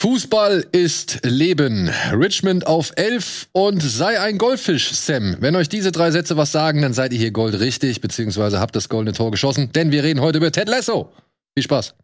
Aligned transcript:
Fußball 0.00 0.64
ist 0.70 1.18
Leben. 1.24 1.90
Richmond 2.12 2.68
auf 2.68 2.92
11 2.94 3.48
und 3.50 3.82
sei 3.82 4.20
ein 4.20 4.38
Goldfisch, 4.38 4.92
Sam. 4.92 5.36
Wenn 5.40 5.56
euch 5.56 5.68
diese 5.68 5.90
drei 5.90 6.12
Sätze 6.12 6.36
was 6.36 6.52
sagen, 6.52 6.82
dann 6.82 6.92
seid 6.92 7.12
ihr 7.12 7.18
hier 7.18 7.32
goldrichtig, 7.32 8.00
beziehungsweise 8.00 8.60
habt 8.60 8.76
das 8.76 8.88
goldene 8.88 9.12
Tor 9.12 9.32
geschossen, 9.32 9.72
denn 9.72 9.90
wir 9.90 10.04
reden 10.04 10.20
heute 10.20 10.38
über 10.38 10.52
Ted 10.52 10.68
Lasso. 10.68 11.10
Viel 11.56 11.64
Spaß. 11.64 11.96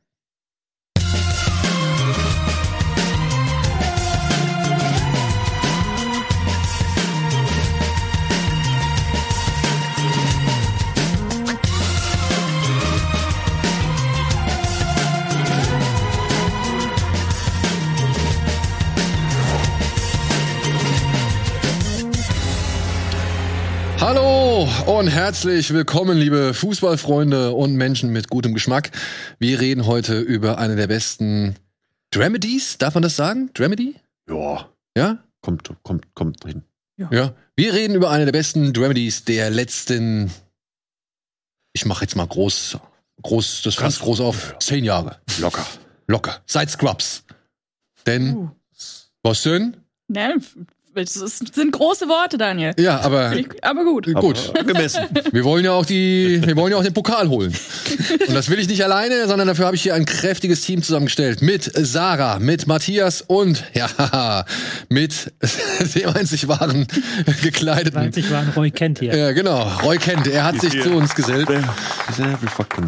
Hallo 24.06 24.68
und 24.84 25.06
herzlich 25.08 25.72
willkommen, 25.72 26.18
liebe 26.18 26.52
Fußballfreunde 26.52 27.52
und 27.52 27.74
Menschen 27.74 28.10
mit 28.12 28.28
gutem 28.28 28.52
Geschmack. 28.52 28.90
Wir 29.38 29.60
reden 29.60 29.86
heute 29.86 30.20
über 30.20 30.58
eine 30.58 30.76
der 30.76 30.88
besten 30.88 31.54
Dramedies, 32.10 32.76
darf 32.76 32.92
man 32.92 33.02
das 33.02 33.16
sagen? 33.16 33.48
Dramedy? 33.54 33.94
Ja, 34.28 34.68
Ja? 34.94 35.24
kommt, 35.40 35.70
kommt, 35.82 36.14
kommt 36.14 36.44
hin. 36.44 36.64
Ja. 36.98 37.32
Wir 37.56 37.72
reden 37.72 37.94
über 37.94 38.10
eine 38.10 38.26
der 38.26 38.32
besten 38.32 38.74
Dramedies 38.74 39.24
der 39.24 39.48
letzten, 39.48 40.30
ich 41.72 41.86
mache 41.86 42.02
jetzt 42.04 42.14
mal 42.14 42.26
groß, 42.26 42.76
groß, 43.22 43.62
das 43.62 43.76
fasst 43.76 44.00
groß 44.00 44.20
auf, 44.20 44.54
zehn 44.60 44.84
Jahre. 44.84 45.16
Locker. 45.40 45.66
Locker. 46.08 46.42
Seit 46.44 46.68
Scrubs. 46.68 47.24
Denn, 48.04 48.36
Uh. 48.36 48.50
was 49.22 49.42
denn? 49.44 49.78
Ne, 50.08 50.36
das 50.94 51.16
ist, 51.16 51.54
sind 51.54 51.72
große 51.72 52.08
Worte, 52.08 52.38
Daniel. 52.38 52.72
Ja, 52.78 53.00
aber 53.00 53.34
ich, 53.34 53.46
aber 53.62 53.84
gut. 53.84 54.06
gut. 54.14 54.50
Aber 54.50 54.60
Angemessen. 54.60 55.04
Wir 55.32 55.44
wollen 55.44 55.64
ja 55.64 55.72
auch 55.72 55.86
die, 55.86 56.40
wir 56.44 56.56
wollen 56.56 56.72
ja 56.72 56.78
auch 56.78 56.84
den 56.84 56.94
Pokal 56.94 57.28
holen. 57.28 57.52
Und 58.28 58.34
das 58.34 58.48
will 58.48 58.58
ich 58.58 58.68
nicht 58.68 58.84
alleine, 58.84 59.26
sondern 59.26 59.48
dafür 59.48 59.66
habe 59.66 59.76
ich 59.76 59.82
hier 59.82 59.94
ein 59.94 60.06
kräftiges 60.06 60.62
Team 60.62 60.82
zusammengestellt. 60.82 61.42
Mit 61.42 61.70
Sarah, 61.74 62.38
mit 62.38 62.66
Matthias 62.66 63.22
und, 63.22 63.64
ja, 63.74 64.44
mit 64.88 65.32
dem 65.94 66.08
einzig 66.10 66.48
wahren 66.48 66.86
gekleideten. 67.42 67.98
Einzig 67.98 68.30
waren 68.30 68.50
Roy 68.50 68.70
kennt 68.70 69.00
hier. 69.00 69.16
Ja, 69.16 69.32
genau. 69.32 69.62
Roy 69.82 69.98
kennt, 69.98 70.26
er 70.26 70.44
hat 70.44 70.60
sich 70.60 70.80
zu 70.82 70.90
uns 70.90 71.14
gesellt. 71.14 71.48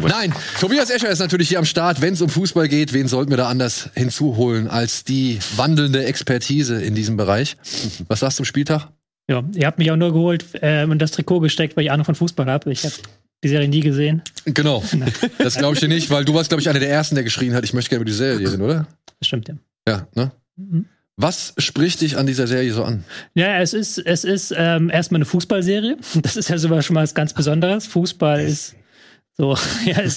Nein, 0.01 0.33
Tobias 0.59 0.89
Escher 0.89 1.09
ist 1.09 1.19
natürlich 1.19 1.49
hier 1.49 1.59
am 1.59 1.65
Start. 1.65 2.01
Wenn 2.01 2.13
es 2.13 2.21
um 2.21 2.29
Fußball 2.29 2.67
geht, 2.67 2.93
wen 2.93 3.07
sollten 3.07 3.31
wir 3.31 3.37
da 3.37 3.47
anders 3.47 3.89
hinzuholen 3.95 4.67
als 4.67 5.03
die 5.03 5.39
wandelnde 5.55 6.05
Expertise 6.05 6.81
in 6.81 6.95
diesem 6.95 7.17
Bereich? 7.17 7.57
Was 8.07 8.19
sagst 8.19 8.37
du 8.37 8.43
zum 8.43 8.45
Spieltag? 8.45 8.89
Ja, 9.29 9.43
ihr 9.55 9.67
habt 9.67 9.77
mich 9.77 9.91
auch 9.91 9.97
nur 9.97 10.13
geholt 10.13 10.45
äh, 10.61 10.85
und 10.85 10.99
das 10.99 11.11
Trikot 11.11 11.41
gesteckt, 11.41 11.75
weil 11.75 11.83
ich 11.83 11.91
Ahnung 11.91 12.05
von 12.05 12.15
Fußball 12.15 12.45
habe. 12.45 12.71
Ich 12.71 12.85
habe 12.85 12.95
die 13.43 13.49
Serie 13.49 13.67
nie 13.67 13.81
gesehen. 13.81 14.21
Genau. 14.45 14.83
Das 15.37 15.57
glaube 15.57 15.75
ich 15.75 15.79
dir 15.79 15.87
nicht, 15.87 16.09
weil 16.09 16.25
du 16.25 16.33
warst, 16.33 16.49
glaube 16.49 16.61
ich, 16.61 16.69
einer 16.69 16.79
der 16.79 16.89
ersten, 16.89 17.15
der 17.15 17.23
geschrien 17.23 17.53
hat, 17.53 17.63
ich 17.63 17.73
möchte 17.73 17.89
gerne 17.89 18.01
über 18.01 18.09
die 18.09 18.15
Serie 18.15 18.49
reden, 18.49 18.61
oder? 18.61 18.87
Das 19.19 19.27
stimmt 19.27 19.47
ja. 19.47 19.55
Ja, 19.87 20.07
ne? 20.15 20.31
Mhm. 20.55 20.85
Was 21.15 21.53
spricht 21.57 22.01
dich 22.01 22.17
an 22.17 22.27
dieser 22.27 22.45
Serie 22.45 22.71
so 22.71 22.83
an? 22.83 23.03
Ja, 23.33 23.59
es 23.59 23.73
ist, 23.73 23.97
es 23.97 24.23
ist 24.23 24.53
ähm, 24.55 24.89
erstmal 24.91 25.17
eine 25.17 25.25
Fußballserie. 25.25 25.97
Das 26.21 26.37
ist 26.37 26.49
ja 26.49 26.57
sowas 26.57 26.85
schon 26.85 26.93
mal 26.93 27.03
was 27.03 27.15
ganz 27.15 27.33
Besonderes. 27.33 27.87
Fußball 27.87 28.41
ist 28.41 28.75
so, 29.37 29.55
ja, 29.85 29.99
es, 30.01 30.15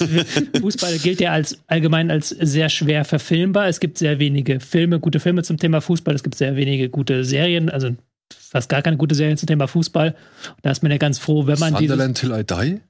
Fußball 0.60 0.98
gilt 0.98 1.20
ja 1.20 1.32
als 1.32 1.58
allgemein 1.66 2.10
als 2.10 2.30
sehr 2.30 2.68
schwer 2.68 3.04
verfilmbar. 3.04 3.68
Es 3.68 3.80
gibt 3.80 3.98
sehr 3.98 4.18
wenige 4.18 4.60
Filme, 4.60 4.98
gute 4.98 5.20
Filme 5.20 5.42
zum 5.42 5.58
Thema 5.58 5.80
Fußball. 5.80 6.14
Es 6.14 6.22
gibt 6.22 6.36
sehr 6.36 6.56
wenige 6.56 6.88
gute 6.88 7.24
Serien, 7.24 7.68
also 7.68 7.90
fast 8.32 8.68
gar 8.68 8.82
keine 8.82 8.96
gute 8.96 9.14
Serien 9.14 9.36
zum 9.36 9.46
Thema 9.46 9.66
Fußball. 9.68 10.10
Und 10.48 10.64
da 10.64 10.70
ist 10.70 10.82
man 10.82 10.90
ja 10.90 10.98
ganz 10.98 11.18
froh, 11.18 11.46
wenn 11.46 11.58
man 11.58 11.74
Sunderland 11.76 12.16
Till 12.18 12.32
I 12.32 12.44
Die? 12.44 12.80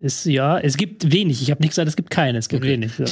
ist 0.00 0.26
ja, 0.26 0.58
es 0.58 0.76
gibt 0.76 1.12
wenig. 1.12 1.40
Ich 1.42 1.50
habe 1.50 1.62
nicht 1.62 1.70
gesagt, 1.70 1.88
es 1.88 1.96
gibt 1.96 2.10
keine, 2.10 2.38
es 2.38 2.48
gibt 2.48 2.64
Okay. 2.64 2.72
wenig. 2.72 2.92
So. 2.94 3.04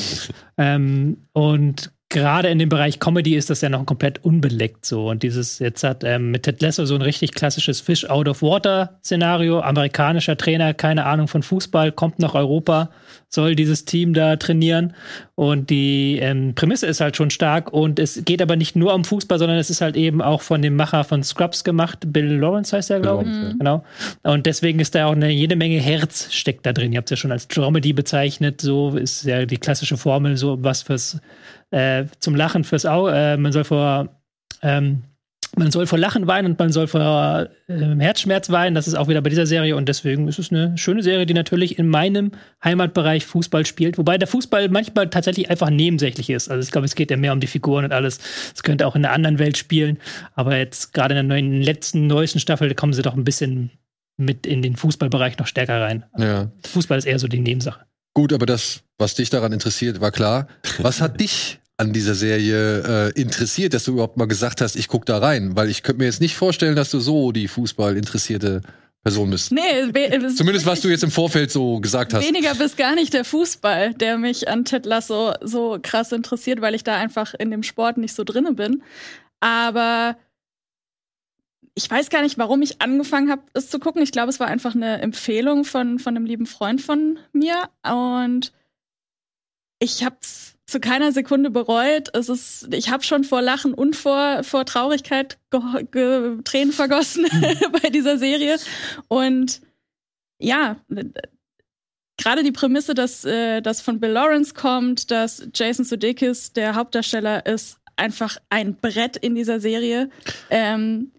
ähm, 0.59 1.19
und 1.33 1.93
gerade 2.11 2.49
in 2.49 2.59
dem 2.59 2.69
Bereich 2.69 2.99
Comedy 2.99 3.37
ist 3.37 3.51
das 3.51 3.61
ja 3.61 3.69
noch 3.69 3.87
komplett 3.87 4.23
unbeleckt 4.25 4.85
so. 4.85 5.09
Und 5.09 5.23
dieses, 5.23 5.61
jetzt 5.61 5.85
hat 5.85 6.03
ähm, 6.05 6.33
mit 6.33 6.43
Ted 6.43 6.61
Lasso 6.61 6.85
so 6.85 6.97
ein 6.97 7.03
richtig 7.03 7.33
klassisches 7.33 7.81
Fish 7.81 8.05
out 8.05 8.29
of 8.29 8.43
water 8.43 8.99
Szenario. 9.03 9.61
Amerikanischer 9.61 10.37
Trainer, 10.37 10.75
keine 10.75 11.07
Ahnung 11.07 11.29
von 11.29 11.43
Fußball, 11.43 11.93
kommt 11.93 12.19
nach 12.19 12.35
Europa, 12.35 12.91
soll 13.29 13.55
dieses 13.55 13.85
Team 13.85 14.13
da 14.13 14.37
trainieren. 14.37 14.95
Und 15.37 15.71
die 15.71 16.19
ähm, 16.21 16.55
Prämisse 16.57 16.87
ist 16.87 17.01
halt 17.01 17.17
schon 17.17 17.31
stark. 17.31 17.73
Und 17.73 18.01
es 18.01 18.25
geht 18.25 18.43
aber 18.43 18.57
nicht 18.57 18.75
nur 18.75 18.93
um 18.93 19.05
Fußball, 19.05 19.39
sondern 19.39 19.59
es 19.59 19.71
ist 19.71 19.81
halt 19.81 19.97
eben 19.97 20.21
auch 20.21 20.43
von 20.43 20.61
dem 20.61 20.75
Macher 20.75 21.05
von 21.05 21.23
Scrubs 21.23 21.63
gemacht. 21.63 22.01
Bill 22.09 22.39
Lawrence 22.39 22.77
heißt 22.77 22.91
er, 22.91 22.99
glaube 22.99 23.25
ich. 23.25 23.59
Genau. 23.59 23.85
Und 24.25 24.47
deswegen 24.47 24.81
ist 24.81 24.97
da 24.97 25.07
auch 25.07 25.13
eine 25.13 25.31
jede 25.31 25.55
Menge 25.55 25.79
Herz 25.79 26.33
steckt 26.33 26.67
da 26.67 26.73
drin. 26.73 26.93
Ihr 26.93 26.99
habt 26.99 27.07
es 27.07 27.11
ja 27.11 27.17
schon 27.17 27.33
als 27.33 27.47
Dramedy 27.47 27.93
bezeichnet. 27.93 28.61
So 28.61 28.97
ist 28.97 29.25
ja 29.25 29.47
die 29.47 29.59
klassische 29.59 29.97
Formel, 29.97 30.37
so 30.37 30.59
was 30.61 30.83
fürs 30.83 31.21
äh, 31.71 32.05
zum 32.19 32.35
Lachen 32.35 32.65
fürs 32.65 32.87
Auge. 32.87 33.13
Äh, 33.13 33.37
man 33.37 33.53
soll 33.53 33.65
vor 33.65 34.09
ähm, 34.63 35.03
man 35.57 35.71
soll 35.71 35.87
vor 35.87 35.99
Lachen 35.99 36.27
weinen 36.27 36.53
und 36.53 36.59
man 36.59 36.71
soll 36.71 36.87
vor 36.87 37.49
ähm, 37.69 38.01
Herzschmerz 38.01 38.51
weinen. 38.51 38.75
Das 38.75 38.87
ist 38.87 38.95
auch 38.95 39.09
wieder 39.09 39.21
bei 39.21 39.31
dieser 39.31 39.47
Serie 39.47 39.77
und 39.77 39.89
deswegen 39.89 40.29
ist 40.29 40.39
es 40.39 40.53
eine 40.53 40.79
schöne 40.79 41.03
Serie, 41.03 41.27
die 41.27 41.35
natürlich 41.35 41.79
in 41.79 41.89
meinem 41.89 42.33
Heimatbereich 42.63 43.27
Fußball 43.27 43.67
spielt. 43.67 43.99
Wobei 43.99 44.17
der 44.17 44.29
Fußball 44.29 44.69
manchmal 44.69 45.11
tatsächlich 45.11 45.51
einfach 45.51 45.71
nebensächlich 45.71 46.31
ist. 46.31 46.51
Also 46.51 46.65
ich 46.65 46.71
glaube, 46.71 46.85
es 46.85 46.95
geht 46.95 47.11
ja 47.11 47.17
mehr 47.17 47.33
um 47.33 47.41
die 47.41 47.49
Figuren 47.49 47.85
und 47.85 47.93
alles. 47.93 48.21
Es 48.55 48.63
könnte 48.63 48.87
auch 48.87 48.95
in 48.95 49.05
einer 49.05 49.15
anderen 49.15 49.39
Welt 49.39 49.59
spielen. 49.59 49.99
Aber 50.35 50.57
jetzt 50.57 50.95
gerade 50.95 51.15
in 51.15 51.29
der 51.29 51.37
neuen, 51.37 51.63
letzten, 51.63 52.07
neuesten 52.07 52.39
Staffel 52.39 52.75
kommen 52.75 52.93
sie 52.93 53.03
doch 53.03 53.15
ein 53.15 53.25
bisschen 53.25 53.71
mit 54.17 54.47
in 54.47 54.63
den 54.63 54.77
Fußballbereich 54.77 55.39
noch 55.39 55.47
stärker 55.47 55.81
rein. 55.81 56.05
Ja. 56.17 56.51
Fußball 56.69 56.99
ist 56.99 57.07
eher 57.07 57.19
so 57.19 57.27
die 57.27 57.41
Nebensache. 57.41 57.81
Gut, 58.15 58.33
aber 58.33 58.47
das, 58.47 58.83
was 58.99 59.15
dich 59.15 59.31
daran 59.31 59.53
interessiert, 59.53 60.01
war 60.01 60.11
klar. 60.11 60.47
Was 60.79 61.01
hat 61.01 61.21
dich 61.21 61.60
an 61.81 61.95
dieser 61.95 62.15
Serie 62.15 63.09
äh, 63.09 63.21
interessiert, 63.21 63.73
dass 63.73 63.85
du 63.85 63.93
überhaupt 63.93 64.19
mal 64.19 64.29
gesagt 64.29 64.61
hast, 64.61 64.77
ich 64.77 64.87
guck 64.87 65.07
da 65.07 65.17
rein? 65.17 65.57
Weil 65.57 65.71
ich 65.71 65.83
könnte 65.83 66.01
mir 66.01 66.05
jetzt 66.05 66.21
nicht 66.21 66.37
vorstellen, 66.37 66.77
dass 66.77 66.91
du 66.91 67.01
so 67.01 67.33
die 67.33 67.49
Fußball 67.49 67.97
interessierte 67.97 68.61
Person 69.03 69.31
bist. 69.31 69.51
Nee, 69.51 69.91
Zumindest 70.37 70.67
was 70.67 70.83
du 70.83 70.89
jetzt 70.89 71.05
im 71.05 71.11
Vorfeld 71.11 71.51
so 71.51 71.81
gesagt 71.81 72.13
hast. 72.13 72.27
Weniger 72.27 72.55
bis 72.55 72.77
gar 72.77 72.95
nicht 72.95 73.15
der 73.15 73.25
Fußball, 73.25 73.95
der 73.95 74.19
mich 74.19 74.47
an 74.47 74.67
Ted 74.67 74.85
Lasso 74.85 75.33
so 75.41 75.79
krass 75.81 76.13
interessiert, 76.13 76.61
weil 76.61 76.75
ich 76.75 76.85
da 76.85 76.97
einfach 76.97 77.33
in 77.33 77.51
dem 77.51 77.63
Sport 77.63 77.97
nicht 77.97 78.15
so 78.15 78.25
drinne 78.25 78.53
bin. 78.53 78.83
Aber 79.41 80.19
ich 81.75 81.91
weiß 81.91 82.11
gar 82.11 82.21
nicht, 82.21 82.37
warum 82.37 82.61
ich 82.61 82.83
angefangen 82.83 83.31
habe, 83.31 83.41
es 83.55 83.71
zu 83.71 83.79
gucken. 83.79 84.03
Ich 84.03 84.13
glaube, 84.13 84.29
es 84.29 84.39
war 84.39 84.49
einfach 84.49 84.75
eine 84.75 85.01
Empfehlung 85.01 85.65
von, 85.65 85.99
von 85.99 86.15
einem 86.15 86.27
lieben 86.27 86.45
Freund 86.45 86.83
von 86.83 87.19
mir. 87.33 87.71
Und 87.83 88.53
ich 89.79 90.05
habe 90.05 90.17
es 90.21 90.50
zu 90.71 90.81
keiner 90.81 91.13
Sekunde 91.13 91.51
bereut. 91.51 92.09
Es 92.15 92.29
ist, 92.29 92.69
ich 92.73 92.91
habe 92.91 93.03
schon 93.03 93.25
vor 93.25 93.43
Lachen 93.43 93.75
und 93.75 93.97
vor, 93.97 94.43
vor 94.45 94.65
Traurigkeit 94.65 95.39
Tränen 95.51 96.73
vergossen 96.73 97.27
bei 97.83 97.91
dieser 97.91 98.19
Serie. 98.19 98.57
Und 99.09 99.61
ja, 100.39 100.77
gerade 102.17 102.43
die 102.43 102.53
Prämisse, 102.53 102.95
dass 102.95 103.25
äh, 103.25 103.61
das 103.61 103.81
von 103.81 104.01
Bill 104.01 104.11
Lawrence 104.11 104.55
kommt, 104.55 105.11
dass 105.11 105.47
Jason 105.55 105.85
Sudeikis 105.85 106.53
der 106.53 106.75
Hauptdarsteller 106.75 107.47
ist, 107.47 107.79
einfach 107.97 108.39
ein 108.49 108.77
Brett 108.77 109.17
in 109.17 109.35
dieser 109.35 109.61
Serie. 109.61 110.11
Ähm, 110.49 111.13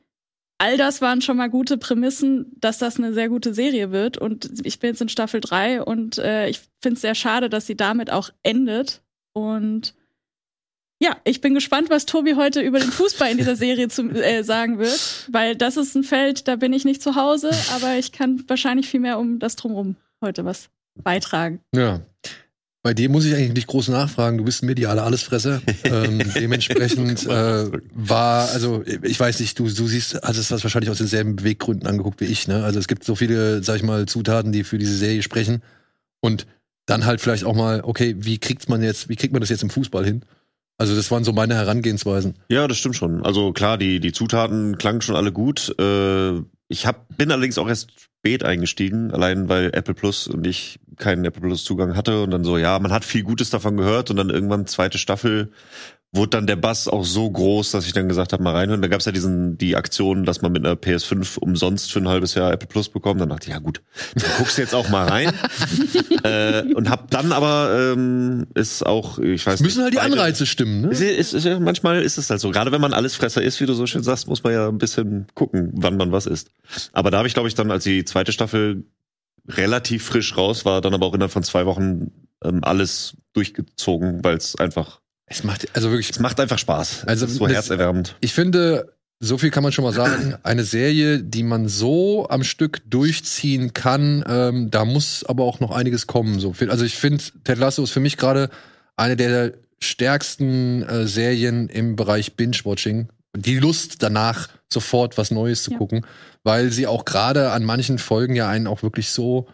all 0.58 0.78
das 0.78 1.02
waren 1.02 1.22
schon 1.22 1.38
mal 1.38 1.50
gute 1.50 1.78
Prämissen, 1.78 2.52
dass 2.60 2.78
das 2.78 2.98
eine 2.98 3.14
sehr 3.14 3.30
gute 3.30 3.54
Serie 3.54 3.92
wird. 3.92 4.18
Und 4.18 4.66
ich 4.66 4.80
bin 4.80 4.92
jetzt 4.92 5.02
in 5.02 5.10
Staffel 5.10 5.42
3 5.42 5.84
und 5.84 6.18
äh, 6.18 6.50
ich 6.50 6.62
finde 6.82 6.96
es 6.96 7.02
sehr 7.02 7.16
schade, 7.16 7.50
dass 7.50 7.68
sie 7.68 7.76
damit 7.76 8.12
auch 8.12 8.30
endet. 8.44 9.02
Und 9.34 9.94
ja, 11.02 11.18
ich 11.24 11.42
bin 11.42 11.56
gespannt, 11.56 11.90
was 11.90 12.06
Tobi 12.06 12.36
heute 12.36 12.62
über 12.62 12.80
den 12.80 12.92
Fußball 12.92 13.32
in 13.32 13.38
dieser 13.38 13.56
Serie 13.56 13.88
zu, 13.88 14.10
äh, 14.10 14.44
sagen 14.44 14.78
wird, 14.78 15.28
weil 15.32 15.56
das 15.56 15.76
ist 15.76 15.96
ein 15.96 16.04
Feld, 16.04 16.48
da 16.48 16.58
bin 16.58 16.74
ich 16.74 16.86
nicht 16.86 17.02
zu 17.02 17.16
Hause, 17.16 17.50
aber 17.74 17.96
ich 17.96 18.12
kann 18.12 18.44
wahrscheinlich 18.48 18.88
viel 18.88 19.00
mehr 19.00 19.18
um 19.18 19.40
das 19.40 19.56
drumherum 19.56 19.96
heute 20.22 20.46
was 20.46 20.70
beitragen. 20.96 21.60
Ja. 21.74 22.02
Bei 22.84 22.96
dir 22.96 23.10
muss 23.10 23.26
ich 23.26 23.36
eigentlich 23.36 23.54
nicht 23.54 23.68
groß 23.68 23.90
nachfragen. 23.90 24.40
Du 24.40 24.44
bist 24.44 24.64
ein 24.64 24.66
medialer 24.66 25.04
Allesfresser. 25.04 25.62
ähm, 25.84 26.20
dementsprechend 26.36 27.28
äh, 27.28 27.70
war, 27.94 28.50
also 28.50 28.84
ich 28.86 29.20
weiß 29.20 29.40
nicht, 29.40 29.58
du, 29.60 29.66
du 29.66 29.88
siehst, 29.88 30.16
hattest 30.22 30.50
das 30.50 30.64
wahrscheinlich 30.64 30.90
aus 30.90 30.98
denselben 30.98 31.36
Beweggründen 31.36 31.88
angeguckt 31.88 32.22
wie 32.22 32.26
ich. 32.26 32.48
Ne? 32.48 32.64
Also 32.64 32.80
es 32.80 32.88
gibt 32.88 33.04
so 33.04 33.16
viele, 33.16 33.62
sag 33.62 33.76
ich 33.76 33.84
mal, 33.84 34.08
Zutaten, 34.08 34.52
die 34.52 34.64
für 34.64 34.80
diese 34.80 34.96
Serie 34.96 35.22
sprechen. 35.22 35.62
Und 36.22 36.48
dann 36.86 37.06
halt 37.06 37.22
vielleicht 37.22 37.44
auch 37.44 37.56
mal, 37.56 37.82
okay, 37.84 38.16
wie 38.18 38.38
kriegt 38.38 38.70
man 38.70 38.82
jetzt, 38.82 39.10
wie 39.10 39.16
kriegt 39.16 39.34
man 39.34 39.42
das 39.42 39.50
jetzt 39.50 39.64
im 39.64 39.70
Fußball 39.70 40.06
hin? 40.06 40.24
Also 40.78 40.96
das 40.96 41.12
waren 41.12 41.24
so 41.24 41.32
meine 41.32 41.54
Herangehensweisen. 41.54 42.36
Ja, 42.50 42.68
das 42.68 42.78
stimmt 42.78 42.96
schon. 42.96 43.24
Also 43.24 43.54
klar, 43.54 43.78
die, 43.78 44.00
die 44.00 44.14
Zutaten 44.14 44.78
klangen 44.80 45.02
schon 45.02 45.16
alle 45.16 45.32
gut. 45.32 45.76
Äh, 45.80 46.40
ich 46.70 46.88
hab, 46.88 47.16
bin 47.18 47.32
allerdings 47.32 47.60
auch 47.60 47.68
erst 47.68 47.92
spät 48.00 48.44
eingestiegen, 48.44 49.12
allein 49.12 49.48
weil 49.48 49.68
Apple 49.74 49.94
Plus 49.94 50.28
und 50.28 50.48
ich 50.48 50.80
keinen 50.98 51.26
Apple 51.26 51.42
Plus 51.42 51.64
Zugang 51.64 51.96
hatte 51.96 52.24
und 52.24 52.32
dann 52.32 52.44
so, 52.44 52.58
ja, 52.58 52.80
man 52.80 52.92
hat 52.92 53.06
viel 53.06 53.24
Gutes 53.24 53.50
davon 53.52 53.78
gehört 53.78 54.10
und 54.10 54.16
dann 54.16 54.30
irgendwann 54.30 54.66
zweite 54.66 54.98
Staffel 54.98 55.52
wurde 56.14 56.32
dann 56.32 56.46
der 56.46 56.58
Bass 56.58 56.90
auch 56.90 57.06
so 57.06 57.32
groß, 57.32 57.72
dass 57.72 57.86
ich 57.86 57.94
dann 57.94 58.10
gesagt 58.10 58.34
habe, 58.34 58.44
mal 58.44 58.54
reinhören. 58.54 58.82
Da 58.82 58.90
gab 58.90 59.00
es 59.00 59.06
ja 59.06 59.14
diesen 59.14 59.58
die 59.58 59.78
Aktion, 59.78 60.26
dass 60.26 60.42
man 60.42 60.52
mit 60.52 60.66
einer 60.66 60.76
PS5 60.76 61.40
umsonst 61.40 61.92
für 61.92 62.00
ein 62.00 62.08
halbes 62.10 62.34
Jahr 62.36 62.52
Apple 62.52 62.68
Plus 62.68 62.90
bekommt. 62.90 63.22
Dann 63.22 63.30
dachte 63.30 63.48
ich, 63.48 63.54
ja 63.54 63.60
gut, 63.60 63.82
dann 64.16 64.30
guckst 64.38 64.58
du 64.58 64.62
jetzt 64.62 64.76
auch 64.76 64.90
mal 64.90 65.08
rein. 65.08 65.32
äh, 66.24 66.64
und 66.74 66.90
hab 66.90 67.10
dann 67.12 67.32
aber 67.32 67.94
ähm, 67.94 68.48
ist 68.56 68.86
auch, 68.86 69.20
ich 69.20 69.46
weiß 69.46 69.62
Müssen 69.62 69.78
nicht, 69.78 69.84
halt 69.86 69.94
die 69.94 69.98
beide- 69.98 70.12
Anreize 70.14 70.46
stimmen, 70.46 70.82
ne? 70.82 70.90
ist, 70.90 71.02
ist, 71.02 71.34
ist, 71.34 71.46
ja- 71.46 71.60
manchmal 71.60 72.02
ist 72.02 72.18
es 72.18 72.30
halt 72.30 72.42
so. 72.42 72.52
Gerade 72.52 72.72
wenn 72.74 72.82
man 72.82 72.94
alles 72.94 73.16
Fresser 73.16 73.42
ist, 73.42 73.62
wie 73.62 73.66
du 73.66 73.74
so 73.74 73.88
schön 73.88 74.04
sagst, 74.04 74.28
muss 74.28 74.44
man 74.44 74.52
ja 74.54 74.68
ein 74.68 74.78
bisschen 74.80 75.28
gucken, 75.34 75.72
wann 75.76 75.96
man 75.98 76.12
was 76.12 76.26
isst. 76.26 76.52
Aber 76.92 77.10
da 77.12 77.20
habe 77.20 77.28
ich, 77.30 77.34
glaube 77.34 77.48
ich, 77.48 77.56
dann, 77.56 77.72
als 77.72 77.86
die 77.86 78.04
zweite 78.04 78.32
Staffel 78.34 78.84
relativ 79.48 80.04
frisch 80.04 80.38
raus 80.38 80.66
war, 80.66 80.82
dann 80.82 80.94
aber 80.94 81.06
auch 81.06 81.14
innerhalb 81.14 81.32
von 81.32 81.44
zwei 81.44 81.66
Wochen 81.66 82.12
ähm, 82.44 82.64
alles 82.64 83.18
durchgezogen, 83.34 84.24
weil 84.24 84.38
es 84.38 84.56
einfach, 84.58 85.01
Es 85.32 85.44
macht, 85.44 85.68
also 85.74 85.90
wirklich, 85.90 86.10
es 86.10 86.20
macht 86.20 86.40
einfach 86.40 86.60
Spaß. 86.60 87.06
Also 87.08 87.26
es 87.26 87.32
ist 87.32 87.38
so 87.38 87.46
das- 87.48 87.56
herzerwärmend. 87.56 88.16
ich 88.20 88.34
finde, 88.34 88.94
so 89.24 89.38
viel 89.38 89.52
kann 89.52 89.64
man 89.64 89.72
schon 89.72 89.84
mal 89.86 89.94
sagen. 89.94 90.36
Eine 90.44 90.64
Serie, 90.64 91.22
die 91.24 91.44
man 91.44 91.68
so 91.68 92.28
am 92.30 92.44
Stück 92.44 92.82
durchziehen 92.90 93.74
kann, 93.74 94.24
ähm, 94.28 94.72
da 94.72 94.84
muss 94.84 95.24
aber 95.24 95.44
auch 95.44 95.60
noch 95.60 95.72
einiges 95.72 96.08
kommen. 96.08 96.40
So, 96.40 96.54
viel- 96.54 96.72
also 96.72 96.84
ich 96.86 96.96
finde, 96.98 97.24
Ted 97.44 97.60
Lasso 97.60 97.84
ist 97.84 97.92
für 97.92 98.00
mich 98.00 98.18
gerade 98.18 98.50
eine 98.98 99.16
der 99.16 99.54
stärksten 99.80 100.84
äh, 100.84 101.08
Serien 101.08 101.70
im 101.70 101.96
Bereich 101.96 102.36
Binge-Watching. 102.36 103.10
Die 103.38 103.58
Lust 103.60 104.04
danach, 104.04 104.50
sofort 104.72 105.18
was 105.18 105.32
Neues 105.32 105.64
zu 105.64 105.72
Ja. 105.72 105.78
gucken, 105.78 106.06
weil 106.44 106.72
sie 106.72 106.88
auch 106.88 107.06
gerade 107.06 107.52
an 107.52 107.64
manchen 107.64 107.98
Folgen 108.00 108.36
ja 108.36 108.50
einen 108.50 108.68
auch 108.68 108.84
wirklich 108.84 109.10
so 109.12 109.48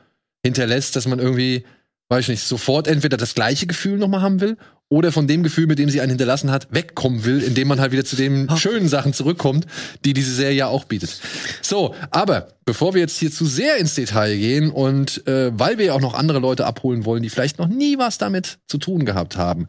hinterlässt, 0.43 0.95
dass 0.95 1.07
man 1.07 1.19
irgendwie, 1.19 1.65
weiß 2.09 2.21
ich 2.23 2.29
nicht, 2.29 2.43
sofort 2.43 2.87
entweder 2.87 3.17
das 3.17 3.35
gleiche 3.35 3.67
Gefühl 3.67 3.97
nochmal 3.97 4.21
haben 4.21 4.39
will 4.41 4.57
oder 4.89 5.11
von 5.11 5.27
dem 5.27 5.43
Gefühl, 5.43 5.67
mit 5.67 5.79
dem 5.79 5.89
sie 5.89 5.99
einen 5.99 6.11
hinterlassen 6.11 6.51
hat, 6.51 6.67
wegkommen 6.71 7.25
will, 7.25 7.43
indem 7.43 7.67
man 7.67 7.81
halt 7.81 7.91
wieder 7.91 8.05
zu 8.05 8.15
den 8.15 8.49
schönen 8.57 8.87
Sachen 8.87 9.13
zurückkommt, 9.13 9.65
die 10.05 10.13
diese 10.13 10.33
Serie 10.33 10.55
ja 10.55 10.67
auch 10.67 10.85
bietet. 10.85 11.19
So, 11.61 11.93
aber 12.09 12.49
bevor 12.65 12.93
wir 12.93 13.01
jetzt 13.01 13.17
hier 13.17 13.31
zu 13.31 13.45
sehr 13.45 13.77
ins 13.77 13.95
Detail 13.95 14.37
gehen 14.37 14.71
und 14.71 15.27
äh, 15.27 15.51
weil 15.57 15.77
wir 15.77 15.85
ja 15.85 15.93
auch 15.93 16.01
noch 16.01 16.13
andere 16.13 16.39
Leute 16.39 16.65
abholen 16.65 17.05
wollen, 17.05 17.21
die 17.21 17.29
vielleicht 17.29 17.59
noch 17.59 17.67
nie 17.67 17.97
was 17.97 18.17
damit 18.17 18.59
zu 18.67 18.77
tun 18.77 19.05
gehabt 19.05 19.35
haben, 19.35 19.67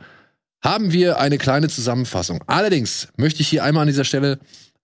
haben 0.62 0.92
wir 0.92 1.18
eine 1.18 1.38
kleine 1.38 1.68
Zusammenfassung. 1.68 2.42
Allerdings 2.46 3.08
möchte 3.16 3.42
ich 3.42 3.48
hier 3.48 3.64
einmal 3.64 3.82
an 3.82 3.88
dieser 3.88 4.04
Stelle 4.04 4.38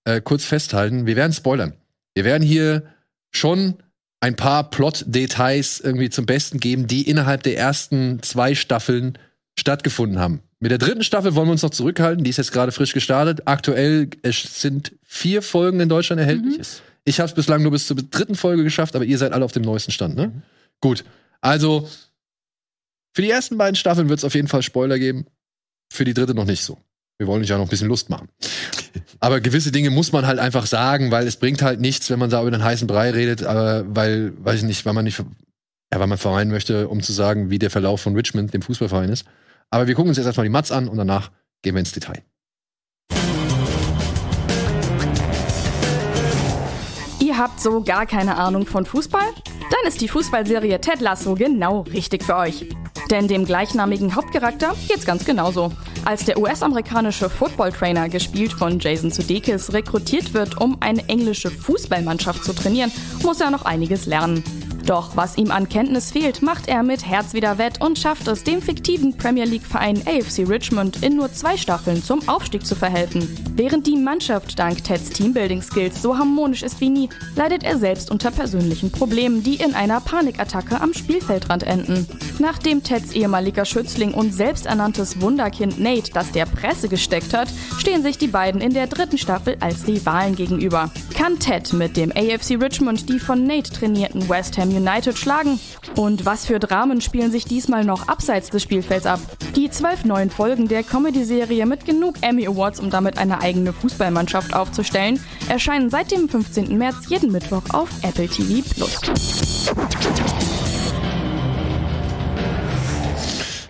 äh, 0.04 0.20
kurz 0.20 0.44
festhalten, 0.44 1.06
wir 1.06 1.16
werden 1.16 1.32
spoilern. 1.32 1.74
Wir 2.14 2.24
werden 2.24 2.44
hier 2.44 2.84
schon 3.30 3.74
ein 4.20 4.36
paar 4.36 4.70
Plot-Details 4.70 5.80
irgendwie 5.80 6.10
zum 6.10 6.26
Besten 6.26 6.58
geben, 6.58 6.86
die 6.86 7.08
innerhalb 7.08 7.42
der 7.42 7.58
ersten 7.58 8.22
zwei 8.22 8.54
Staffeln 8.54 9.18
stattgefunden 9.58 10.18
haben. 10.18 10.40
Mit 10.60 10.70
der 10.70 10.78
dritten 10.78 11.04
Staffel 11.04 11.34
wollen 11.34 11.48
wir 11.48 11.52
uns 11.52 11.62
noch 11.62 11.70
zurückhalten. 11.70 12.24
Die 12.24 12.30
ist 12.30 12.38
jetzt 12.38 12.52
gerade 12.52 12.72
frisch 12.72 12.92
gestartet. 12.92 13.42
Aktuell 13.46 14.08
es 14.22 14.60
sind 14.60 14.92
vier 15.02 15.42
Folgen 15.42 15.80
in 15.80 15.88
Deutschland 15.88 16.20
erhältlich. 16.20 16.80
Ich 17.04 17.20
habe 17.20 17.28
es 17.28 17.34
bislang 17.34 17.62
nur 17.62 17.70
bis 17.70 17.86
zur 17.86 17.96
dritten 17.96 18.34
Folge 18.34 18.64
geschafft, 18.64 18.96
aber 18.96 19.04
ihr 19.04 19.18
seid 19.18 19.32
alle 19.32 19.44
auf 19.44 19.52
dem 19.52 19.62
neuesten 19.62 19.92
Stand, 19.92 20.16
ne? 20.16 20.32
Gut. 20.80 21.04
Also 21.40 21.88
für 23.14 23.22
die 23.22 23.30
ersten 23.30 23.58
beiden 23.58 23.76
Staffeln 23.76 24.08
wird 24.08 24.18
es 24.18 24.24
auf 24.24 24.34
jeden 24.34 24.48
Fall 24.48 24.62
Spoiler 24.62 24.98
geben. 24.98 25.26
Für 25.92 26.04
die 26.04 26.14
dritte 26.14 26.34
noch 26.34 26.46
nicht 26.46 26.62
so. 26.62 26.78
Wir 27.18 27.26
wollen 27.28 27.42
euch 27.42 27.48
ja 27.48 27.58
noch 27.58 27.66
ein 27.66 27.70
bisschen 27.70 27.88
Lust 27.88 28.10
machen. 28.10 28.28
Aber 29.20 29.40
gewisse 29.40 29.70
Dinge 29.70 29.90
muss 29.90 30.12
man 30.12 30.26
halt 30.26 30.38
einfach 30.38 30.66
sagen, 30.66 31.10
weil 31.10 31.26
es 31.26 31.36
bringt 31.36 31.62
halt 31.62 31.80
nichts, 31.80 32.10
wenn 32.10 32.18
man 32.18 32.30
da 32.30 32.40
über 32.40 32.50
den 32.50 32.64
heißen 32.64 32.86
Brei 32.86 33.10
redet, 33.10 33.42
aber 33.44 33.84
weil, 33.88 34.32
weiß 34.44 34.60
ich 34.60 34.66
nicht, 34.66 34.84
weil 34.84 34.92
man 34.92 35.04
nicht, 35.04 35.18
ja, 35.18 36.00
weil 36.00 36.06
man 36.06 36.18
vermeiden 36.18 36.52
möchte, 36.52 36.88
um 36.88 37.02
zu 37.02 37.12
sagen, 37.12 37.50
wie 37.50 37.58
der 37.58 37.70
Verlauf 37.70 38.00
von 38.00 38.14
Richmond, 38.14 38.52
dem 38.52 38.62
Fußballverein 38.62 39.08
ist. 39.08 39.24
Aber 39.70 39.86
wir 39.86 39.94
gucken 39.94 40.10
uns 40.10 40.18
jetzt 40.18 40.26
erstmal 40.26 40.46
die 40.46 40.52
Mats 40.52 40.70
an 40.70 40.88
und 40.88 40.96
danach 40.96 41.30
gehen 41.62 41.74
wir 41.74 41.80
ins 41.80 41.92
Detail. 41.92 42.22
Ihr 47.20 47.38
habt 47.38 47.58
so 47.60 47.82
gar 47.82 48.06
keine 48.06 48.36
Ahnung 48.36 48.66
von 48.66 48.86
Fußball? 48.86 49.26
Dann 49.70 49.88
ist 49.88 50.00
die 50.00 50.08
Fußballserie 50.08 50.80
Ted 50.80 51.00
Lasso 51.00 51.34
genau 51.34 51.80
richtig 51.80 52.22
für 52.22 52.36
euch. 52.36 52.66
Denn 53.10 53.28
dem 53.28 53.44
gleichnamigen 53.44 54.14
Hauptcharakter 54.14 54.74
geht's 54.88 55.04
ganz 55.04 55.24
genauso. 55.24 55.72
Als 56.04 56.24
der 56.24 56.38
US-amerikanische 56.38 57.30
Football-Trainer, 57.30 58.08
gespielt 58.08 58.52
von 58.52 58.78
Jason 58.78 59.10
Sudeikis, 59.10 59.72
rekrutiert 59.72 60.34
wird, 60.34 60.60
um 60.60 60.76
eine 60.80 61.08
englische 61.08 61.50
Fußballmannschaft 61.50 62.44
zu 62.44 62.52
trainieren, 62.52 62.92
muss 63.22 63.40
er 63.40 63.50
noch 63.50 63.64
einiges 63.64 64.06
lernen. 64.06 64.44
Doch 64.86 65.16
was 65.16 65.38
ihm 65.38 65.50
an 65.50 65.68
Kenntnis 65.68 66.10
fehlt, 66.10 66.42
macht 66.42 66.68
er 66.68 66.82
mit 66.82 67.06
Herz 67.06 67.32
wieder 67.32 67.56
wett 67.56 67.80
und 67.80 67.98
schafft 67.98 68.28
es, 68.28 68.44
dem 68.44 68.60
fiktiven 68.60 69.16
Premier 69.16 69.46
League-Verein 69.46 70.02
AFC 70.06 70.46
Richmond 70.46 71.02
in 71.02 71.16
nur 71.16 71.32
zwei 71.32 71.56
Staffeln 71.56 72.02
zum 72.02 72.28
Aufstieg 72.28 72.66
zu 72.66 72.74
verhelfen. 72.74 73.53
Während 73.56 73.86
die 73.86 73.96
Mannschaft 73.96 74.58
dank 74.58 74.82
Teds 74.82 75.10
Teambuilding-Skills 75.10 76.02
so 76.02 76.18
harmonisch 76.18 76.64
ist 76.64 76.80
wie 76.80 76.90
nie, 76.90 77.08
leidet 77.36 77.62
er 77.62 77.78
selbst 77.78 78.10
unter 78.10 78.32
persönlichen 78.32 78.90
Problemen, 78.90 79.44
die 79.44 79.54
in 79.54 79.74
einer 79.74 80.00
Panikattacke 80.00 80.80
am 80.80 80.92
Spielfeldrand 80.92 81.62
enden. 81.62 82.04
Nachdem 82.40 82.82
Teds 82.82 83.12
ehemaliger 83.12 83.64
Schützling 83.64 84.12
und 84.12 84.34
selbsternanntes 84.34 85.20
Wunderkind 85.20 85.78
Nate 85.78 86.10
das 86.12 86.32
der 86.32 86.46
Presse 86.46 86.88
gesteckt 86.88 87.32
hat, 87.32 87.48
stehen 87.78 88.02
sich 88.02 88.18
die 88.18 88.26
beiden 88.26 88.60
in 88.60 88.74
der 88.74 88.88
dritten 88.88 89.18
Staffel 89.18 89.56
als 89.60 89.86
Rivalen 89.86 90.34
gegenüber. 90.34 90.90
Kann 91.16 91.38
Ted 91.38 91.72
mit 91.72 91.96
dem 91.96 92.10
AFC 92.10 92.60
Richmond 92.60 93.08
die 93.08 93.20
von 93.20 93.44
Nate 93.44 93.72
trainierten 93.72 94.28
West 94.28 94.58
Ham 94.58 94.70
United 94.70 95.16
schlagen? 95.16 95.60
Und 95.94 96.26
was 96.26 96.44
für 96.44 96.58
Dramen 96.58 97.00
spielen 97.00 97.30
sich 97.30 97.44
diesmal 97.44 97.84
noch 97.84 98.08
abseits 98.08 98.50
des 98.50 98.64
Spielfelds 98.64 99.06
ab? 99.06 99.20
Die 99.54 99.70
zwölf 99.70 100.04
neuen 100.04 100.30
Folgen 100.30 100.66
der 100.66 100.82
Comedy-Serie 100.82 101.66
mit 101.66 101.84
genug 101.84 102.16
Emmy 102.20 102.48
Awards, 102.48 102.80
um 102.80 102.90
damit 102.90 103.16
eine 103.16 103.43
eigene 103.44 103.72
Fußballmannschaft 103.72 104.54
aufzustellen, 104.54 105.20
erscheinen 105.48 105.90
seit 105.90 106.10
dem 106.10 106.28
15. 106.28 106.76
März 106.76 107.08
jeden 107.08 107.30
Mittwoch 107.30 107.62
auf 107.70 107.90
Apple 108.02 108.26
TV 108.26 108.66
Plus. 108.74 108.98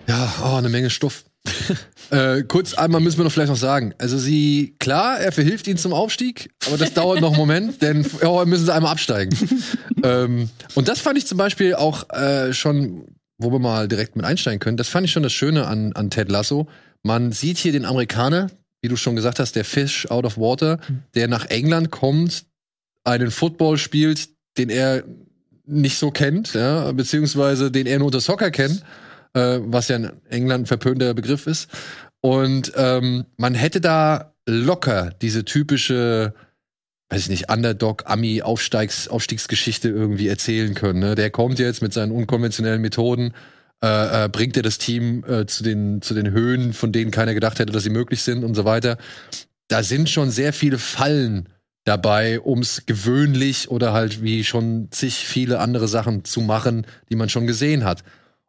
Ja, 0.07 0.33
oh, 0.43 0.55
eine 0.55 0.69
Menge 0.69 0.89
Stoff. 0.89 1.25
äh, 2.09 2.43
kurz 2.43 2.73
einmal 2.73 3.01
müssen 3.01 3.17
wir 3.17 3.25
noch 3.25 3.31
vielleicht 3.31 3.49
noch 3.49 3.57
sagen. 3.57 3.93
Also 3.97 4.17
sie, 4.17 4.75
klar, 4.79 5.19
er 5.19 5.31
verhilft 5.31 5.67
ihnen 5.67 5.77
zum 5.77 5.93
Aufstieg, 5.93 6.51
aber 6.67 6.77
das 6.77 6.93
dauert 6.93 7.21
noch 7.21 7.31
einen 7.31 7.37
Moment, 7.37 7.81
denn 7.81 8.03
vorher 8.03 8.45
müssen 8.45 8.65
sie 8.65 8.73
einmal 8.73 8.91
absteigen. 8.91 9.37
ähm, 10.03 10.49
und 10.73 10.87
das 10.87 10.99
fand 10.99 11.17
ich 11.17 11.27
zum 11.27 11.37
Beispiel 11.37 11.75
auch 11.75 12.09
äh, 12.11 12.53
schon, 12.53 13.05
wo 13.37 13.51
wir 13.51 13.59
mal 13.59 13.87
direkt 13.87 14.15
mit 14.15 14.25
einsteigen 14.25 14.59
können, 14.59 14.77
das 14.77 14.87
fand 14.87 15.05
ich 15.05 15.11
schon 15.11 15.23
das 15.23 15.33
Schöne 15.33 15.67
an, 15.67 15.93
an 15.93 16.09
Ted 16.09 16.31
Lasso. 16.31 16.67
Man 17.03 17.31
sieht 17.31 17.57
hier 17.57 17.71
den 17.71 17.85
Amerikaner, 17.85 18.47
wie 18.85 18.89
du 18.89 18.95
schon 18.97 19.15
gesagt 19.15 19.39
hast, 19.39 19.55
der 19.55 19.65
Fish 19.65 20.05
out 20.11 20.25
of 20.25 20.37
water, 20.37 20.77
der 21.15 21.27
nach 21.27 21.47
England 21.47 21.89
kommt, 21.89 22.45
einen 23.03 23.31
Football 23.31 23.79
spielt, 23.79 24.29
den 24.59 24.69
er 24.69 25.03
nicht 25.65 25.97
so 25.97 26.11
kennt, 26.11 26.53
ja, 26.53 26.91
beziehungsweise 26.91 27.71
den 27.71 27.87
er 27.87 27.97
nur 27.97 28.05
unter 28.05 28.21
Soccer 28.21 28.51
kennt, 28.51 28.83
äh, 29.33 29.57
was 29.63 29.87
ja 29.87 29.95
in 29.95 30.11
England 30.29 30.65
ein 30.65 30.67
verpönter 30.67 31.15
Begriff 31.15 31.47
ist. 31.47 31.67
Und 32.21 32.73
ähm, 32.75 33.25
man 33.37 33.55
hätte 33.55 33.81
da 33.81 34.35
locker 34.45 35.09
diese 35.19 35.45
typische, 35.45 36.35
weiß 37.09 37.21
ich 37.21 37.29
nicht, 37.29 37.51
Underdog-Ami-Aufstiegsgeschichte 37.51 39.89
irgendwie 39.89 40.27
erzählen 40.27 40.75
können. 40.75 40.99
Ne? 40.99 41.15
Der 41.15 41.31
kommt 41.31 41.57
jetzt 41.57 41.81
mit 41.81 41.91
seinen 41.91 42.11
unkonventionellen 42.11 42.83
Methoden, 42.83 43.33
äh, 43.85 44.25
äh, 44.25 44.29
bringt 44.29 44.57
er 44.57 44.63
das 44.63 44.79
Team 44.79 45.23
äh, 45.25 45.45
zu, 45.45 45.61
den, 45.61 46.01
zu 46.01 46.15
den 46.15 46.31
Höhen, 46.31 46.73
von 46.73 46.91
denen 46.91 47.11
keiner 47.11 47.35
gedacht 47.35 47.59
hätte, 47.59 47.71
dass 47.71 47.83
sie 47.83 47.91
möglich 47.91 48.23
sind 48.23 48.43
und 48.43 48.55
so 48.55 48.65
weiter. 48.65 48.97
Da 49.67 49.83
sind 49.83 50.09
schon 50.09 50.31
sehr 50.31 50.53
viele 50.53 50.79
Fallen 50.79 51.49
dabei, 51.83 52.39
um 52.39 52.61
es 52.61 52.87
gewöhnlich 52.87 53.69
oder 53.69 53.93
halt 53.93 54.23
wie 54.23 54.43
schon 54.43 54.87
zig 54.89 55.27
viele 55.27 55.59
andere 55.59 55.87
Sachen 55.87 56.25
zu 56.25 56.41
machen, 56.41 56.87
die 57.11 57.15
man 57.15 57.29
schon 57.29 57.45
gesehen 57.45 57.83
hat. 57.83 58.03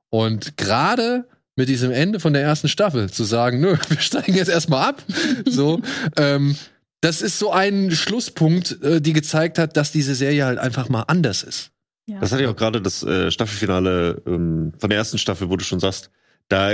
Und 0.08 0.56
gerade 0.56 1.26
mit 1.54 1.68
diesem 1.68 1.90
Ende 1.90 2.18
von 2.18 2.32
der 2.32 2.40
ersten 2.40 2.68
Staffel 2.68 3.10
zu 3.10 3.24
sagen, 3.24 3.60
nö, 3.60 3.76
wir 3.88 4.00
steigen 4.00 4.34
jetzt 4.34 4.48
erstmal 4.48 4.88
ab, 4.88 5.04
so, 5.44 5.82
ähm, 6.16 6.56
das 7.02 7.20
ist 7.20 7.38
so 7.38 7.52
ein 7.52 7.90
Schlusspunkt, 7.90 8.82
äh, 8.82 9.02
die 9.02 9.12
gezeigt 9.12 9.58
hat, 9.58 9.76
dass 9.76 9.92
diese 9.92 10.14
Serie 10.14 10.46
halt 10.46 10.58
einfach 10.58 10.88
mal 10.88 11.02
anders 11.02 11.42
ist. 11.42 11.72
Ja. 12.06 12.20
Das 12.20 12.32
hatte 12.32 12.42
ich 12.42 12.48
auch 12.48 12.56
gerade 12.56 12.80
das 12.80 13.02
äh, 13.02 13.30
Staffelfinale 13.30 14.22
ähm, 14.26 14.72
von 14.78 14.90
der 14.90 14.98
ersten 14.98 15.18
Staffel, 15.18 15.50
wo 15.50 15.56
du 15.56 15.64
schon 15.64 15.80
sagst, 15.80 16.10
da 16.48 16.72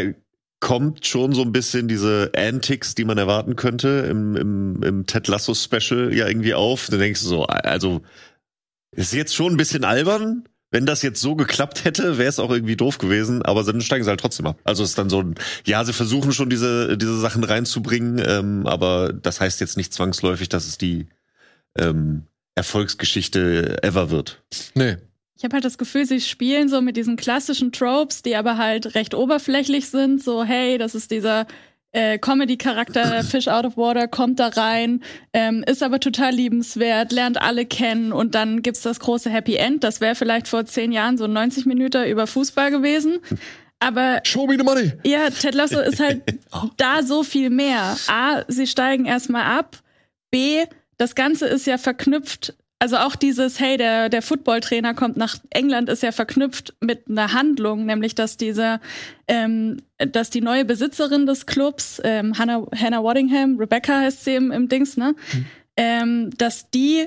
kommt 0.60 1.06
schon 1.06 1.32
so 1.32 1.42
ein 1.42 1.52
bisschen 1.52 1.88
diese 1.88 2.30
Antics, 2.36 2.94
die 2.94 3.04
man 3.04 3.18
erwarten 3.18 3.56
könnte 3.56 4.06
im, 4.08 4.36
im, 4.36 4.82
im 4.82 5.06
Ted 5.06 5.26
Lasso 5.26 5.54
Special 5.54 6.14
ja 6.14 6.28
irgendwie 6.28 6.54
auf. 6.54 6.86
Da 6.88 6.98
denkst 6.98 7.20
du 7.22 7.26
so, 7.26 7.46
also 7.46 8.02
ist 8.92 9.12
jetzt 9.12 9.34
schon 9.34 9.54
ein 9.54 9.56
bisschen 9.56 9.84
albern. 9.84 10.44
Wenn 10.70 10.86
das 10.86 11.02
jetzt 11.02 11.20
so 11.20 11.34
geklappt 11.34 11.84
hätte, 11.84 12.16
wäre 12.16 12.28
es 12.28 12.38
auch 12.38 12.50
irgendwie 12.50 12.76
doof 12.76 12.98
gewesen, 12.98 13.42
aber 13.42 13.64
dann 13.64 13.80
steigen 13.80 14.04
sie 14.04 14.10
halt 14.10 14.20
trotzdem 14.20 14.46
ab. 14.46 14.58
Also 14.64 14.84
es 14.84 14.90
ist 14.90 14.98
dann 14.98 15.10
so 15.10 15.20
ein, 15.20 15.34
ja, 15.66 15.84
sie 15.84 15.92
versuchen 15.92 16.32
schon 16.32 16.48
diese, 16.48 16.96
diese 16.96 17.18
Sachen 17.20 17.44
reinzubringen, 17.44 18.22
ähm, 18.24 18.66
aber 18.66 19.12
das 19.12 19.40
heißt 19.40 19.60
jetzt 19.60 19.76
nicht 19.76 19.92
zwangsläufig, 19.92 20.48
dass 20.48 20.66
es 20.66 20.78
die 20.78 21.08
ähm, 21.76 22.26
Erfolgsgeschichte 22.54 23.82
ever 23.82 24.10
wird. 24.10 24.42
Nee. 24.74 24.96
Ich 25.42 25.44
habe 25.44 25.54
halt 25.54 25.64
das 25.64 25.76
Gefühl, 25.76 26.06
sie 26.06 26.20
spielen 26.20 26.68
so 26.68 26.80
mit 26.80 26.96
diesen 26.96 27.16
klassischen 27.16 27.72
Tropes, 27.72 28.22
die 28.22 28.36
aber 28.36 28.58
halt 28.58 28.94
recht 28.94 29.12
oberflächlich 29.12 29.88
sind. 29.88 30.22
So, 30.22 30.44
hey, 30.44 30.78
das 30.78 30.94
ist 30.94 31.10
dieser 31.10 31.48
äh, 31.90 32.16
Comedy-Charakter 32.16 33.24
Fish 33.28 33.48
Out 33.48 33.64
of 33.64 33.76
Water 33.76 34.06
kommt 34.06 34.38
da 34.38 34.46
rein, 34.46 35.02
ähm, 35.32 35.64
ist 35.66 35.82
aber 35.82 35.98
total 35.98 36.32
liebenswert, 36.32 37.10
lernt 37.10 37.42
alle 37.42 37.66
kennen 37.66 38.12
und 38.12 38.36
dann 38.36 38.62
gibt's 38.62 38.82
das 38.82 39.00
große 39.00 39.30
Happy 39.30 39.56
End. 39.56 39.82
Das 39.82 40.00
wäre 40.00 40.14
vielleicht 40.14 40.46
vor 40.46 40.64
zehn 40.64 40.92
Jahren 40.92 41.18
so 41.18 41.26
90 41.26 41.66
Minuten 41.66 42.06
über 42.06 42.28
Fußball 42.28 42.70
gewesen. 42.70 43.18
Aber 43.80 44.20
Show 44.22 44.46
me 44.46 44.56
the 44.56 44.62
money. 44.62 44.92
ja, 45.02 45.28
Ted 45.28 45.56
Lasso 45.56 45.80
ist 45.80 45.98
halt 45.98 46.22
da 46.76 47.02
so 47.02 47.24
viel 47.24 47.50
mehr. 47.50 47.96
A, 48.06 48.44
sie 48.46 48.68
steigen 48.68 49.06
erstmal 49.06 49.58
ab. 49.58 49.82
B, 50.30 50.66
das 50.98 51.16
Ganze 51.16 51.48
ist 51.48 51.66
ja 51.66 51.78
verknüpft. 51.78 52.54
Also 52.82 52.96
auch 52.96 53.14
dieses, 53.14 53.60
hey, 53.60 53.76
der, 53.76 54.08
der 54.08 54.22
Footballtrainer 54.22 54.92
kommt 54.92 55.16
nach 55.16 55.36
England, 55.50 55.88
ist 55.88 56.02
ja 56.02 56.10
verknüpft 56.10 56.74
mit 56.80 57.08
einer 57.08 57.32
Handlung, 57.32 57.86
nämlich 57.86 58.16
dass 58.16 58.36
diese, 58.36 58.80
ähm, 59.28 59.76
dass 59.98 60.30
die 60.30 60.40
neue 60.40 60.64
Besitzerin 60.64 61.24
des 61.24 61.46
Clubs, 61.46 62.00
ähm, 62.02 62.36
Hannah, 62.36 62.66
Hannah 62.74 63.04
Waddingham, 63.04 63.56
Rebecca 63.56 64.00
heißt 64.00 64.24
sie 64.24 64.34
im, 64.34 64.50
im 64.50 64.68
Dings, 64.68 64.96
ne? 64.96 65.14
Ähm, 65.76 66.30
dass 66.36 66.70
die 66.70 67.06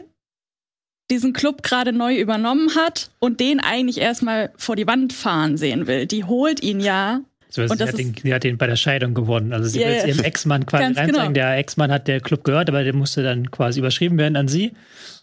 diesen 1.11 1.33
Club 1.33 1.61
gerade 1.61 1.91
neu 1.91 2.15
übernommen 2.15 2.73
hat 2.75 3.11
und 3.19 3.41
den 3.41 3.59
eigentlich 3.59 3.97
erstmal 3.97 4.53
vor 4.55 4.77
die 4.77 4.87
Wand 4.87 5.11
fahren 5.11 5.57
sehen 5.57 5.87
will. 5.87 6.05
Die 6.05 6.23
holt 6.23 6.63
ihn 6.63 6.79
ja 6.79 7.19
So, 7.49 7.61
Und 7.61 7.69
sie, 7.71 7.77
das 7.77 7.89
hat 7.93 7.99
den, 7.99 8.13
sie 8.21 8.33
hat 8.33 8.43
den 8.43 8.57
bei 8.57 8.67
der 8.67 8.75
Scheidung 8.75 9.13
gewonnen. 9.13 9.53
Also 9.53 9.69
sie 9.69 9.79
Ja, 9.81 9.87
will 9.87 9.93
jetzt 9.95 10.07
ihrem 10.07 10.23
Ex-Mann 10.25 10.65
quasi 10.65 10.83
reinzeigen. 10.83 11.13
genau. 11.15 11.29
Der 11.31 11.57
Ex-Mann 11.57 11.91
hat 11.91 12.07
der 12.07 12.19
Club 12.19 12.43
gehört, 12.43 12.67
aber 12.69 12.83
der 12.83 12.93
musste 12.93 13.23
dann 13.23 13.49
quasi 13.51 13.79
überschrieben 13.79 14.17
werden 14.17 14.35
an 14.35 14.47
sie. 14.47 14.73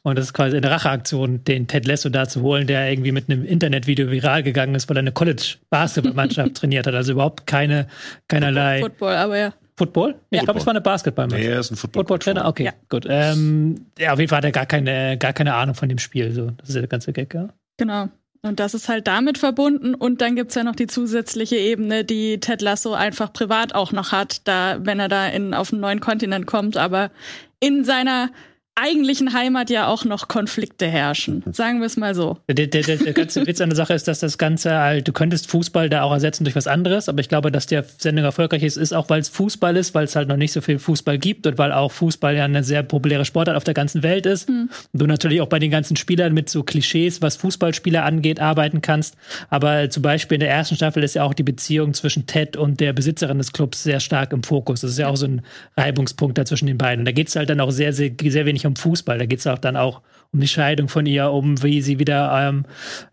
Und 0.05 0.17
das 0.19 0.27
ist 0.27 0.33
quasi 0.33 0.57
eine 0.57 0.71
Racheaktion, 0.71 1.45
den 1.45 1.67
Ted 1.69 1.87
Lasso 1.87 2.09
da 2.09 2.27
zu 2.27 2.43
holen, 2.43 2.67
der 2.67 2.91
irgendwie 2.91 3.13
mit 3.13 3.29
einem 3.31 3.45
Internetvideo 3.45 4.11
viral 4.11 4.43
gegangen 4.43 4.75
ist, 4.75 4.89
weil 4.89 4.97
er 4.97 5.01
eine 5.01 5.13
College-Basketballmannschaft 5.13 6.55
trainiert 6.57 6.87
hat. 6.87 6.95
Also 6.95 7.13
überhaupt 7.13 7.47
keine, 7.47 7.87
keinerlei 8.29 8.81
Football, 8.81 9.15
aber 9.15 9.39
ja. 9.39 9.53
Football? 9.77 10.15
Ich 10.31 10.39
Ja. 10.39 10.45
glaube, 10.45 10.61
es 10.61 10.67
war 10.67 10.73
eine 10.73 10.81
Basketballmannschaft. 10.81 11.43
Nee, 11.49 11.55
er 11.55 11.61
ist 11.61 11.71
ein 11.71 11.77
Football. 11.77 12.01
Football-Trainer? 12.01 12.47
Okay, 12.47 12.65
Ja. 12.65 12.73
gut. 12.89 13.07
Ähm, 13.09 13.87
ja, 13.99 14.13
auf 14.13 14.19
jeden 14.19 14.29
Fall 14.29 14.39
hat 14.39 14.45
er 14.45 14.53
gar 14.53 14.67
keine, 14.67 15.17
gar 15.19 15.33
keine 15.33 15.55
Ahnung 15.55 15.75
von 15.75 15.89
dem 15.89 15.99
Spiel. 15.99 16.33
So. 16.33 16.51
Das 16.59 16.69
ist 16.69 16.75
ja 16.75 16.83
der 16.83 16.89
ganze 16.89 17.13
Gag, 17.13 17.33
ja. 17.35 17.49
Genau. 17.79 18.09
Und 18.43 18.59
das 18.59 18.75
ist 18.75 18.89
halt 18.89 19.07
damit 19.07 19.39
verbunden. 19.39 19.95
Und 19.95 20.21
dann 20.21 20.35
gibt's 20.35 20.57
ja 20.57 20.65
noch 20.65 20.75
die 20.75 20.89
zusätzliche 20.89 21.57
Ebene, 21.57 22.05
die 22.05 22.41
Ted 22.41 22.61
Lasso 22.61 22.93
einfach 22.93 23.33
privat 23.33 23.75
auch 23.75 23.93
noch 23.93 24.11
hat, 24.11 24.47
da, 24.49 24.79
wenn 24.81 24.99
er 24.99 25.09
da 25.09 25.29
in, 25.29 25.55
auf 25.55 25.73
einen 25.73 25.81
neuen 25.81 26.01
Kontinent 26.01 26.47
kommt, 26.47 26.77
aber 26.77 27.13
in 27.61 27.85
seiner 27.85 28.31
eigentlichen 28.75 29.35
Heimat 29.35 29.69
ja 29.69 29.87
auch 29.87 30.05
noch 30.05 30.29
Konflikte 30.29 30.87
herrschen. 30.87 31.43
Sagen 31.53 31.81
wir 31.81 31.87
es 31.87 31.97
mal 31.99 32.15
so. 32.15 32.39
Der, 32.49 32.67
der, 32.67 32.83
der, 32.83 33.13
ganze 33.13 33.47
Witz 33.47 33.61
an 33.61 33.69
der 33.69 33.77
Sache 33.77 33.93
ist, 33.93 34.09
dass 34.09 34.21
das 34.21 34.39
Ganze 34.39 34.75
halt, 34.75 35.07
du 35.07 35.13
könntest 35.13 35.51
Fußball 35.51 35.91
da 35.91 36.03
auch 36.03 36.13
ersetzen 36.13 36.45
durch 36.45 36.57
was 36.57 36.67
anderes, 36.67 37.09
aber 37.09 37.21
ich 37.21 37.29
glaube, 37.29 37.53
dass 37.53 37.67
der 37.67 37.85
Sendung 37.85 38.25
erfolgreich 38.25 38.63
ist, 38.63 38.79
ist 38.79 38.95
auch, 38.95 39.11
weil 39.11 39.21
es 39.21 39.29
Fußball 39.29 39.77
ist, 39.77 39.95
weil 39.95 40.05
es 40.05 40.17
halt 40.17 40.29
noch 40.29 40.39
nicht 40.39 40.53
so 40.53 40.63
viel 40.63 40.79
Fußball 40.79 41.19
gibt 41.19 41.47
und 41.47 41.59
weil 41.59 41.71
auch 41.71 41.93
Fußball 41.93 42.35
ja 42.35 42.45
eine 42.45 42.65
sehr 42.65 42.83
populäre 42.83 43.27
Sportart 43.27 43.57
auf 43.57 43.65
der 43.65 43.75
ganzen 43.75 44.03
Welt 44.03 44.25
ist. 44.25 44.49
Und 44.49 44.71
du 44.93 45.07
natürlich 45.07 45.43
auch 45.43 45.49
bei 45.49 45.59
den 45.59 45.71
ganzen 45.71 45.97
Spielern 45.97 46.33
mit 46.33 46.49
so 46.49 46.63
Klischees, 46.63 47.21
was 47.21 47.37
Fußballspieler 47.37 48.05
angeht, 48.05 48.41
arbeiten 48.41 48.81
kannst. 48.81 49.17
Aber 49.51 49.91
zum 49.91 50.03
Beispiel 50.03 50.37
in 50.37 50.41
der 50.41 50.51
ersten 50.51 50.77
Staffel 50.77 51.03
ist 51.03 51.15
ja 51.15 51.25
auch 51.25 51.35
die 51.35 51.43
Beziehung 51.43 51.93
zwischen 51.93 52.27
Ted 52.27 52.57
und 52.57 52.81
der 52.81 52.95
Besitzerin 52.95 53.39
des 53.39 53.53
Clubs 53.53 53.83
sehr 53.83 54.01
stark 54.01 54.33
im 54.33 54.43
Fokus. 54.43 54.81
Das 54.81 54.93
ist 54.93 54.99
ja 54.99 55.09
auch 55.09 55.17
so 55.17 55.27
ein 55.27 55.43
Reibungspunkt 55.77 56.39
da 56.39 56.45
zwischen 56.47 56.67
den 56.67 56.79
beiden. 56.79 57.01
Und 57.01 57.05
da 57.05 57.13
geht 57.13 57.29
es 57.29 57.37
halt 57.37 57.51
dann 57.51 57.61
auch 57.61 57.71
sehr, 57.71 57.93
sehr, 57.93 58.13
sehr 58.19 58.47
wenig 58.47 58.62
um 58.67 58.77
Fußball. 58.77 59.19
Da 59.19 59.27
geht 59.27 59.41
es 59.41 59.47
auch 59.47 59.59
dann 59.59 59.77
auch 59.77 60.03
um 60.33 60.41
die 60.41 60.49
Scheidung 60.49 60.89
von 60.89 61.05
ihr, 61.05 61.31
um 61.31 61.63
wie 61.63 61.83
sie 61.83 61.99
wieder 61.99 62.33
ähm, 62.35 62.65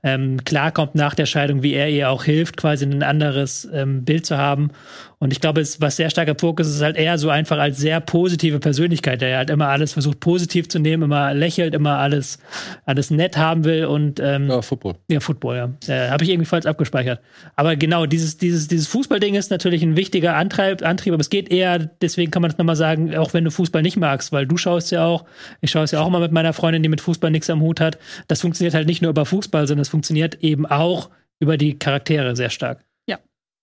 ähm, 0.03 0.43
klarkommt 0.45 0.95
nach 0.95 1.15
der 1.15 1.25
Scheidung, 1.25 1.63
wie 1.63 1.73
er 1.73 1.89
ihr 1.89 2.09
auch 2.09 2.23
hilft, 2.23 2.55
quasi 2.55 2.85
ein 2.85 3.03
anderes 3.03 3.67
ähm, 3.73 4.05
Bild 4.05 4.25
zu 4.25 4.37
haben. 4.37 4.71
Und 5.21 5.33
ich 5.33 5.41
glaube, 5.41 5.59
es, 5.59 5.81
was 5.81 5.97
sehr 5.97 6.09
stark 6.09 6.29
im 6.29 6.37
Fokus 6.37 6.67
ist, 6.67 6.75
ist 6.75 6.81
halt 6.81 6.95
eher 6.95 7.17
so 7.17 7.29
einfach 7.29 7.57
als 7.57 7.77
sehr 7.77 7.99
positive 7.99 8.59
Persönlichkeit, 8.59 9.19
der 9.19 9.37
halt 9.37 9.49
immer 9.49 9.67
alles 9.67 9.91
versucht 9.91 10.21
positiv 10.21 10.69
zu 10.69 10.79
nehmen, 10.79 11.03
immer 11.03 11.33
lächelt, 11.33 11.73
immer 11.73 11.97
alles, 11.97 12.39
alles 12.85 13.11
nett 13.11 13.35
haben 13.35 13.65
will 13.65 13.83
und 13.85 14.21
ähm, 14.21 14.47
Ja, 14.47 14.61
Football. 14.61 14.95
ja, 15.09 15.19
Football, 15.19 15.55
ja. 15.57 15.93
Äh, 15.93 16.09
Habe 16.09 16.23
ich 16.23 16.29
irgendwie 16.29 16.45
falsch 16.45 16.65
abgespeichert. 16.65 17.19
Aber 17.57 17.75
genau, 17.75 18.05
dieses, 18.05 18.37
dieses, 18.37 18.69
dieses 18.69 18.87
Fußballding 18.87 19.35
ist 19.35 19.51
natürlich 19.51 19.83
ein 19.83 19.97
wichtiger 19.97 20.35
Antreib, 20.35 20.83
Antrieb, 20.83 21.13
aber 21.13 21.21
es 21.21 21.29
geht 21.29 21.51
eher, 21.51 21.79
deswegen 21.79 22.31
kann 22.31 22.41
man 22.41 22.51
es 22.51 22.57
nochmal 22.57 22.77
sagen, 22.77 23.13
auch 23.17 23.33
wenn 23.33 23.43
du 23.43 23.51
Fußball 23.51 23.81
nicht 23.81 23.97
magst, 23.97 24.31
weil 24.31 24.47
du 24.47 24.55
schaust 24.55 24.89
ja 24.91 25.05
auch, 25.05 25.25
ich 25.59 25.69
schaue 25.71 25.83
es 25.83 25.91
ja 25.91 25.99
auch 25.99 26.07
immer 26.07 26.21
mit 26.21 26.31
meiner 26.31 26.53
Freundin, 26.53 26.81
die 26.81 26.89
mit 26.89 27.01
Fußball 27.01 27.29
nichts 27.29 27.49
am 27.49 27.59
Hut 27.61 27.81
hat. 27.81 27.97
Das 28.29 28.39
funktioniert 28.39 28.73
halt 28.73 28.87
nicht 28.87 29.01
nur 29.01 29.09
über 29.09 29.25
Fußball, 29.25 29.67
sondern 29.67 29.81
es 29.81 29.89
funktioniert 29.89 30.35
eben 30.41 30.65
auch 30.65 31.09
über 31.41 31.57
die 31.57 31.77
Charaktere 31.77 32.37
sehr 32.37 32.49
stark. 32.49 32.85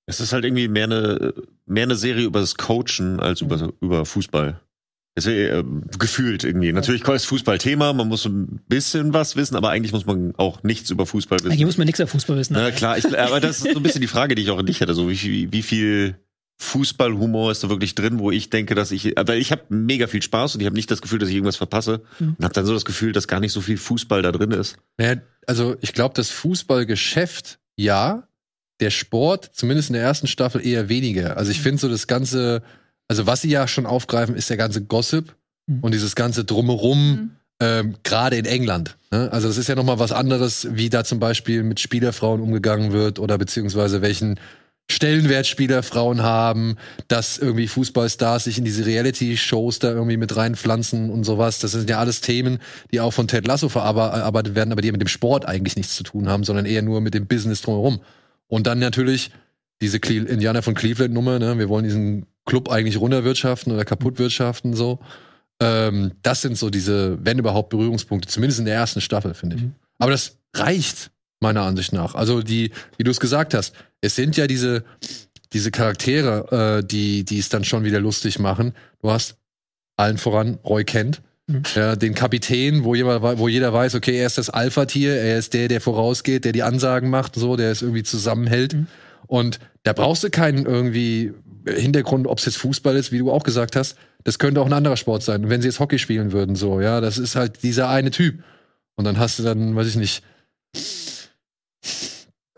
Es 0.06 0.20
ist 0.20 0.32
halt 0.32 0.44
irgendwie 0.44 0.68
mehr 0.68 0.84
eine, 0.84 1.34
mehr 1.66 1.82
eine 1.84 1.96
Serie 1.96 2.24
über 2.26 2.40
das 2.40 2.54
Coachen 2.56 3.18
als 3.20 3.40
über, 3.40 3.72
über 3.80 4.04
Fußball. 4.06 4.60
Es 5.18 5.24
ist, 5.26 5.32
äh, 5.32 5.64
gefühlt 5.98 6.44
irgendwie. 6.44 6.72
Natürlich 6.72 7.06
ist 7.08 7.24
Fußball 7.24 7.58
Thema, 7.58 7.92
man 7.92 8.06
muss 8.06 8.24
ein 8.26 8.60
bisschen 8.68 9.14
was 9.14 9.34
wissen, 9.34 9.56
aber 9.56 9.70
eigentlich 9.70 9.92
muss 9.92 10.04
man 10.06 10.34
auch 10.36 10.62
nichts 10.62 10.90
über 10.90 11.06
Fußball 11.06 11.38
wissen. 11.40 11.50
Eigentlich 11.52 11.64
muss 11.64 11.78
man 11.78 11.86
nichts 11.86 11.98
über 12.00 12.06
Fußball 12.06 12.36
wissen. 12.36 12.52
Na 12.52 12.70
klar, 12.70 12.98
ich, 12.98 13.18
aber 13.18 13.40
das 13.40 13.58
ist 13.62 13.72
so 13.72 13.78
ein 13.78 13.82
bisschen 13.82 14.02
die 14.02 14.06
Frage, 14.08 14.34
die 14.34 14.42
ich 14.42 14.50
auch 14.50 14.58
an 14.58 14.66
dich 14.66 14.80
hätte. 14.80 14.94
So, 14.94 15.08
wie, 15.08 15.16
viel- 15.16 15.50
wie 15.52 15.62
viel 15.62 16.16
Fußballhumor 16.58 17.50
ist 17.52 17.64
da 17.64 17.68
wirklich 17.70 17.94
drin, 17.94 18.18
wo 18.18 18.30
ich 18.30 18.50
denke, 18.50 18.74
dass 18.74 18.90
ich, 18.92 19.14
weil 19.16 19.38
ich 19.38 19.52
habe 19.52 19.62
mega 19.70 20.06
viel 20.06 20.22
Spaß 20.22 20.54
und 20.54 20.60
ich 20.60 20.66
habe 20.66 20.76
nicht 20.76 20.90
das 20.90 21.02
Gefühl, 21.02 21.18
dass 21.18 21.28
ich 21.30 21.34
irgendwas 21.34 21.56
verpasse 21.56 22.02
Mhm. 22.18 22.36
und 22.38 22.44
habe 22.44 22.54
dann 22.54 22.66
so 22.66 22.74
das 22.74 22.84
Gefühl, 22.84 23.12
dass 23.12 23.26
gar 23.28 23.40
nicht 23.40 23.52
so 23.52 23.60
viel 23.60 23.76
Fußball 23.78 24.22
da 24.22 24.32
drin 24.32 24.50
ist. 24.52 24.76
Naja, 24.98 25.20
also 25.46 25.76
ich 25.80 25.92
glaube, 25.94 26.14
das 26.14 26.30
Fußballgeschäft, 26.30 27.58
ja, 27.76 28.28
der 28.80 28.90
Sport, 28.90 29.50
zumindest 29.52 29.88
in 29.90 29.94
der 29.94 30.02
ersten 30.02 30.26
Staffel, 30.26 30.64
eher 30.66 30.88
weniger. 30.88 31.36
Also 31.36 31.50
ich 31.50 31.60
finde 31.60 31.78
so 31.80 31.88
das 31.88 32.06
ganze, 32.06 32.62
also 33.08 33.26
was 33.26 33.42
sie 33.42 33.50
ja 33.50 33.66
schon 33.68 33.86
aufgreifen, 33.86 34.34
ist 34.36 34.50
der 34.50 34.56
ganze 34.56 34.82
Gossip 34.84 35.34
Mhm. 35.66 35.80
und 35.80 35.92
dieses 35.94 36.14
ganze 36.14 36.44
Drumherum, 36.44 37.10
Mhm. 37.10 37.30
ähm, 37.60 37.94
gerade 38.04 38.36
in 38.36 38.44
England. 38.44 38.96
Ne? 39.10 39.30
Also 39.32 39.48
das 39.48 39.56
ist 39.56 39.68
ja 39.68 39.74
noch 39.74 39.84
mal 39.84 39.98
was 39.98 40.12
anderes, 40.12 40.68
wie 40.72 40.90
da 40.90 41.04
zum 41.04 41.18
Beispiel 41.18 41.62
mit 41.62 41.80
Spielerfrauen 41.80 42.40
umgegangen 42.40 42.92
wird 42.92 43.18
oder 43.18 43.38
beziehungsweise 43.38 44.02
welchen 44.02 44.38
Stellenwert 44.88 45.48
Spielerfrauen 45.48 46.22
haben, 46.22 46.76
dass 47.08 47.38
irgendwie 47.38 47.66
Fußballstars 47.66 48.44
sich 48.44 48.58
in 48.58 48.64
diese 48.64 48.86
Reality-Shows 48.86 49.80
da 49.80 49.90
irgendwie 49.90 50.16
mit 50.16 50.36
reinpflanzen 50.36 51.10
und 51.10 51.24
sowas. 51.24 51.58
Das 51.58 51.72
sind 51.72 51.90
ja 51.90 51.98
alles 51.98 52.20
Themen, 52.20 52.58
die 52.92 53.00
auch 53.00 53.10
von 53.12 53.26
Ted 53.26 53.48
Lasso 53.48 53.68
verarbeitet 53.68 54.54
werden, 54.54 54.70
aber 54.70 54.82
die 54.82 54.92
mit 54.92 55.00
dem 55.00 55.08
Sport 55.08 55.44
eigentlich 55.44 55.74
nichts 55.74 55.96
zu 55.96 56.04
tun 56.04 56.28
haben, 56.28 56.44
sondern 56.44 56.66
eher 56.66 56.82
nur 56.82 57.00
mit 57.00 57.14
dem 57.14 57.26
Business 57.26 57.62
drumherum. 57.62 57.98
Und 58.48 58.66
dann 58.66 58.78
natürlich 58.78 59.30
diese 59.80 60.00
Cle 60.00 60.24
Indianer 60.24 60.62
von 60.62 60.74
Cleveland-Nummer, 60.74 61.38
ne? 61.38 61.58
wir 61.58 61.68
wollen 61.68 61.84
diesen 61.84 62.26
Club 62.44 62.70
eigentlich 62.70 62.98
runterwirtschaften 62.98 63.72
oder 63.72 63.84
kaputtwirtschaften, 63.84 64.74
so. 64.74 65.00
Ähm, 65.60 66.12
das 66.22 66.42
sind 66.42 66.56
so 66.56 66.70
diese, 66.70 67.18
wenn 67.24 67.38
überhaupt, 67.38 67.70
Berührungspunkte, 67.70 68.28
zumindest 68.28 68.60
in 68.60 68.66
der 68.66 68.74
ersten 68.74 69.00
Staffel, 69.00 69.34
finde 69.34 69.56
ich. 69.56 69.62
Mhm. 69.62 69.74
Aber 69.98 70.10
das 70.10 70.38
reicht, 70.54 71.10
meiner 71.40 71.62
Ansicht 71.62 71.92
nach. 71.92 72.14
Also 72.14 72.42
die, 72.42 72.70
wie 72.96 73.04
du 73.04 73.10
es 73.10 73.20
gesagt 73.20 73.54
hast, 73.54 73.74
es 74.00 74.16
sind 74.16 74.36
ja 74.36 74.46
diese, 74.46 74.84
diese 75.52 75.70
Charaktere, 75.70 76.80
äh, 76.82 76.86
die, 76.86 77.24
die 77.24 77.38
es 77.38 77.48
dann 77.48 77.64
schon 77.64 77.84
wieder 77.84 78.00
lustig 78.00 78.38
machen. 78.38 78.74
Du 79.00 79.10
hast 79.10 79.36
allen 79.96 80.18
voran 80.18 80.58
Roy 80.64 80.84
Kent, 80.84 81.22
Mhm. 81.48 81.62
ja, 81.74 81.94
den 81.96 82.14
Kapitän, 82.14 82.82
wo, 82.84 82.94
jemand, 82.94 83.22
wei- 83.22 83.38
wo 83.38 83.46
jeder 83.48 83.72
weiß, 83.72 83.94
okay, 83.94 84.16
er 84.18 84.26
ist 84.26 84.38
das 84.38 84.50
Alpha-Tier, 84.50 85.14
er 85.14 85.38
ist 85.38 85.54
der, 85.54 85.68
der 85.68 85.80
vorausgeht, 85.80 86.44
der 86.44 86.52
die 86.52 86.62
Ansagen 86.64 87.08
macht, 87.08 87.36
so, 87.36 87.56
der 87.56 87.70
es 87.70 87.82
irgendwie 87.82 88.02
zusammenhält. 88.02 88.74
Mhm. 88.74 88.86
Und 89.28 89.58
da 89.84 89.92
brauchst 89.92 90.24
du 90.24 90.30
keinen 90.30 90.66
irgendwie 90.66 91.32
Hintergrund, 91.66 92.26
ob 92.26 92.38
es 92.38 92.46
jetzt 92.46 92.58
Fußball 92.58 92.96
ist, 92.96 93.12
wie 93.12 93.18
du 93.18 93.30
auch 93.30 93.42
gesagt 93.42 93.76
hast. 93.76 93.96
Das 94.24 94.38
könnte 94.38 94.60
auch 94.60 94.66
ein 94.66 94.72
anderer 94.72 94.96
Sport 94.96 95.22
sein. 95.22 95.44
Und 95.44 95.50
wenn 95.50 95.62
sie 95.62 95.68
jetzt 95.68 95.78
Hockey 95.80 95.98
spielen 95.98 96.32
würden, 96.32 96.56
so, 96.56 96.80
ja, 96.80 97.00
das 97.00 97.18
ist 97.18 97.36
halt 97.36 97.62
dieser 97.62 97.88
eine 97.88 98.10
Typ. 98.10 98.42
Und 98.96 99.04
dann 99.04 99.18
hast 99.18 99.38
du 99.38 99.42
dann, 99.44 99.74
weiß 99.76 99.86
ich 99.88 99.96
nicht, 99.96 100.22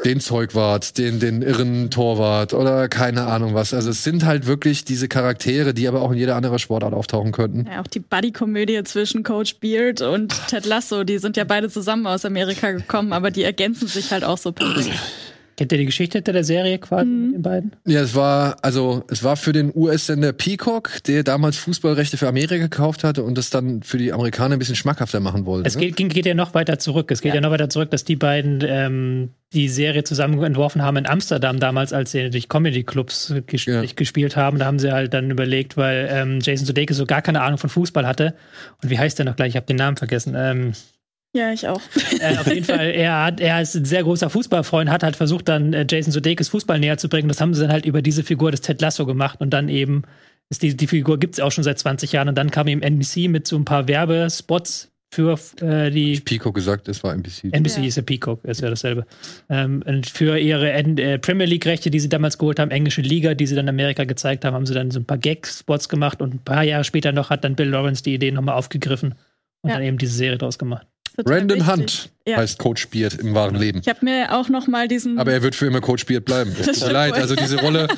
den 0.04 0.20
Zeugwart, 0.20 0.96
den, 0.96 1.18
den 1.18 1.42
irren 1.42 1.90
Torwart 1.90 2.54
oder 2.54 2.88
keine 2.88 3.26
Ahnung 3.26 3.54
was. 3.54 3.74
Also 3.74 3.90
es 3.90 4.04
sind 4.04 4.24
halt 4.24 4.46
wirklich 4.46 4.84
diese 4.84 5.08
Charaktere, 5.08 5.74
die 5.74 5.88
aber 5.88 6.02
auch 6.02 6.12
in 6.12 6.18
jeder 6.18 6.36
anderen 6.36 6.58
Sportart 6.58 6.94
auftauchen 6.94 7.32
könnten. 7.32 7.66
Ja, 7.66 7.80
auch 7.80 7.86
die 7.86 8.00
Buddy-Komödie 8.00 8.84
zwischen 8.84 9.24
Coach 9.24 9.56
Beard 9.56 10.00
und 10.00 10.34
Ted 10.46 10.66
Lasso, 10.66 11.02
die 11.02 11.18
sind 11.18 11.36
ja 11.36 11.44
beide 11.44 11.68
zusammen 11.68 12.06
aus 12.06 12.24
Amerika 12.24 12.70
gekommen, 12.70 13.12
aber 13.12 13.30
die 13.32 13.42
ergänzen 13.42 13.88
sich 13.88 14.12
halt 14.12 14.22
auch 14.22 14.38
so 14.38 14.52
perfekt. 14.52 14.92
Kennt 15.58 15.72
ihr 15.72 15.78
die 15.78 15.86
Geschichte 15.86 16.18
hinter 16.18 16.32
der 16.32 16.44
Serie 16.44 16.78
quasi 16.78 17.04
Mhm. 17.10 17.26
mit 17.26 17.34
den 17.34 17.42
beiden? 17.42 17.72
Ja, 17.84 18.00
es 18.00 18.14
war, 18.14 18.56
also, 18.62 19.02
es 19.10 19.22
war 19.24 19.36
für 19.36 19.52
den 19.52 19.70
US-Sender 19.74 20.32
Peacock, 20.32 21.02
der 21.06 21.24
damals 21.24 21.56
Fußballrechte 21.58 22.16
für 22.16 22.28
Amerika 22.28 22.56
gekauft 22.56 23.02
hatte 23.04 23.24
und 23.24 23.36
das 23.36 23.50
dann 23.50 23.82
für 23.82 23.98
die 23.98 24.12
Amerikaner 24.12 24.54
ein 24.54 24.58
bisschen 24.60 24.76
schmackhafter 24.76 25.20
machen 25.20 25.44
wollte. 25.46 25.66
Es 25.68 25.74
ne? 25.74 25.80
geht, 25.82 25.96
ging- 25.96 26.08
geht 26.08 26.24
ja 26.26 26.34
noch 26.34 26.54
weiter 26.54 26.78
zurück. 26.78 27.10
Es 27.10 27.20
geht 27.20 27.34
ja, 27.34 27.40
noch 27.40 27.50
weiter 27.50 27.68
zurück, 27.68 27.90
dass 27.90 28.04
die 28.04 28.16
beiden 28.16 28.64
ähm, 28.66 29.30
die 29.52 29.68
Serie 29.68 30.04
zusammen 30.04 30.42
entworfen 30.44 30.82
haben 30.82 30.96
in 30.96 31.06
Amsterdam 31.06 31.58
damals, 31.58 31.92
als 31.92 32.12
sie 32.12 32.30
durch 32.30 32.48
Comedy-Clubs 32.48 33.34
ges 33.46 33.64
Ja. 33.66 33.82
gespielt 33.96 34.36
haben. 34.36 34.58
Da 34.60 34.66
haben 34.66 34.78
sie 34.78 34.92
halt 34.92 35.12
dann 35.12 35.30
überlegt, 35.30 35.76
weil 35.76 36.08
ähm, 36.10 36.38
Jason 36.40 36.66
Sudeikis 36.66 36.96
so 36.98 37.04
gar 37.06 37.22
keine 37.22 37.40
Ahnung 37.42 37.58
von 37.58 37.68
Fußball 37.70 38.06
hatte. 38.06 38.34
Und 38.82 38.90
wie 38.90 38.98
heißt 38.98 39.18
der 39.18 39.26
noch 39.26 39.34
gleich? 39.36 39.48
Ich 39.50 39.56
habe 39.56 39.66
den 39.66 39.76
Namen 39.76 39.96
vergessen. 39.96 40.34
Ähm, 40.36 40.72
Ja, 41.34 41.52
ich 41.52 41.68
auch. 41.68 41.80
Äh, 42.20 42.36
auf 42.38 42.46
jeden 42.46 42.64
Fall, 42.64 42.86
er, 42.90 43.24
hat, 43.24 43.40
er 43.40 43.60
ist 43.60 43.74
ein 43.76 43.84
sehr 43.84 44.02
großer 44.02 44.30
Fußballfreund, 44.30 44.88
hat 44.90 45.02
halt 45.02 45.14
versucht, 45.16 45.48
dann 45.48 45.72
äh, 45.74 45.86
Jason 45.88 46.10
Sudeikis 46.12 46.48
Fußball 46.48 46.78
näher 46.80 46.96
zu 46.98 47.08
bringen. 47.08 47.28
Das 47.28 47.40
haben 47.40 47.52
sie 47.54 47.60
dann 47.62 47.70
halt 47.72 47.84
über 47.84 48.00
diese 48.02 48.22
Figur 48.24 48.50
des 48.50 48.62
Ted 48.62 48.80
Lasso 48.80 49.04
gemacht 49.06 49.40
und 49.40 49.50
dann 49.50 49.68
eben 49.68 50.02
ist 50.50 50.62
die, 50.62 50.74
die 50.76 50.86
Figur 50.86 51.18
gibt 51.18 51.34
es 51.34 51.40
auch 51.40 51.52
schon 51.52 51.64
seit 51.64 51.78
20 51.78 52.12
Jahren 52.12 52.28
und 52.30 52.34
dann 52.38 52.50
kam 52.50 52.66
eben 52.68 52.80
NBC 52.80 53.28
mit 53.28 53.46
so 53.46 53.56
ein 53.56 53.66
paar 53.66 53.86
Werbespots 53.88 54.90
für 55.12 55.38
äh, 55.60 55.90
die 55.90 56.20
Pico 56.20 56.52
gesagt, 56.52 56.88
es 56.88 57.02
war 57.04 57.12
NBC. 57.14 57.52
NBC 57.52 57.78
Ja. 57.78 57.84
ist 57.84 57.96
ja 57.96 58.02
Peacock, 58.02 58.44
ist 58.44 58.60
ja 58.62 58.68
dasselbe. 58.70 59.06
Ähm, 59.50 59.82
und 59.86 60.08
für 60.08 60.38
ihre 60.38 60.70
N 60.72 60.96
äh, 60.98 61.18
Premier 61.18 61.46
League-Rechte, 61.46 61.90
die 61.90 62.00
sie 62.00 62.08
damals 62.08 62.36
geholt 62.38 62.58
haben, 62.58 62.70
englische 62.70 63.00
Liga, 63.02 63.34
die 63.34 63.46
sie 63.46 63.54
dann 63.54 63.66
in 63.66 63.70
Amerika 63.70 64.04
gezeigt 64.04 64.44
haben, 64.44 64.54
haben 64.54 64.66
sie 64.66 64.74
dann 64.74 64.90
so 64.90 65.00
ein 65.00 65.04
paar 65.06 65.18
Gag-Spots 65.18 65.88
gemacht 65.90 66.20
und 66.22 66.34
ein 66.34 66.38
paar 66.44 66.62
Jahre 66.62 66.84
später 66.84 67.12
noch 67.12 67.30
hat 67.30 67.44
dann 67.44 67.54
Bill 67.54 67.68
Lawrence 67.68 68.02
die 68.02 68.14
Idee 68.14 68.30
nochmal 68.32 68.54
aufgegriffen 68.56 69.14
und 69.62 69.70
Ja. 69.70 69.76
dann 69.76 69.84
eben 69.84 69.98
diese 69.98 70.14
Serie 70.14 70.36
draus 70.38 70.58
gemacht. 70.58 70.86
Total 71.18 71.38
Brandon 71.40 71.58
wichtig. 71.58 71.72
Hunt 71.72 72.10
Ja. 72.26 72.36
heißt 72.38 72.58
Coach 72.58 72.88
Beard 72.88 73.14
im 73.14 73.34
wahren 73.34 73.54
Leben. 73.56 73.80
Ich 73.80 73.88
habe 73.88 74.04
mir 74.04 74.34
auch 74.36 74.48
noch 74.48 74.66
mal 74.68 74.88
diesen. 74.88 75.18
Aber 75.18 75.32
er 75.32 75.42
wird 75.42 75.54
für 75.54 75.66
immer 75.66 75.80
Coach 75.80 76.06
Beard 76.06 76.24
bleiben. 76.24 76.54
Es 76.58 76.66
tut 76.78 76.86
mir 76.86 76.92
leid. 76.92 77.14
Also 77.14 77.34
diese 77.36 77.60
Rolle, 77.60 77.88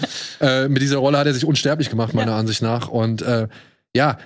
äh, 0.40 0.68
mit 0.68 0.82
dieser 0.82 0.98
Rolle 0.98 1.18
hat 1.18 1.26
er 1.26 1.34
sich 1.34 1.44
unsterblich 1.44 1.90
gemacht, 1.90 2.14
meiner 2.14 2.32
Ja. 2.32 2.38
Ansicht 2.38 2.62
nach. 2.62 2.88
Und 2.88 3.22
äh, 3.22 3.48
ja, 3.94 4.18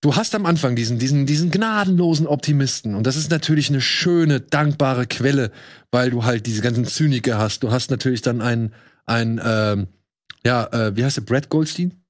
du 0.00 0.16
hast 0.16 0.34
am 0.34 0.46
Anfang 0.46 0.74
diesen, 0.76 0.98
diesen, 0.98 1.26
diesen 1.26 1.50
gnadenlosen 1.50 2.26
Optimisten. 2.26 2.94
Und 2.94 3.06
das 3.06 3.16
ist 3.16 3.30
natürlich 3.30 3.68
eine 3.68 3.80
schöne, 3.80 4.40
dankbare 4.40 5.06
Quelle, 5.06 5.50
weil 5.90 6.10
du 6.10 6.24
halt 6.24 6.46
diese 6.46 6.62
ganzen 6.62 6.84
Zyniker 6.86 7.38
hast. 7.38 7.62
Du 7.62 7.70
hast 7.70 7.90
natürlich 7.90 8.22
dann 8.22 8.40
einen, 8.40 8.72
einen 9.06 9.40
ähm, 9.44 9.86
ja, 10.44 10.66
äh, 10.72 10.96
wie 10.96 11.04
heißt 11.04 11.18
der, 11.18 11.22
Brad 11.22 11.48
Goldstein? 11.50 12.02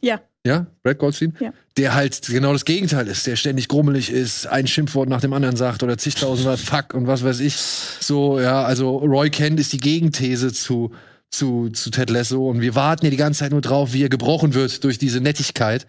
Ja. 0.00 0.20
Ja, 0.46 0.66
Brad 0.82 0.98
Goldstein? 0.98 1.34
Ja. 1.40 1.52
Der 1.78 1.94
halt 1.94 2.20
genau 2.26 2.52
das 2.52 2.64
Gegenteil 2.66 3.08
ist, 3.08 3.26
der 3.26 3.36
ständig 3.36 3.68
grummelig 3.68 4.10
ist, 4.10 4.46
ein 4.46 4.66
Schimpfwort 4.66 5.08
nach 5.08 5.22
dem 5.22 5.32
anderen 5.32 5.56
sagt 5.56 5.82
oder 5.82 5.96
zigtausendmal 5.96 6.58
Fuck 6.58 6.92
und 6.94 7.06
was 7.06 7.24
weiß 7.24 7.40
ich. 7.40 7.56
So, 7.56 8.38
ja, 8.38 8.62
also 8.62 8.98
Roy 8.98 9.30
Kent 9.30 9.58
ist 9.58 9.72
die 9.72 9.78
Gegenthese 9.80 10.52
zu, 10.52 10.92
zu, 11.30 11.70
zu 11.70 11.90
Ted 11.90 12.10
Lasso 12.10 12.48
und 12.48 12.60
wir 12.60 12.74
warten 12.74 13.06
ja 13.06 13.10
die 13.10 13.16
ganze 13.16 13.40
Zeit 13.40 13.52
nur 13.52 13.62
drauf, 13.62 13.94
wie 13.94 14.02
er 14.04 14.10
gebrochen 14.10 14.52
wird 14.54 14.84
durch 14.84 14.98
diese 14.98 15.20
Nettigkeit. 15.20 15.86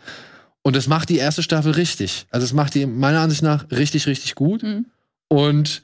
Und 0.64 0.76
das 0.76 0.88
macht 0.88 1.10
die 1.10 1.18
erste 1.18 1.44
Staffel 1.44 1.74
richtig. 1.74 2.26
Also 2.32 2.46
es 2.46 2.54
macht 2.54 2.74
die 2.76 2.86
meiner 2.88 3.20
Ansicht 3.20 3.44
nach 3.44 3.70
richtig, 3.72 4.08
richtig 4.08 4.34
gut 4.36 4.64
Mhm. 4.64 4.86
und 5.28 5.84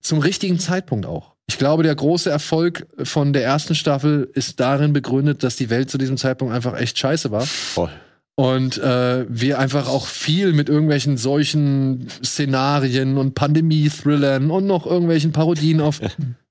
zum 0.00 0.18
richtigen 0.18 0.58
Zeitpunkt 0.58 1.04
auch. 1.06 1.35
Ich 1.48 1.58
glaube, 1.58 1.82
der 1.82 1.94
große 1.94 2.28
Erfolg 2.28 2.86
von 3.02 3.32
der 3.32 3.44
ersten 3.44 3.74
Staffel 3.74 4.28
ist 4.34 4.58
darin 4.58 4.92
begründet, 4.92 5.42
dass 5.42 5.56
die 5.56 5.70
Welt 5.70 5.90
zu 5.90 5.98
diesem 5.98 6.16
Zeitpunkt 6.16 6.52
einfach 6.52 6.78
echt 6.78 6.98
scheiße 6.98 7.30
war. 7.30 7.42
Voll. 7.42 7.90
Und 8.34 8.76
äh, 8.78 9.24
wir 9.28 9.58
einfach 9.58 9.88
auch 9.88 10.06
viel 10.06 10.52
mit 10.52 10.68
irgendwelchen 10.68 11.16
solchen 11.16 12.08
Szenarien 12.22 13.16
und 13.16 13.34
Pandemie-Thrillern 13.34 14.50
und 14.50 14.66
noch 14.66 14.86
irgendwelchen 14.86 15.32
Parodien 15.32 15.80
auf 15.80 16.00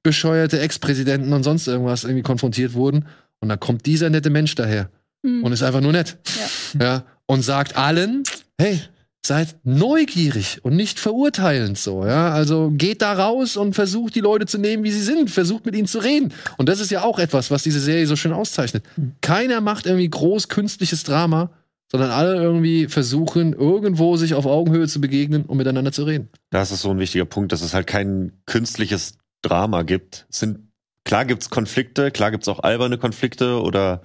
bescheuerte 0.02 0.60
Ex-Präsidenten 0.60 1.34
und 1.34 1.44
sonst 1.44 1.68
irgendwas 1.68 2.04
irgendwie 2.04 2.24
konfrontiert 2.24 2.74
wurden. 2.74 3.06
Und 3.40 3.50
da 3.50 3.58
kommt 3.58 3.86
dieser 3.86 4.10
nette 4.10 4.30
Mensch 4.30 4.56
daher 4.56 4.90
Hm. 5.26 5.44
und 5.44 5.52
ist 5.52 5.64
einfach 5.64 5.82
nur 5.82 5.92
nett. 5.92 6.18
Ja. 6.80 6.86
Ja. 6.86 7.04
Und 7.26 7.42
sagt 7.42 7.76
allen, 7.76 8.24
hey, 8.60 8.80
seid 9.26 9.56
neugierig 9.64 10.60
und 10.64 10.76
nicht 10.76 11.00
verurteilend 11.00 11.78
so, 11.78 12.06
ja. 12.06 12.32
Also 12.32 12.72
geht 12.72 13.02
da 13.02 13.14
raus 13.14 13.58
und 13.58 13.74
versucht 13.74 14.16
die 14.16 14.22
Leute 14.22 14.46
zu 14.46 14.58
nehmen, 14.58 14.84
wie 14.84 14.92
sie 14.92 15.02
sind, 15.02 15.30
versucht 15.30 15.66
mit 15.66 15.76
ihnen 15.76 15.88
zu 15.88 16.00
reden. 16.00 16.34
Und 16.58 16.70
das 16.70 16.80
ist 16.80 16.92
ja 16.92 17.04
auch 17.04 17.20
etwas, 17.20 17.52
was 17.52 17.64
diese 17.64 17.80
Serie 17.80 18.08
so 18.08 18.16
schön 18.16 18.34
auszeichnet. 18.34 18.84
Keiner 19.22 19.62
macht 19.62 19.86
irgendwie 19.86 20.10
groß 20.10 20.48
künstliches 20.50 21.04
Drama, 21.04 21.52
sondern 21.92 22.12
alle 22.12 22.36
irgendwie 22.36 22.88
versuchen, 22.88 23.54
irgendwo 23.54 24.18
sich 24.18 24.34
auf 24.34 24.46
Augenhöhe 24.46 24.88
zu 24.88 25.02
begegnen 25.02 25.44
und 25.44 25.58
miteinander 25.58 25.92
zu 25.92 26.04
reden. 26.04 26.30
Das 26.50 26.72
ist 26.72 26.82
so 26.82 26.92
ein 26.92 27.00
wichtiger 27.00 27.26
Punkt, 27.26 27.52
dass 27.52 27.62
es 27.62 27.74
halt 27.74 27.88
kein 27.88 28.34
künstliches 28.46 29.18
Drama 29.42 29.84
gibt. 29.84 30.26
Es 30.30 30.40
sind, 30.40 30.72
klar 31.04 31.26
gibt's 31.26 31.50
Konflikte, 31.50 32.12
klar 32.12 32.32
gibt's 32.32 32.48
auch 32.48 32.60
alberne 32.60 32.98
Konflikte 32.98 33.62
oder 33.62 34.02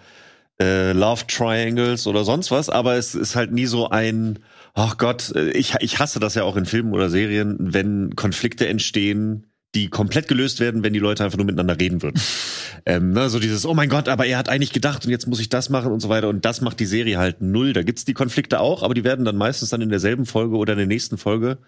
äh, 0.61 0.93
Love 0.93 1.27
Triangles 1.27 2.07
oder 2.07 2.25
sonst 2.25 2.51
was, 2.51 2.69
aber 2.69 2.97
es 2.97 3.15
ist 3.15 3.35
halt 3.35 3.51
nie 3.51 3.67
so 3.67 3.89
ein, 3.89 4.39
ach 4.75 4.99
Gott, 4.99 5.33
äh, 5.35 5.51
ich, 5.51 5.75
ich 5.81 5.99
hasse 5.99 6.21
das 6.21 6.35
ja 6.35 6.45
auch 6.45 6.57
in 6.57 6.67
Filmen 6.67 6.93
oder 6.93 7.11
Serien, 7.11 7.57
wenn 7.59 8.15
Konflikte 8.17 8.69
entstehen, 8.69 9.47
die 9.75 9.89
komplett 9.89 10.27
gelöst 10.27 10.59
werden, 10.59 10.83
wenn 10.83 10.93
die 10.93 10.99
Leute 10.99 11.25
einfach 11.25 11.37
nur 11.37 11.47
miteinander 11.47 11.79
reden 11.79 12.03
würden. 12.03 12.21
ähm, 12.87 13.13
ne, 13.13 13.29
so 13.31 13.39
dieses, 13.39 13.67
oh 13.67 13.75
mein 13.75 13.89
Gott, 13.89 14.09
aber 14.09 14.27
er 14.27 14.39
hat 14.39 14.49
eigentlich 14.49 14.73
gedacht 14.73 15.05
und 15.05 15.11
jetzt 15.11 15.27
muss 15.27 15.41
ich 15.41 15.49
das 15.49 15.71
machen 15.71 15.93
und 15.93 16.01
so 16.01 16.09
weiter. 16.09 16.29
Und 16.29 16.45
das 16.45 16.61
macht 16.61 16.81
die 16.81 16.87
Serie 16.87 17.19
halt 17.19 17.41
null. 17.41 17.73
Da 17.73 17.83
gibt's 17.83 18.05
die 18.05 18.15
Konflikte 18.15 18.61
auch, 18.61 18.83
aber 18.83 18.95
die 18.95 19.05
werden 19.05 19.25
dann 19.25 19.37
meistens 19.37 19.71
dann 19.71 19.81
in 19.81 19.91
derselben 19.91 20.27
Folge 20.27 20.57
oder 20.57 20.73
in 20.73 20.79
der 20.79 20.89
nächsten 20.89 21.19
Folge 21.19 21.59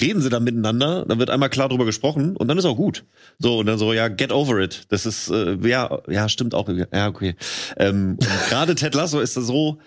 reden 0.00 0.20
sie 0.20 0.28
dann 0.28 0.44
miteinander, 0.44 1.04
dann 1.06 1.18
wird 1.18 1.30
einmal 1.30 1.48
klar 1.48 1.68
drüber 1.68 1.84
gesprochen 1.84 2.36
und 2.36 2.48
dann 2.48 2.58
ist 2.58 2.64
auch 2.64 2.76
gut. 2.76 3.04
So, 3.38 3.58
und 3.58 3.66
dann 3.66 3.78
so, 3.78 3.92
ja, 3.92 4.08
get 4.08 4.32
over 4.32 4.58
it. 4.60 4.84
Das 4.88 5.06
ist, 5.06 5.30
äh, 5.30 5.56
ja, 5.66 6.02
ja, 6.08 6.28
stimmt 6.28 6.54
auch. 6.54 6.68
Ja, 6.68 7.08
okay. 7.08 7.34
Ähm, 7.76 8.18
gerade 8.48 8.74
Ted 8.74 8.94
Lasso 8.94 9.20
ist 9.20 9.34
so 9.34 9.78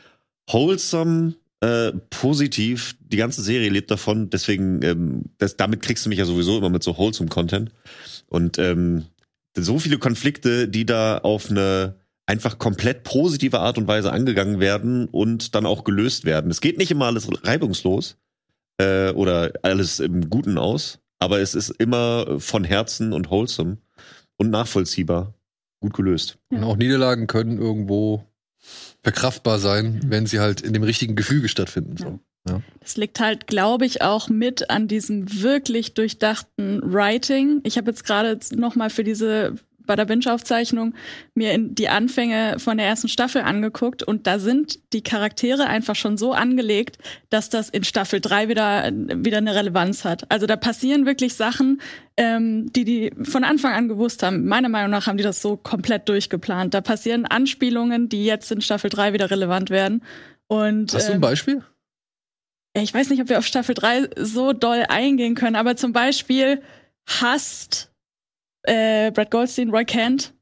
wholesome, 0.49 1.35
äh, 1.61 1.91
positiv. 2.09 2.95
Die 2.99 3.17
ganze 3.17 3.41
Serie 3.41 3.69
lebt 3.69 3.91
davon, 3.91 4.29
deswegen, 4.29 4.81
ähm, 4.83 5.23
das, 5.37 5.57
damit 5.57 5.81
kriegst 5.81 6.05
du 6.05 6.09
mich 6.09 6.19
ja 6.19 6.25
sowieso 6.25 6.57
immer 6.57 6.69
mit 6.69 6.83
so 6.83 6.97
wholesome 6.97 7.29
Content. 7.29 7.71
Und 8.27 8.57
ähm, 8.59 9.05
so 9.57 9.79
viele 9.79 9.97
Konflikte, 9.97 10.67
die 10.67 10.85
da 10.85 11.17
auf 11.17 11.49
eine 11.49 11.95
einfach 12.25 12.59
komplett 12.59 13.03
positive 13.03 13.59
Art 13.59 13.79
und 13.79 13.87
Weise 13.87 14.11
angegangen 14.11 14.59
werden 14.59 15.07
und 15.07 15.55
dann 15.55 15.65
auch 15.65 15.83
gelöst 15.83 16.25
werden. 16.25 16.51
Es 16.51 16.61
geht 16.61 16.77
nicht 16.77 16.91
immer 16.91 17.07
alles 17.07 17.27
reibungslos 17.43 18.17
äh, 18.77 19.09
oder 19.11 19.51
alles 19.63 19.99
im 19.99 20.29
Guten 20.29 20.59
aus, 20.59 20.99
aber 21.17 21.39
es 21.39 21.55
ist 21.55 21.71
immer 21.71 22.39
von 22.39 22.63
Herzen 22.63 23.13
und 23.13 23.31
wholesome 23.31 23.77
und 24.37 24.51
nachvollziehbar 24.51 25.33
gut 25.79 25.93
gelöst. 25.93 26.37
Und 26.49 26.63
auch 26.63 26.77
Niederlagen 26.77 27.25
können 27.25 27.57
irgendwo 27.57 28.28
verkraftbar 29.03 29.59
sein, 29.59 30.01
wenn 30.05 30.25
sie 30.25 30.39
halt 30.39 30.61
in 30.61 30.73
dem 30.73 30.83
richtigen 30.83 31.15
Gefüge 31.15 31.47
stattfinden. 31.47 31.97
So. 31.97 32.19
Das 32.79 32.97
liegt 32.97 33.19
halt, 33.19 33.47
glaube 33.47 33.85
ich, 33.85 34.01
auch 34.01 34.29
mit 34.29 34.69
an 34.69 34.87
diesem 34.87 35.41
wirklich 35.41 35.93
durchdachten 35.93 36.81
Writing. 36.83 37.61
Ich 37.63 37.77
habe 37.77 37.91
jetzt 37.91 38.05
gerade 38.05 38.39
noch 38.55 38.75
mal 38.75 38.89
für 38.89 39.03
diese 39.03 39.55
bei 39.89 39.95
der 39.95 40.05
Binge-Aufzeichnung 40.05 40.93
mir 41.33 41.51
in 41.51 41.73
die 41.73 41.89
Anfänge 41.89 42.59
von 42.59 42.77
der 42.77 42.85
ersten 42.85 43.09
Staffel 43.09 43.41
angeguckt 43.41 44.03
und 44.03 44.27
da 44.27 44.37
sind 44.37 44.79
die 44.93 45.01
Charaktere 45.01 45.65
einfach 45.65 45.95
schon 45.95 46.15
so 46.15 46.31
angelegt, 46.31 46.99
dass 47.31 47.49
das 47.49 47.69
in 47.69 47.83
Staffel 47.83 48.21
3 48.21 48.49
wieder, 48.49 48.91
wieder 48.93 49.39
eine 49.39 49.55
Relevanz 49.55 50.05
hat. 50.05 50.31
Also 50.31 50.45
da 50.45 50.57
passieren 50.57 51.07
wirklich 51.07 51.33
Sachen, 51.33 51.81
ähm, 52.17 52.71
die 52.71 52.85
die 52.85 53.11
von 53.23 53.43
Anfang 53.43 53.73
an 53.73 53.87
gewusst 53.87 54.21
haben. 54.21 54.45
Meiner 54.45 54.69
Meinung 54.69 54.91
nach 54.91 55.07
haben 55.07 55.17
die 55.17 55.23
das 55.23 55.41
so 55.41 55.57
komplett 55.57 56.07
durchgeplant. 56.07 56.75
Da 56.75 56.81
passieren 56.81 57.25
Anspielungen, 57.25 58.09
die 58.09 58.25
jetzt 58.25 58.51
in 58.51 58.61
Staffel 58.61 58.91
3 58.91 59.13
wieder 59.13 59.31
relevant 59.31 59.71
werden. 59.71 60.03
Und, 60.45 60.93
Hast 60.93 61.07
du 61.07 61.13
ein 61.13 61.15
ähm, 61.15 61.21
Beispiel? 61.21 61.63
ich 62.75 62.93
weiß 62.93 63.09
nicht, 63.09 63.23
ob 63.23 63.29
wir 63.29 63.39
auf 63.39 63.45
Staffel 63.47 63.73
3 63.73 64.09
so 64.17 64.53
doll 64.53 64.85
eingehen 64.87 65.33
können, 65.33 65.55
aber 65.55 65.75
zum 65.75 65.93
Beispiel 65.93 66.61
hasst 67.07 67.88
äh, 68.63 69.11
Brad 69.11 69.31
Goldstein 69.31 69.69
Roy 69.69 69.85
Kent 69.85 70.33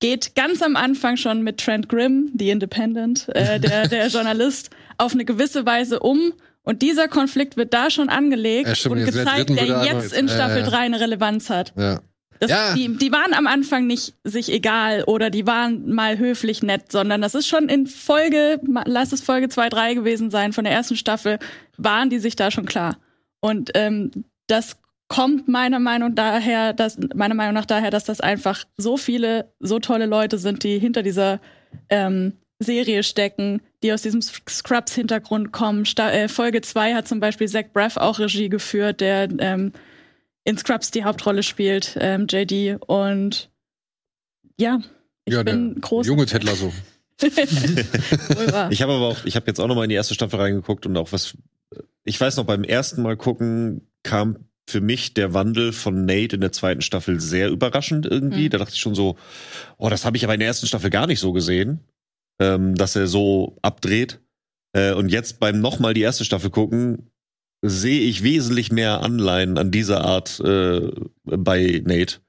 geht 0.00 0.34
ganz 0.34 0.62
am 0.62 0.74
Anfang 0.74 1.16
schon 1.16 1.42
mit 1.42 1.58
Trent 1.60 1.88
Grimm, 1.88 2.32
The 2.36 2.50
Independent, 2.50 3.28
äh, 3.34 3.60
der, 3.60 3.88
der 3.88 4.06
Journalist, 4.08 4.70
auf 4.98 5.12
eine 5.12 5.24
gewisse 5.24 5.64
Weise 5.64 6.00
um. 6.00 6.32
Und 6.64 6.82
dieser 6.82 7.08
Konflikt 7.08 7.56
wird 7.56 7.72
da 7.74 7.90
schon 7.90 8.08
angelegt 8.08 8.68
Ja, 8.68 8.74
stimmt, 8.74 8.96
und 8.98 9.04
gezeigt, 9.04 9.50
der 9.50 9.66
er 9.68 9.84
jetzt 9.84 10.12
in 10.12 10.28
Staffel 10.28 10.60
ja. 10.62 10.68
3 10.68 10.78
eine 10.78 11.00
Relevanz 11.00 11.50
hat. 11.50 11.72
Ja. 11.76 12.00
Das, 12.38 12.50
Ja. 12.50 12.74
die, 12.74 12.96
die 12.96 13.12
waren 13.12 13.34
am 13.34 13.46
Anfang 13.46 13.86
nicht 13.86 14.14
sich 14.24 14.50
egal 14.52 15.04
oder 15.04 15.30
die 15.30 15.46
waren 15.46 15.92
mal 15.92 16.18
höflich 16.18 16.62
nett, 16.62 16.90
sondern 16.90 17.20
das 17.22 17.36
ist 17.36 17.46
schon 17.46 17.68
in 17.68 17.86
Folge, 17.86 18.60
lass 18.84 19.12
es 19.12 19.20
Folge 19.20 19.48
2, 19.48 19.68
3 19.68 19.94
gewesen 19.94 20.30
sein, 20.30 20.52
von 20.52 20.64
der 20.64 20.72
ersten 20.72 20.96
Staffel, 20.96 21.38
waren 21.76 22.10
die 22.10 22.18
sich 22.18 22.34
da 22.34 22.50
schon 22.50 22.66
klar. 22.66 22.96
Und 23.40 23.70
ähm, 23.74 24.10
das 24.48 24.76
kommt 25.12 25.46
meiner 25.46 25.78
Meinung 25.78 26.14
daher, 26.14 26.72
dass, 26.72 26.98
meiner 27.14 27.34
Meinung 27.34 27.52
nach 27.52 27.66
daher, 27.66 27.90
dass 27.90 28.04
das 28.04 28.22
einfach 28.22 28.64
so 28.78 28.96
viele, 28.96 29.52
so 29.60 29.78
tolle 29.78 30.06
Leute 30.06 30.38
sind, 30.38 30.64
die 30.64 30.78
hinter 30.78 31.02
dieser 31.02 31.38
ähm, 31.90 32.38
Serie 32.60 33.02
stecken, 33.02 33.60
die 33.82 33.92
aus 33.92 34.00
diesem 34.00 34.22
Scrubs-Hintergrund 34.22 35.52
kommen. 35.52 35.84
Sta 35.84 36.10
äh, 36.10 36.28
Folge 36.28 36.62
2 36.62 36.94
hat 36.94 37.08
zum 37.08 37.20
Beispiel 37.20 37.46
Zach 37.46 37.66
Braff 37.74 37.98
auch 37.98 38.18
Regie 38.20 38.48
geführt, 38.48 39.02
der 39.02 39.28
ähm, 39.38 39.72
in 40.44 40.56
Scrubs 40.56 40.90
die 40.90 41.04
Hauptrolle 41.04 41.42
spielt, 41.42 41.94
ähm, 42.00 42.26
JD. 42.26 42.80
Und 42.86 43.50
ja, 44.58 44.80
ich 45.26 45.34
ja, 45.34 45.42
bin 45.42 45.74
der 45.74 45.80
groß. 45.82 46.06
junge 46.06 46.24
Ted 46.24 46.42
Lasso. 46.42 46.72
Wohl 47.20 48.50
wahr. 48.50 48.72
Ich 48.72 48.80
habe 48.80 48.92
aber 48.94 49.08
auch, 49.08 49.26
ich 49.26 49.36
habe 49.36 49.46
jetzt 49.46 49.60
auch 49.60 49.68
noch 49.68 49.74
mal 49.74 49.84
in 49.84 49.90
die 49.90 49.96
erste 49.96 50.14
Staffel 50.14 50.40
reingeguckt 50.40 50.86
und 50.86 50.96
auch 50.96 51.12
was, 51.12 51.36
ich 52.02 52.18
weiß 52.18 52.38
noch, 52.38 52.44
beim 52.44 52.64
ersten 52.64 53.02
Mal 53.02 53.18
gucken 53.18 53.86
kam 54.02 54.38
für 54.68 54.80
mich 54.80 55.14
der 55.14 55.34
Wandel 55.34 55.72
von 55.72 56.04
Nate 56.04 56.36
in 56.36 56.40
der 56.40 56.52
zweiten 56.52 56.82
Staffel 56.82 57.20
sehr 57.20 57.50
überraschend 57.50 58.06
irgendwie. 58.06 58.46
Mhm. 58.46 58.50
Da 58.50 58.58
dachte 58.58 58.74
ich 58.74 58.80
schon 58.80 58.94
so, 58.94 59.16
oh, 59.76 59.88
das 59.88 60.04
habe 60.04 60.16
ich 60.16 60.24
aber 60.24 60.34
in 60.34 60.40
der 60.40 60.48
ersten 60.48 60.66
Staffel 60.66 60.90
gar 60.90 61.06
nicht 61.06 61.20
so 61.20 61.32
gesehen, 61.32 61.80
ähm, 62.40 62.74
dass 62.74 62.96
er 62.96 63.06
so 63.06 63.58
abdreht. 63.62 64.20
Äh, 64.72 64.92
und 64.92 65.10
jetzt 65.10 65.40
beim 65.40 65.60
nochmal 65.60 65.94
die 65.94 66.02
erste 66.02 66.24
Staffel 66.24 66.50
gucken, 66.50 67.10
sehe 67.64 68.00
ich 68.00 68.22
wesentlich 68.22 68.72
mehr 68.72 69.02
Anleihen 69.02 69.58
an 69.58 69.70
dieser 69.70 70.02
Art 70.04 70.40
äh, 70.40 70.90
bei 71.24 71.82
Nate, 71.84 72.20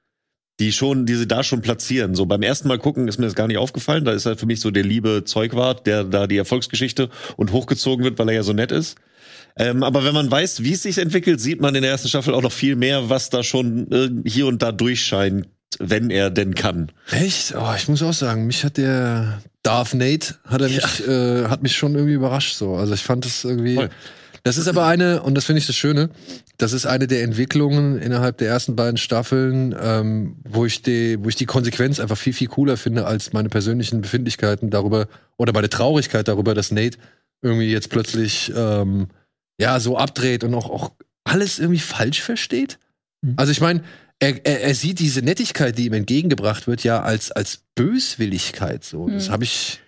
die 0.60 0.72
schon, 0.72 1.06
die 1.06 1.14
sie 1.14 1.26
da 1.26 1.42
schon 1.42 1.62
platzieren. 1.62 2.14
So 2.14 2.26
beim 2.26 2.42
ersten 2.42 2.68
Mal 2.68 2.78
gucken 2.78 3.08
ist 3.08 3.18
mir 3.18 3.26
das 3.26 3.34
gar 3.34 3.48
nicht 3.48 3.58
aufgefallen. 3.58 4.04
Da 4.04 4.12
ist 4.12 4.26
halt 4.26 4.38
für 4.38 4.46
mich 4.46 4.60
so 4.60 4.70
der 4.70 4.84
liebe 4.84 5.24
Zeugwart, 5.24 5.86
der 5.86 6.04
da 6.04 6.26
die 6.26 6.36
Erfolgsgeschichte 6.36 7.10
und 7.36 7.52
hochgezogen 7.52 8.04
wird, 8.04 8.18
weil 8.18 8.28
er 8.28 8.36
ja 8.36 8.42
so 8.42 8.52
nett 8.52 8.70
ist. 8.70 8.96
Ähm, 9.56 9.82
aber 9.82 10.04
wenn 10.04 10.14
man 10.14 10.30
weiß, 10.30 10.62
wie 10.62 10.72
es 10.72 10.82
sich 10.82 10.98
entwickelt, 10.98 11.40
sieht 11.40 11.60
man 11.60 11.74
in 11.74 11.82
der 11.82 11.90
ersten 11.90 12.08
Staffel 12.08 12.34
auch 12.34 12.42
noch 12.42 12.52
viel 12.52 12.76
mehr, 12.76 13.08
was 13.08 13.30
da 13.30 13.42
schon 13.42 13.90
äh, 13.92 14.28
hier 14.28 14.46
und 14.46 14.62
da 14.62 14.72
durchscheint, 14.72 15.46
wenn 15.78 16.10
er 16.10 16.30
denn 16.30 16.54
kann. 16.54 16.90
Echt? 17.10 17.54
Oh, 17.56 17.72
ich 17.76 17.88
muss 17.88 18.02
auch 18.02 18.12
sagen, 18.12 18.46
mich 18.46 18.64
hat 18.64 18.76
der 18.76 19.40
Darth 19.62 19.94
Nate 19.94 20.36
hat 20.44 20.60
er 20.60 20.68
mich, 20.68 21.08
äh, 21.08 21.48
hat 21.48 21.62
mich 21.62 21.76
schon 21.76 21.94
irgendwie 21.94 22.14
überrascht 22.14 22.54
so. 22.54 22.74
Also 22.74 22.94
ich 22.94 23.02
fand 23.02 23.24
das 23.24 23.44
irgendwie. 23.44 23.76
Voll. 23.76 23.90
Das 24.44 24.58
ist 24.58 24.68
aber 24.68 24.84
eine, 24.86 25.22
und 25.22 25.34
das 25.34 25.46
finde 25.46 25.60
ich 25.60 25.66
das 25.66 25.74
Schöne, 25.74 26.10
das 26.58 26.74
ist 26.74 26.84
eine 26.86 27.06
der 27.06 27.22
Entwicklungen 27.22 27.98
innerhalb 27.98 28.36
der 28.38 28.48
ersten 28.48 28.76
beiden 28.76 28.98
Staffeln, 28.98 29.74
ähm, 29.80 30.36
wo 30.44 30.66
ich 30.66 30.82
die, 30.82 31.16
wo 31.24 31.28
ich 31.30 31.36
die 31.36 31.46
Konsequenz 31.46 31.98
einfach 31.98 32.18
viel, 32.18 32.34
viel 32.34 32.48
cooler 32.48 32.76
finde 32.76 33.06
als 33.06 33.32
meine 33.32 33.48
persönlichen 33.48 34.02
Befindlichkeiten 34.02 34.68
darüber 34.68 35.08
oder 35.38 35.54
meine 35.54 35.70
Traurigkeit 35.70 36.28
darüber, 36.28 36.54
dass 36.54 36.70
Nate 36.70 36.98
irgendwie 37.40 37.70
jetzt 37.72 37.88
plötzlich 37.88 38.52
ähm, 38.54 39.08
ja 39.58 39.80
so 39.80 39.96
abdreht 39.96 40.44
und 40.44 40.54
auch, 40.54 40.68
auch 40.68 40.92
alles 41.24 41.58
irgendwie 41.58 41.80
falsch 41.80 42.20
versteht. 42.20 42.78
Mhm. 43.22 43.34
Also 43.36 43.50
ich 43.50 43.62
meine, 43.62 43.82
er, 44.18 44.44
er, 44.44 44.60
er 44.62 44.74
sieht 44.74 44.98
diese 44.98 45.22
Nettigkeit, 45.22 45.76
die 45.78 45.86
ihm 45.86 45.94
entgegengebracht 45.94 46.66
wird, 46.66 46.84
ja 46.84 47.02
als, 47.02 47.32
als 47.32 47.62
Böswilligkeit. 47.74 48.84
So. 48.84 49.08
Das 49.08 49.28
Mhm. 49.28 49.32
habe 49.32 49.44
ich. 49.44 49.80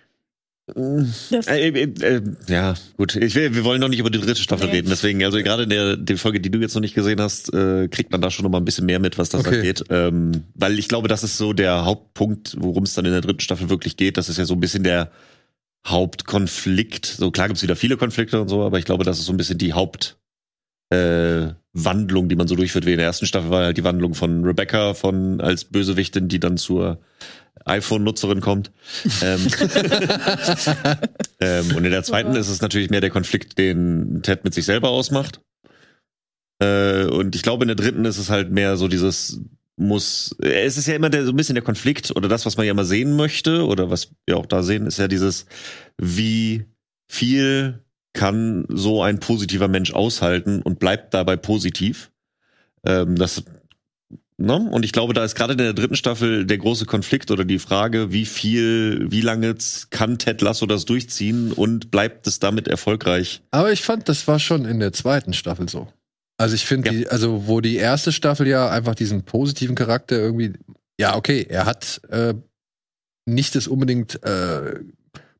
Äh, 0.75 1.69
äh, 1.69 1.83
äh, 1.83 2.21
ja, 2.49 2.75
gut. 2.97 3.15
Ich 3.15 3.35
will, 3.35 3.55
wir 3.55 3.63
wollen 3.63 3.79
noch 3.79 3.87
nicht 3.87 3.99
über 3.99 4.09
die 4.09 4.19
dritte 4.19 4.41
Staffel 4.41 4.67
Nee. 4.67 4.73
reden. 4.77 4.89
Deswegen, 4.89 5.23
also 5.23 5.37
gerade 5.37 5.63
in 5.63 5.69
der, 5.69 5.95
der 5.95 6.17
Folge, 6.17 6.41
die 6.41 6.49
du 6.51 6.59
jetzt 6.59 6.73
noch 6.75 6.81
nicht 6.81 6.93
gesehen 6.95 7.21
hast, 7.21 7.53
äh, 7.53 7.87
kriegt 7.87 8.11
man 8.11 8.21
da 8.21 8.29
schon 8.31 8.43
noch 8.43 8.49
mal 8.49 8.57
ein 8.57 8.65
bisschen 8.65 8.85
mehr 8.85 8.99
mit, 8.99 9.17
was 9.17 9.29
das 9.29 9.45
Okay. 9.45 9.57
angeht. 9.59 9.83
Ähm, 9.89 10.43
weil 10.55 10.77
ich 10.77 10.87
glaube, 10.89 11.07
das 11.07 11.23
ist 11.23 11.37
so 11.37 11.53
der 11.53 11.85
Hauptpunkt, 11.85 12.55
worum 12.59 12.83
es 12.83 12.93
dann 12.95 13.05
in 13.05 13.11
der 13.11 13.21
dritten 13.21 13.39
Staffel 13.39 13.69
wirklich 13.69 13.95
geht. 13.95 14.17
Das 14.17 14.27
ist 14.29 14.37
ja 14.37 14.45
so 14.45 14.55
ein 14.55 14.59
bisschen 14.59 14.83
der 14.83 15.11
Hauptkonflikt. 15.85 17.05
So 17.05 17.31
klar 17.31 17.47
gibt's 17.47 17.63
wieder 17.63 17.75
viele 17.77 17.95
Konflikte 17.97 18.41
und 18.41 18.49
so, 18.49 18.63
aber 18.63 18.77
ich 18.77 18.85
glaube, 18.85 19.03
das 19.05 19.19
ist 19.19 19.25
so 19.25 19.33
ein 19.33 19.37
bisschen 19.37 19.57
die 19.57 19.73
Haupt 19.73 20.17
äh, 20.89 21.49
Wandlung, 21.73 22.29
die 22.29 22.35
man 22.35 22.47
so 22.47 22.55
durchführt. 22.55 22.85
Wie 22.85 22.91
in 22.91 22.97
der 22.97 23.05
ersten 23.07 23.25
Staffel 23.25 23.49
war 23.51 23.65
halt 23.65 23.77
die 23.77 23.83
Wandlung 23.83 24.15
von 24.15 24.43
Rebecca 24.43 24.93
von 24.93 25.41
als 25.41 25.65
Bösewichtin, 25.65 26.27
die 26.27 26.39
dann 26.39 26.57
zur 26.57 26.99
iPhone-Nutzerin 27.65 28.41
kommt. 28.41 28.71
ähm, 29.21 29.47
ähm, 31.39 31.75
und 31.75 31.85
in 31.85 31.91
der 31.91 32.03
zweiten 32.03 32.35
ist 32.35 32.49
es 32.49 32.61
natürlich 32.61 32.89
mehr 32.89 33.01
der 33.01 33.09
Konflikt, 33.09 33.57
den 33.57 34.21
Ted 34.23 34.43
mit 34.43 34.53
sich 34.53 34.65
selber 34.65 34.89
ausmacht. 34.89 35.41
Äh, 36.59 37.05
und 37.05 37.35
ich 37.35 37.43
glaube, 37.43 37.63
in 37.63 37.67
der 37.67 37.75
dritten 37.75 38.05
ist 38.05 38.17
es 38.17 38.29
halt 38.29 38.51
mehr 38.51 38.77
so 38.77 38.87
dieses 38.87 39.39
muss, 39.77 40.35
äh, 40.41 40.65
es 40.65 40.77
ist 40.77 40.87
ja 40.87 40.95
immer 40.95 41.09
der, 41.09 41.23
so 41.25 41.31
ein 41.31 41.35
bisschen 41.35 41.55
der 41.55 41.63
Konflikt 41.63 42.15
oder 42.15 42.27
das, 42.27 42.45
was 42.45 42.57
man 42.57 42.65
ja 42.65 42.71
immer 42.71 42.85
sehen 42.85 43.15
möchte 43.15 43.65
oder 43.65 43.89
was 43.89 44.11
wir 44.25 44.37
auch 44.37 44.45
da 44.45 44.63
sehen, 44.63 44.87
ist 44.87 44.97
ja 44.97 45.07
dieses, 45.07 45.45
wie 45.97 46.65
viel 47.07 47.83
kann 48.13 48.65
so 48.69 49.03
ein 49.03 49.19
positiver 49.19 49.67
Mensch 49.67 49.93
aushalten 49.93 50.61
und 50.63 50.79
bleibt 50.79 51.13
dabei 51.13 51.37
positiv. 51.37 52.11
Ähm, 52.83 53.15
das, 53.15 53.43
ne? 54.37 54.55
Und 54.71 54.83
ich 54.85 54.91
glaube, 54.91 55.13
da 55.13 55.23
ist 55.23 55.35
gerade 55.35 55.53
in 55.53 55.57
der 55.59 55.73
dritten 55.73 55.95
Staffel 55.95 56.45
der 56.45 56.57
große 56.57 56.85
Konflikt 56.85 57.31
oder 57.31 57.45
die 57.45 57.59
Frage, 57.59 58.11
wie 58.11 58.25
viel, 58.25 59.07
wie 59.09 59.21
lange 59.21 59.55
kann 59.89 60.17
Ted 60.17 60.41
Lasso 60.41 60.65
das 60.65 60.85
durchziehen 60.85 61.51
und 61.51 61.91
bleibt 61.91 62.27
es 62.27 62.39
damit 62.39 62.67
erfolgreich? 62.67 63.41
Aber 63.51 63.71
ich 63.71 63.81
fand, 63.83 64.07
das 64.09 64.27
war 64.27 64.39
schon 64.39 64.65
in 64.65 64.79
der 64.79 64.93
zweiten 64.93 65.33
Staffel 65.33 65.67
so. 65.69 65.87
Also 66.37 66.55
ich 66.55 66.65
finde, 66.65 66.91
Ja. 66.93 67.09
also 67.09 67.47
wo 67.47 67.61
die 67.61 67.77
erste 67.77 68.11
Staffel 68.11 68.47
ja 68.47 68.69
einfach 68.69 68.93
diesen 68.95 69.23
positiven 69.23 69.75
Charakter 69.75 70.17
irgendwie, 70.17 70.53
ja 70.99 71.15
okay, 71.15 71.45
er 71.49 71.65
hat 71.65 71.99
äh, 72.09 72.35
nicht 73.25 73.55
das 73.55 73.67
unbedingt 73.67 74.21
äh, 74.23 74.75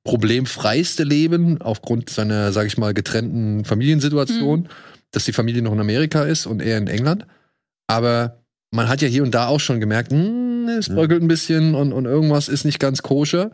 problemfreiste 0.03 1.03
Leben 1.03 1.61
aufgrund 1.61 2.09
seiner, 2.09 2.51
sag 2.51 2.65
ich 2.65 2.77
mal, 2.77 2.93
getrennten 2.93 3.65
Familiensituation, 3.65 4.69
dass 5.11 5.25
die 5.25 5.33
Familie 5.33 5.61
noch 5.61 5.73
in 5.73 5.79
Amerika 5.79 6.23
ist 6.23 6.45
und 6.45 6.61
er 6.61 6.77
in 6.77 6.87
England. 6.87 7.27
Aber 7.87 8.41
man 8.71 8.89
hat 8.89 9.01
ja 9.01 9.07
hier 9.07 9.23
und 9.23 9.33
da 9.33 9.47
auch 9.47 9.59
schon 9.59 9.79
gemerkt, 9.79 10.11
hm, 10.11 10.67
es 10.67 10.89
bröckelt 10.89 11.21
ein 11.21 11.27
bisschen 11.27 11.75
und, 11.75 11.93
und 11.93 12.05
irgendwas 12.05 12.49
ist 12.49 12.65
nicht 12.65 12.79
ganz 12.79 13.01
koscher. 13.01 13.51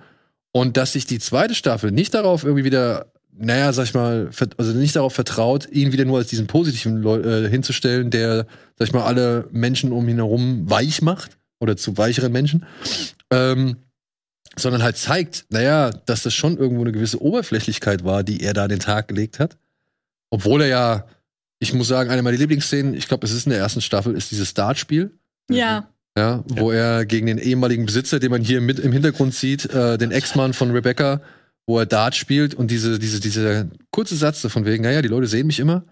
Und 0.51 0.77
dass 0.77 0.93
sich 0.93 1.05
die 1.05 1.19
zweite 1.19 1.55
Staffel 1.55 1.91
nicht 1.91 2.13
darauf 2.13 2.43
irgendwie 2.43 2.63
wieder, 2.63 3.11
naja, 3.31 3.73
sag 3.73 3.85
ich 3.85 3.93
mal, 3.93 4.29
also 4.57 4.73
nicht 4.73 4.95
darauf 4.95 5.13
vertraut, 5.13 5.67
ihn 5.71 5.91
wieder 5.91 6.05
nur 6.05 6.19
als 6.19 6.27
diesen 6.27 6.47
positiven 6.47 7.01
Leu 7.01 7.19
äh, 7.19 7.49
hinzustellen, 7.49 8.11
der, 8.11 8.45
sag 8.77 8.87
ich 8.87 8.93
mal, 8.93 9.05
alle 9.05 9.47
Menschen 9.51 9.91
um 9.91 10.07
ihn 10.07 10.17
herum 10.17 10.69
weich 10.69 11.01
macht 11.01 11.37
oder 11.59 11.75
zu 11.75 11.97
weicheren 11.97 12.31
Menschen. 12.31 12.65
Ähm, 13.31 13.77
sondern 14.55 14.83
halt 14.83 14.97
zeigt, 14.97 15.45
naja, 15.49 15.89
dass 15.89 16.23
das 16.23 16.35
schon 16.35 16.57
irgendwo 16.57 16.83
eine 16.83 16.91
gewisse 16.91 17.21
Oberflächlichkeit 17.21 18.03
war, 18.03 18.23
die 18.23 18.41
er 18.43 18.53
da 18.53 18.63
an 18.65 18.69
den 18.69 18.79
Tag 18.79 19.07
gelegt 19.07 19.39
hat. 19.39 19.57
Obwohl 20.29 20.61
er 20.61 20.67
ja, 20.67 21.05
ich 21.63 21.73
muss 21.73 21.87
sagen, 21.87 22.09
eine 22.09 22.21
meiner 22.21 22.37
Lieblingsszenen, 22.37 22.93
ich 22.93 23.07
glaube, 23.07 23.25
es 23.25 23.31
ist 23.31 23.45
in 23.45 23.51
der 23.51 23.59
ersten 23.59 23.81
Staffel, 23.81 24.15
ist 24.15 24.31
dieses 24.31 24.53
Dartspiel. 24.53 25.11
ja, 25.49 25.89
Ja, 26.17 26.43
wo 26.47 26.71
er 26.71 27.05
gegen 27.05 27.25
den 27.25 27.39
ehemaligen 27.39 27.85
Besitzer, 27.85 28.19
den 28.19 28.29
man 28.29 28.43
hier 28.43 28.61
mit 28.61 28.77
im 28.77 28.91
Hintergrund 28.91 29.33
sieht, 29.33 29.65
äh, 29.73 29.97
den 29.97 30.11
Ex-Mann 30.11 30.53
von 30.53 30.71
Rebecca, 30.71 31.21
wo 31.65 31.79
er 31.79 31.85
Dart 31.85 32.15
spielt 32.15 32.53
und 32.53 32.69
diese, 32.69 32.99
diese, 32.99 33.19
diese 33.19 33.69
kurze 33.91 34.15
Satz 34.15 34.41
so 34.41 34.49
von 34.49 34.65
wegen, 34.65 34.83
naja, 34.83 35.01
die 35.01 35.07
Leute 35.07 35.27
sehen 35.27 35.47
mich 35.47 35.59
immer. 35.59 35.85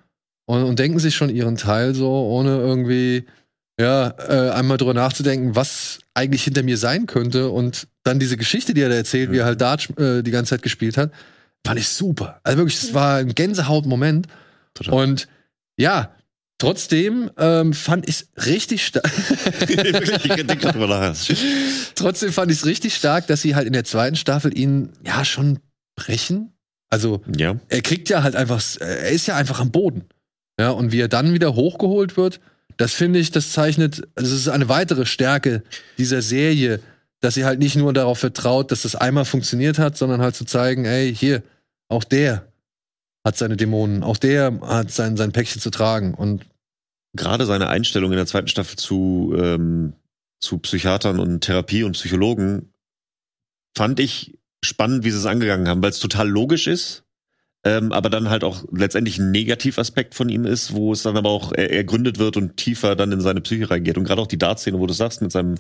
Und, 0.46 0.64
und 0.64 0.78
denken 0.78 1.00
sich 1.00 1.16
schon 1.16 1.30
ihren 1.30 1.56
Teil 1.56 1.96
so, 1.96 2.12
ohne 2.12 2.58
irgendwie, 2.58 3.26
ja, 3.80 4.14
äh, 4.28 4.52
einmal 4.52 4.78
drüber 4.78 4.94
nachzudenken, 4.94 5.56
was 5.56 6.00
eigentlich 6.14 6.44
hinter 6.44 6.64
mir 6.64 6.78
sein 6.78 7.06
könnte. 7.06 7.50
Und 7.50 7.88
dann 8.04 8.20
diese 8.20 8.38
Geschichte, 8.38 8.74
die 8.74 8.82
er 8.82 8.90
da 8.90 8.96
erzählt, 8.96 9.32
wie 9.32 9.38
er 9.38 9.46
halt 9.46 9.62
Dart 9.62 9.98
äh, 9.98 10.22
die 10.22 10.32
ganze 10.32 10.50
Zeit 10.50 10.62
gespielt 10.62 10.98
hat, 10.98 11.12
fand 11.66 11.80
ich 11.80 11.88
super. 11.88 12.42
Also 12.44 12.58
wirklich, 12.58 12.78
es 12.78 12.94
war 12.94 13.18
ein 13.18 13.34
Gänsehautmoment. 13.34 14.28
Total. 14.74 14.94
und 14.94 15.28
ja, 15.82 16.16
trotzdem 16.58 17.30
ähm, 17.38 17.74
fand 17.74 18.08
ich 18.08 18.26
es 18.36 18.48
richtig 18.48 18.86
stark. 18.86 19.06
Trotzdem 21.96 22.32
fand 22.32 22.52
ich 22.52 22.58
es 22.60 22.66
richtig 22.66 22.96
stark, 22.96 23.28
dass 23.28 23.42
sie 23.42 23.56
halt 23.56 23.68
in 23.68 23.74
der 23.74 23.84
zweiten 23.84 24.16
Staffel 24.16 24.58
ihn 24.58 24.90
ja 25.06 25.26
schon 25.26 25.60
brechen. 25.96 26.54
Also 26.90 27.22
Ja. 27.36 27.56
er 27.70 27.82
kriegt 27.82 28.10
ja 28.10 28.24
halt 28.24 28.36
einfach, 28.36 28.62
er 28.80 29.10
ist 29.10 29.28
ja 29.28 29.36
einfach 29.36 29.60
am 29.60 29.72
Boden. 29.72 30.04
Ja, 30.60 30.72
und 30.72 30.92
wie 30.92 31.00
er 31.00 31.08
dann 31.08 31.34
wieder 31.34 31.56
hochgeholt 31.56 32.18
wird, 32.18 32.40
das 32.78 32.94
finde 32.94 33.20
ich, 33.20 33.32
das 33.32 33.52
zeichnet, 33.52 34.04
also 34.16 34.34
es 34.34 34.42
ist 34.42 34.48
eine 34.48 34.70
weitere 34.70 35.06
Stärke 35.06 35.64
dieser 35.98 36.22
Serie, 36.22 36.80
dass 37.22 37.36
sie 37.36 37.46
halt 37.46 37.60
nicht 37.60 37.76
nur 37.76 37.94
darauf 37.94 38.20
vertraut, 38.20 38.72
dass 38.72 38.82
das 38.84 38.96
einmal 38.96 39.26
funktioniert 39.26 39.80
hat, 39.80 39.98
sondern 39.98 40.22
halt 40.22 40.36
zu 40.36 40.46
zeigen, 40.46 40.86
ey, 40.86 41.16
hier, 41.16 41.44
auch 41.88 42.04
der 42.04 42.48
hat 43.24 43.38
seine 43.38 43.58
Dämonen, 43.58 44.04
auch 44.04 44.18
der 44.18 44.60
hat 44.62 44.92
sein, 44.92 45.18
sein 45.18 45.32
Päckchen 45.32 45.62
zu 45.62 45.70
tragen. 45.70 46.14
Und 46.14 46.46
gerade 47.14 47.46
seine 47.46 47.68
Einstellung 47.68 48.12
in 48.12 48.18
der 48.18 48.26
zweiten 48.26 48.48
Staffel 48.48 48.78
zu, 48.78 49.34
ähm, 49.38 49.94
zu 50.40 50.58
Psychiatern 50.58 51.20
und 51.20 51.42
Therapie 51.42 51.84
und 51.84 51.94
Psychologen 51.94 52.74
fand 53.78 54.00
ich 54.00 54.38
spannend, 54.64 55.04
wie 55.04 55.12
sie 55.12 55.18
es 55.18 55.26
angegangen 55.26 55.68
haben, 55.68 55.82
weil 55.82 55.92
es 55.92 56.00
total 56.00 56.28
logisch 56.30 56.68
ist, 56.68 57.04
ähm, 57.64 57.92
aber 57.92 58.10
dann 58.10 58.30
halt 58.30 58.44
auch 58.44 58.64
letztendlich 58.72 59.20
ein 59.20 59.32
Negativaspekt 59.32 60.16
von 60.16 60.30
ihm 60.30 60.46
ist, 60.46 60.74
wo 60.74 60.94
es 60.94 61.04
dann 61.04 61.18
aber 61.18 61.30
auch 61.30 61.52
er- 61.52 61.72
ergründet 61.72 62.18
wird 62.18 62.38
und 62.38 62.58
tiefer 62.58 62.96
dann 62.96 63.12
in 63.12 63.22
seine 63.22 63.42
Psyche 63.42 63.70
reingeht. 63.70 63.98
Und 63.98 64.04
gerade 64.04 64.22
auch 64.22 64.28
die 64.28 64.38
Dartszene, 64.38 64.80
wo 64.80 64.88
du 64.88 64.94
sagst, 64.94 65.22
mit 65.22 65.32
seinem 65.32 65.56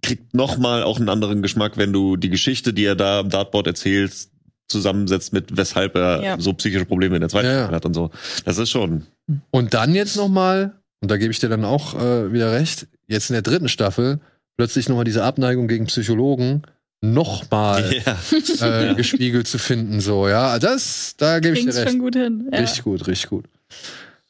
kriegt 0.00 0.32
noch 0.32 0.58
mal 0.58 0.84
auch 0.84 0.98
einen 0.98 1.08
anderen 1.08 1.42
Geschmack, 1.42 1.76
wenn 1.76 1.92
du 1.92 2.16
die 2.16 2.30
Geschichte, 2.30 2.72
die 2.72 2.84
er 2.84 2.94
da 2.94 3.20
am 3.20 3.30
Dartboard 3.30 3.66
erzählt, 3.66 4.28
zusammensetzt 4.68 5.32
mit 5.32 5.56
weshalb 5.56 5.94
er 5.96 6.22
Ja. 6.22 6.36
so 6.40 6.52
psychische 6.54 6.84
Probleme 6.84 7.16
in 7.16 7.20
der 7.20 7.28
zweiten 7.30 7.48
Ja, 7.48 7.70
hat 7.70 7.84
und 7.86 7.94
so. 7.94 8.10
Das 8.44 8.58
ist 8.58 8.70
schon. 8.70 9.06
Und 9.50 9.74
dann 9.74 9.94
jetzt 9.94 10.16
noch 10.16 10.28
mal, 10.28 10.74
und 11.00 11.10
da 11.10 11.16
gebe 11.16 11.30
ich 11.32 11.38
dir 11.38 11.48
dann 11.48 11.64
auch 11.64 11.94
äh, 11.94 12.32
wieder 12.32 12.52
recht, 12.52 12.86
jetzt 13.06 13.30
in 13.30 13.34
der 13.34 13.42
dritten 13.42 13.68
Staffel 13.68 14.20
plötzlich 14.56 14.88
noch 14.88 14.96
mal 14.96 15.04
diese 15.04 15.24
Abneigung 15.24 15.68
gegen 15.68 15.86
Psychologen 15.86 16.62
noch 17.00 17.50
mal 17.50 17.92
Ja. 18.60 18.90
äh, 18.90 18.94
gespiegelt 18.94 19.46
zu 19.46 19.58
finden, 19.58 20.00
so 20.00 20.28
ja, 20.28 20.58
das, 20.58 21.14
da 21.16 21.38
gebe 21.40 21.56
ich 21.58 21.64
dir 21.64 21.74
recht, 21.74 21.88
schon 21.90 21.98
gut 22.00 22.14
hin. 22.16 22.48
Ja. 22.52 22.58
richtig 22.60 22.82
gut, 22.82 23.06
richtig 23.06 23.30
gut. 23.30 23.44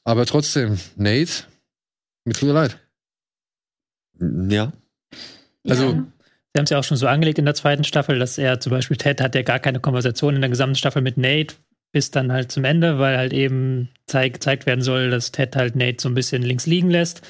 Aber 0.05 0.27
trotzdem, 0.27 0.79
Nate, 0.97 1.45
mir 2.25 2.35
tut 2.35 2.49
mir 2.49 2.55
leid. 2.55 2.79
Ja. 4.21 4.73
Also- 5.69 5.93
ja. 5.93 6.07
Sie 6.59 6.61
haben 6.61 6.65
es 6.65 6.71
ja 6.71 6.79
auch 6.81 6.85
schon 6.85 6.97
so 6.97 7.07
angelegt 7.07 7.39
in 7.39 7.45
der 7.45 7.55
zweiten 7.55 7.85
Staffel, 7.85 8.19
dass 8.19 8.37
er 8.37 8.59
zum 8.59 8.71
Beispiel 8.71 8.97
Ted 8.97 9.21
hat 9.21 9.37
ja 9.37 9.43
gar 9.43 9.61
keine 9.61 9.79
Konversation 9.79 10.35
in 10.35 10.41
der 10.41 10.51
gesamten 10.51 10.75
Staffel 10.75 11.03
mit 11.03 11.17
Nate, 11.17 11.55
bis 11.91 12.11
dann 12.11 12.31
halt 12.31 12.53
zum 12.53 12.65
Ende, 12.65 12.99
weil 12.99 13.17
halt 13.17 13.33
eben 13.33 13.89
zeig, 14.07 14.35
gezeigt 14.35 14.67
werden 14.67 14.83
soll, 14.83 15.09
dass 15.09 15.33
Ted 15.33 15.57
halt 15.57 15.75
Nate 15.75 15.97
so 16.01 16.09
ein 16.09 16.15
bisschen 16.15 16.43
links 16.43 16.67
liegen 16.67 16.91
lässt. 16.91 17.23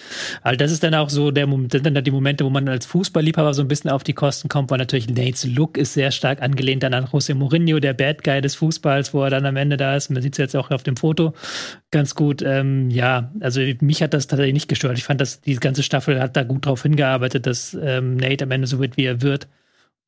Also 0.42 0.56
das 0.56 0.72
ist 0.72 0.82
dann 0.82 0.94
auch 0.94 1.10
so 1.10 1.30
der 1.30 1.46
Moment, 1.46 1.72
sind 1.72 1.86
dann 1.86 1.94
halt 1.94 2.06
die 2.06 2.12
Momente, 2.12 2.44
wo 2.44 2.50
man 2.50 2.68
als 2.68 2.84
Fußballliebhaber 2.86 3.54
so 3.54 3.62
ein 3.62 3.68
bisschen 3.68 3.90
auf 3.90 4.02
die 4.02 4.14
Kosten 4.14 4.48
kommt, 4.48 4.70
weil 4.70 4.78
natürlich 4.78 5.08
Nates 5.08 5.44
Look 5.44 5.78
ist 5.78 5.94
sehr 5.94 6.10
stark 6.10 6.42
angelehnt 6.42 6.82
dann 6.82 6.94
an 6.94 7.06
José 7.06 7.34
Mourinho, 7.34 7.78
der 7.78 7.94
Bad 7.94 8.24
Guy 8.24 8.40
des 8.40 8.56
Fußballs, 8.56 9.14
wo 9.14 9.22
er 9.22 9.30
dann 9.30 9.46
am 9.46 9.56
Ende 9.56 9.76
da 9.76 9.94
ist. 9.94 10.10
Man 10.10 10.22
sieht 10.22 10.34
es 10.34 10.38
jetzt 10.38 10.56
auch 10.56 10.72
auf 10.72 10.82
dem 10.82 10.96
Foto 10.96 11.34
ganz 11.92 12.16
gut. 12.16 12.42
Ähm, 12.42 12.90
ja, 12.90 13.32
also 13.40 13.60
mich 13.80 14.02
hat 14.02 14.12
das 14.12 14.26
tatsächlich 14.26 14.54
nicht 14.54 14.68
gestört. 14.68 14.98
Ich 14.98 15.04
fand, 15.04 15.20
dass 15.20 15.40
die 15.40 15.54
ganze 15.56 15.84
Staffel 15.84 16.20
hat 16.20 16.36
da 16.36 16.42
gut 16.42 16.66
drauf 16.66 16.82
hingearbeitet, 16.82 17.46
dass 17.46 17.78
ähm, 17.80 18.16
Nate 18.16 18.44
am 18.44 18.50
Ende 18.50 18.66
so 18.66 18.80
wird, 18.80 18.96
wie 18.96 19.04
er 19.04 19.22
wird 19.22 19.46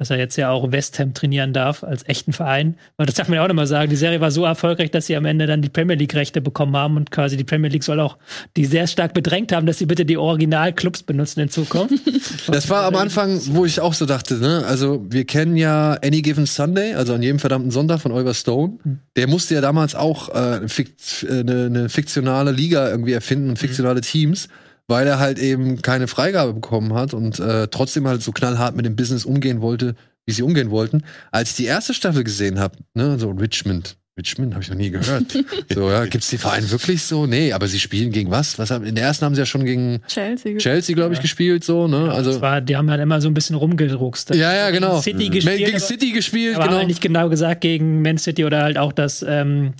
dass 0.01 0.09
er 0.09 0.17
jetzt 0.17 0.37
ja 0.37 0.51
auch 0.51 0.73
West 0.73 0.99
Ham 0.99 1.13
trainieren 1.13 1.53
darf 1.53 1.85
als 1.85 2.09
echten 2.09 2.33
Verein. 2.33 2.77
Weil 2.97 3.05
das 3.05 3.17
darf 3.17 3.29
man 3.29 3.37
ja 3.37 3.45
auch 3.45 3.49
nochmal 3.49 3.67
sagen. 3.67 3.91
Die 3.91 3.97
Serie 3.97 4.23
war 4.23 4.31
so 4.31 4.47
erfolgreich, 4.47 4.91
dass 4.91 5.07
sie 5.07 5.15
am 5.15 5.27
Ende 5.27 5.47
dann 5.47 5.61
die 5.61 5.69
Premier 5.69 5.95
League 5.95 6.15
Rechte 6.15 6.41
bekommen 6.41 6.75
haben 6.75 6.97
und 6.97 7.11
quasi 7.11 7.37
die 7.37 7.45
Premier 7.45 7.69
League 7.69 7.85
soll 7.85 8.01
auch 8.01 8.17
die 8.57 8.65
sehr 8.65 8.87
stark 8.87 9.13
bedrängt 9.13 9.53
haben, 9.53 9.67
dass 9.67 9.77
sie 9.77 9.85
bitte 9.85 10.07
die 10.07 10.17
Originalclubs 10.17 11.03
benutzen 11.03 11.41
in 11.41 11.51
Zukunft. 11.51 12.01
das 12.49 12.71
war 12.71 12.85
am 12.85 12.97
Anfang, 12.97 13.39
wo 13.49 13.67
ich 13.67 13.79
auch 13.81 13.93
so 13.93 14.07
dachte, 14.07 14.37
ne? 14.37 14.65
Also 14.67 15.05
wir 15.11 15.27
kennen 15.27 15.59
ja 15.59 15.99
Any 16.03 16.23
Given 16.23 16.47
Sunday, 16.47 16.95
also 16.95 17.13
an 17.13 17.23
jedem 17.23 17.39
verdammten 17.39 17.71
Sonntag 17.71 18.01
von 18.01 18.11
Oliver 18.11 18.33
Stone. 18.33 18.79
Hm. 18.83 19.01
Der 19.17 19.29
musste 19.29 19.55
ja 19.55 19.61
damals 19.61 19.95
auch 19.95 20.35
äh, 20.35 20.67
fikt, 20.67 21.27
äh, 21.29 21.41
eine, 21.41 21.67
eine 21.67 21.89
fiktionale 21.91 22.53
Liga 22.53 22.89
irgendwie 22.89 23.13
erfinden 23.13 23.51
und 23.51 23.59
fiktionale. 23.59 24.01
Teams 24.01 24.49
weil 24.91 25.07
er 25.07 25.19
halt 25.21 25.39
eben 25.39 25.81
keine 25.81 26.09
Freigabe 26.09 26.53
bekommen 26.53 26.93
hat 26.93 27.15
und 27.15 27.39
äh, 27.39 27.69
trotzdem 27.69 28.07
halt 28.07 28.23
so 28.23 28.33
knallhart 28.33 28.77
mit 28.77 28.85
dem 28.85 28.97
Business 28.97 29.25
umgehen 29.25 29.63
wollte, 29.63 29.95
wie 30.27 30.33
sie 30.33 30.43
umgehen 30.43 30.71
wollten. 30.71 31.05
Als 31.31 31.51
ich 31.51 31.57
die 31.57 31.65
erste 31.65 31.95
Staffel 31.95 32.25
gesehen 32.25 32.59
habe, 32.59 32.77
ne, 32.95 33.17
so 33.19 33.31
Richmond, 33.31 33.97
Richmond 34.19 34.53
habe 34.53 34.65
ich 34.65 34.69
noch 34.69 34.77
nie 34.77 34.91
gehört. 34.91 35.27
so, 35.73 35.91
ja, 35.91 36.05
gibt's 36.07 36.29
die 36.29 36.39
Vereine 36.39 36.69
wirklich 36.71 37.03
so? 37.05 37.27
Nee, 37.27 37.53
aber 37.53 37.69
sie 37.69 37.79
spielen 37.79 38.11
gegen 38.11 38.33
was? 38.33 38.59
Was 38.59 38.73
haben, 38.73 38.85
in 38.85 38.97
der 38.97 39.05
ersten 39.05 39.25
haben 39.25 39.35
sie 39.37 39.41
ja 39.41 39.47
schon 39.47 39.65
gegen 39.65 40.03
Chelsea, 40.09 40.59
Chelsea 40.59 40.95
glaube 40.95 41.13
ich, 41.13 41.19
ja. 41.19 41.23
gespielt, 41.23 41.63
so, 41.63 41.87
ne? 41.87 42.11
Also. 42.11 42.41
War, 42.41 42.61
die 42.61 42.77
haben 42.77 42.91
halt 42.91 43.01
immer 43.01 43.21
so 43.21 43.29
ein 43.29 43.35
bisschen 43.35 43.55
rumgedruckst. 43.55 44.35
Ja, 44.35 44.53
ja, 44.53 44.71
genau. 44.71 45.01
City 45.01 45.29
gespielt, 45.29 45.59
gegen 45.59 45.79
City 45.79 46.11
gespielt, 46.11 46.57
aber 46.57 46.67
genau. 46.67 46.87
nicht 46.87 47.01
genau 47.01 47.29
gesagt 47.29 47.61
gegen 47.61 48.03
Man 48.03 48.19
City 48.19 48.45
oder 48.45 48.63
halt 48.63 48.77
auch 48.77 48.93
das, 48.93 49.25
ähm, 49.27 49.75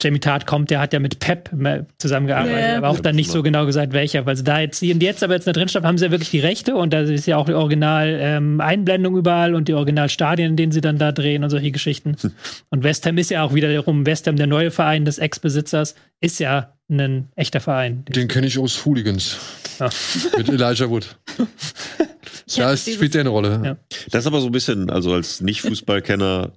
Jamie 0.00 0.20
Tart 0.20 0.46
kommt, 0.46 0.70
der 0.70 0.80
hat 0.80 0.92
ja 0.92 1.00
mit 1.00 1.18
Pep 1.18 1.50
zusammengearbeitet, 1.98 2.58
yeah. 2.58 2.76
aber 2.78 2.88
auch 2.88 3.00
dann 3.00 3.16
nicht 3.16 3.30
so 3.30 3.42
genau 3.42 3.66
gesagt, 3.66 3.92
welcher. 3.92 4.26
Weil 4.26 4.36
sie 4.36 4.44
da 4.44 4.60
jetzt, 4.60 4.82
und 4.82 5.02
jetzt 5.02 5.22
aber 5.22 5.34
jetzt 5.34 5.46
in 5.46 5.52
der 5.52 5.60
Drinstadt 5.60 5.84
haben 5.84 5.98
sie 5.98 6.06
ja 6.06 6.10
wirklich 6.10 6.30
die 6.30 6.40
Rechte 6.40 6.76
und 6.76 6.92
da 6.92 7.00
ist 7.00 7.26
ja 7.26 7.36
auch 7.36 7.46
die 7.46 7.54
Original-Einblendung 7.54 9.14
ähm, 9.14 9.18
überall 9.18 9.54
und 9.54 9.68
die 9.68 9.74
Originalstadien, 9.74 10.50
in 10.50 10.56
denen 10.56 10.72
sie 10.72 10.80
dann 10.80 10.98
da 10.98 11.12
drehen 11.12 11.42
und 11.44 11.50
solche 11.50 11.70
Geschichten. 11.70 12.16
Hm. 12.20 12.32
Und 12.70 12.84
West 12.84 13.06
Ham 13.06 13.18
ist 13.18 13.30
ja 13.30 13.42
auch 13.42 13.54
wiederum, 13.54 14.06
West 14.06 14.26
Ham, 14.26 14.36
der 14.36 14.46
neue 14.46 14.70
Verein 14.70 15.04
des 15.04 15.18
Ex-Besitzers, 15.18 15.94
ist 16.20 16.38
ja 16.38 16.72
ein 16.90 17.28
echter 17.36 17.60
Verein. 17.60 18.04
Den 18.08 18.28
kenne 18.28 18.46
ich 18.46 18.58
aus 18.58 18.84
Hooligans. 18.84 19.38
Ja. 19.78 19.88
Mit 20.36 20.48
Elijah 20.48 20.90
Wood. 20.90 21.16
da 22.56 22.76
spielt 22.76 23.14
der 23.14 23.20
eine 23.20 23.30
Rolle. 23.30 23.60
Ja. 23.64 23.76
Das 24.10 24.24
ist 24.24 24.26
aber 24.26 24.40
so 24.40 24.46
ein 24.46 24.52
bisschen, 24.52 24.90
also 24.90 25.12
als 25.12 25.40
Nicht-Fußballkenner, 25.40 26.52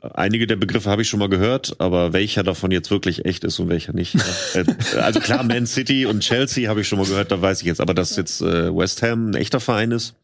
Einige 0.00 0.46
der 0.46 0.56
Begriffe 0.56 0.88
habe 0.90 1.02
ich 1.02 1.08
schon 1.08 1.20
mal 1.20 1.28
gehört, 1.28 1.80
aber 1.80 2.14
welcher 2.14 2.42
davon 2.42 2.70
jetzt 2.70 2.90
wirklich 2.90 3.26
echt 3.26 3.44
ist 3.44 3.58
und 3.58 3.68
welcher 3.68 3.92
nicht. 3.92 4.16
Äh, 4.54 4.64
also 4.98 5.20
klar, 5.20 5.42
Man 5.42 5.66
City 5.66 6.06
und 6.06 6.20
Chelsea 6.20 6.68
habe 6.68 6.80
ich 6.80 6.88
schon 6.88 6.98
mal 6.98 7.06
gehört, 7.06 7.30
da 7.30 7.42
weiß 7.42 7.60
ich 7.60 7.66
jetzt. 7.66 7.80
Aber 7.80 7.94
dass 7.94 8.16
jetzt 8.16 8.40
äh, 8.40 8.74
West 8.74 9.02
Ham 9.02 9.30
ein 9.30 9.34
echter 9.34 9.60
Verein 9.60 9.90
ist, 9.90 10.14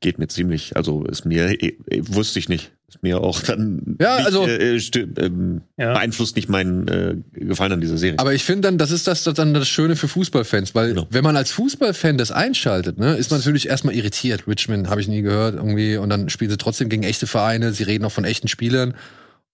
geht 0.00 0.18
mir 0.18 0.28
ziemlich. 0.28 0.76
Also 0.76 1.04
ist 1.04 1.24
mir, 1.24 1.62
äh, 1.62 1.76
wusste 1.88 2.38
ich 2.38 2.48
nicht. 2.48 2.72
Mir 3.02 3.20
auch 3.20 3.40
dann 3.40 3.96
ja, 4.00 4.16
nicht, 4.16 4.26
also, 4.26 4.46
äh, 4.46 4.76
ähm, 4.76 5.62
ja. 5.76 5.92
beeinflusst 5.94 6.36
nicht 6.36 6.48
meinen 6.48 6.88
äh, 6.88 7.16
Gefallen 7.32 7.72
an 7.72 7.80
dieser 7.80 7.98
Serie. 7.98 8.18
Aber 8.18 8.34
ich 8.34 8.44
finde 8.44 8.62
dann, 8.62 8.78
das 8.78 8.90
ist 8.90 9.06
das, 9.06 9.24
das 9.24 9.34
dann 9.34 9.54
das 9.54 9.68
Schöne 9.68 9.96
für 9.96 10.08
Fußballfans, 10.08 10.74
weil 10.74 10.90
genau. 10.90 11.06
wenn 11.10 11.24
man 11.24 11.36
als 11.36 11.50
Fußballfan 11.52 12.18
das 12.18 12.32
einschaltet, 12.32 12.98
ne, 12.98 13.16
ist 13.16 13.30
man 13.30 13.40
natürlich 13.40 13.68
erstmal 13.68 13.94
irritiert. 13.94 14.46
Richmond 14.46 14.88
habe 14.88 15.00
ich 15.00 15.08
nie 15.08 15.22
gehört 15.22 15.54
irgendwie 15.54 15.96
und 15.96 16.10
dann 16.10 16.28
spielen 16.28 16.50
sie 16.50 16.58
trotzdem 16.58 16.88
gegen 16.88 17.02
echte 17.02 17.26
Vereine. 17.26 17.72
Sie 17.72 17.84
reden 17.84 18.04
auch 18.04 18.12
von 18.12 18.24
echten 18.24 18.48
Spielern 18.48 18.94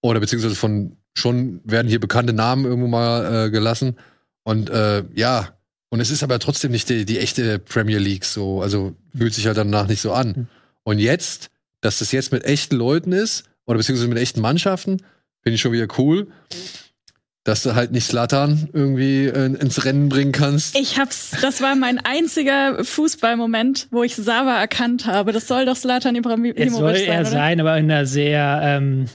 oder 0.00 0.20
beziehungsweise 0.20 0.54
von 0.54 0.96
schon 1.14 1.60
werden 1.64 1.88
hier 1.88 2.00
bekannte 2.00 2.32
Namen 2.32 2.64
irgendwo 2.64 2.88
mal 2.88 3.46
äh, 3.46 3.50
gelassen 3.50 3.96
und 4.46 4.70
äh, 4.70 5.02
ja. 5.14 5.48
Und 5.88 6.00
es 6.00 6.10
ist 6.10 6.22
aber 6.22 6.38
trotzdem 6.40 6.72
nicht 6.72 6.88
die, 6.88 7.04
die 7.04 7.18
echte 7.18 7.58
Premier 7.58 7.98
League 7.98 8.24
so, 8.24 8.60
also 8.60 8.94
fühlt 9.16 9.34
sich 9.34 9.46
halt 9.46 9.56
danach 9.56 9.86
nicht 9.86 10.00
so 10.00 10.12
an. 10.12 10.34
Hm. 10.34 10.46
Und 10.82 10.98
jetzt 10.98 11.50
dass 11.86 12.00
das 12.00 12.10
jetzt 12.10 12.32
mit 12.32 12.44
echten 12.44 12.74
Leuten 12.74 13.12
ist 13.12 13.44
oder 13.64 13.78
beziehungsweise 13.78 14.08
mit 14.08 14.18
echten 14.18 14.40
Mannschaften, 14.40 14.98
finde 15.42 15.54
ich 15.54 15.60
schon 15.60 15.72
wieder 15.72 15.86
cool. 15.98 16.26
Dass 17.44 17.62
du 17.62 17.76
halt 17.76 17.92
nicht 17.92 18.04
Slattern 18.04 18.68
irgendwie 18.72 19.26
äh, 19.26 19.44
ins 19.44 19.84
Rennen 19.84 20.08
bringen 20.08 20.32
kannst. 20.32 20.76
Ich 20.76 20.98
hab's, 20.98 21.30
das 21.40 21.60
war 21.62 21.76
mein 21.76 22.00
einziger 22.00 22.84
Fußballmoment, 22.84 23.86
wo 23.92 24.02
ich 24.02 24.16
Sava 24.16 24.58
erkannt 24.58 25.06
habe. 25.06 25.30
Das 25.30 25.46
soll 25.46 25.64
doch 25.64 25.76
Slatan 25.76 26.16
Ibrahimovic 26.16 26.58
sein. 26.58 26.66
Es 26.66 26.74
soll 26.74 26.96
er 26.96 27.20
oder? 27.20 27.30
sein, 27.30 27.60
aber 27.60 27.78
in 27.78 27.88
einer 27.88 28.04
sehr 28.04 28.60
ähm, 28.64 29.06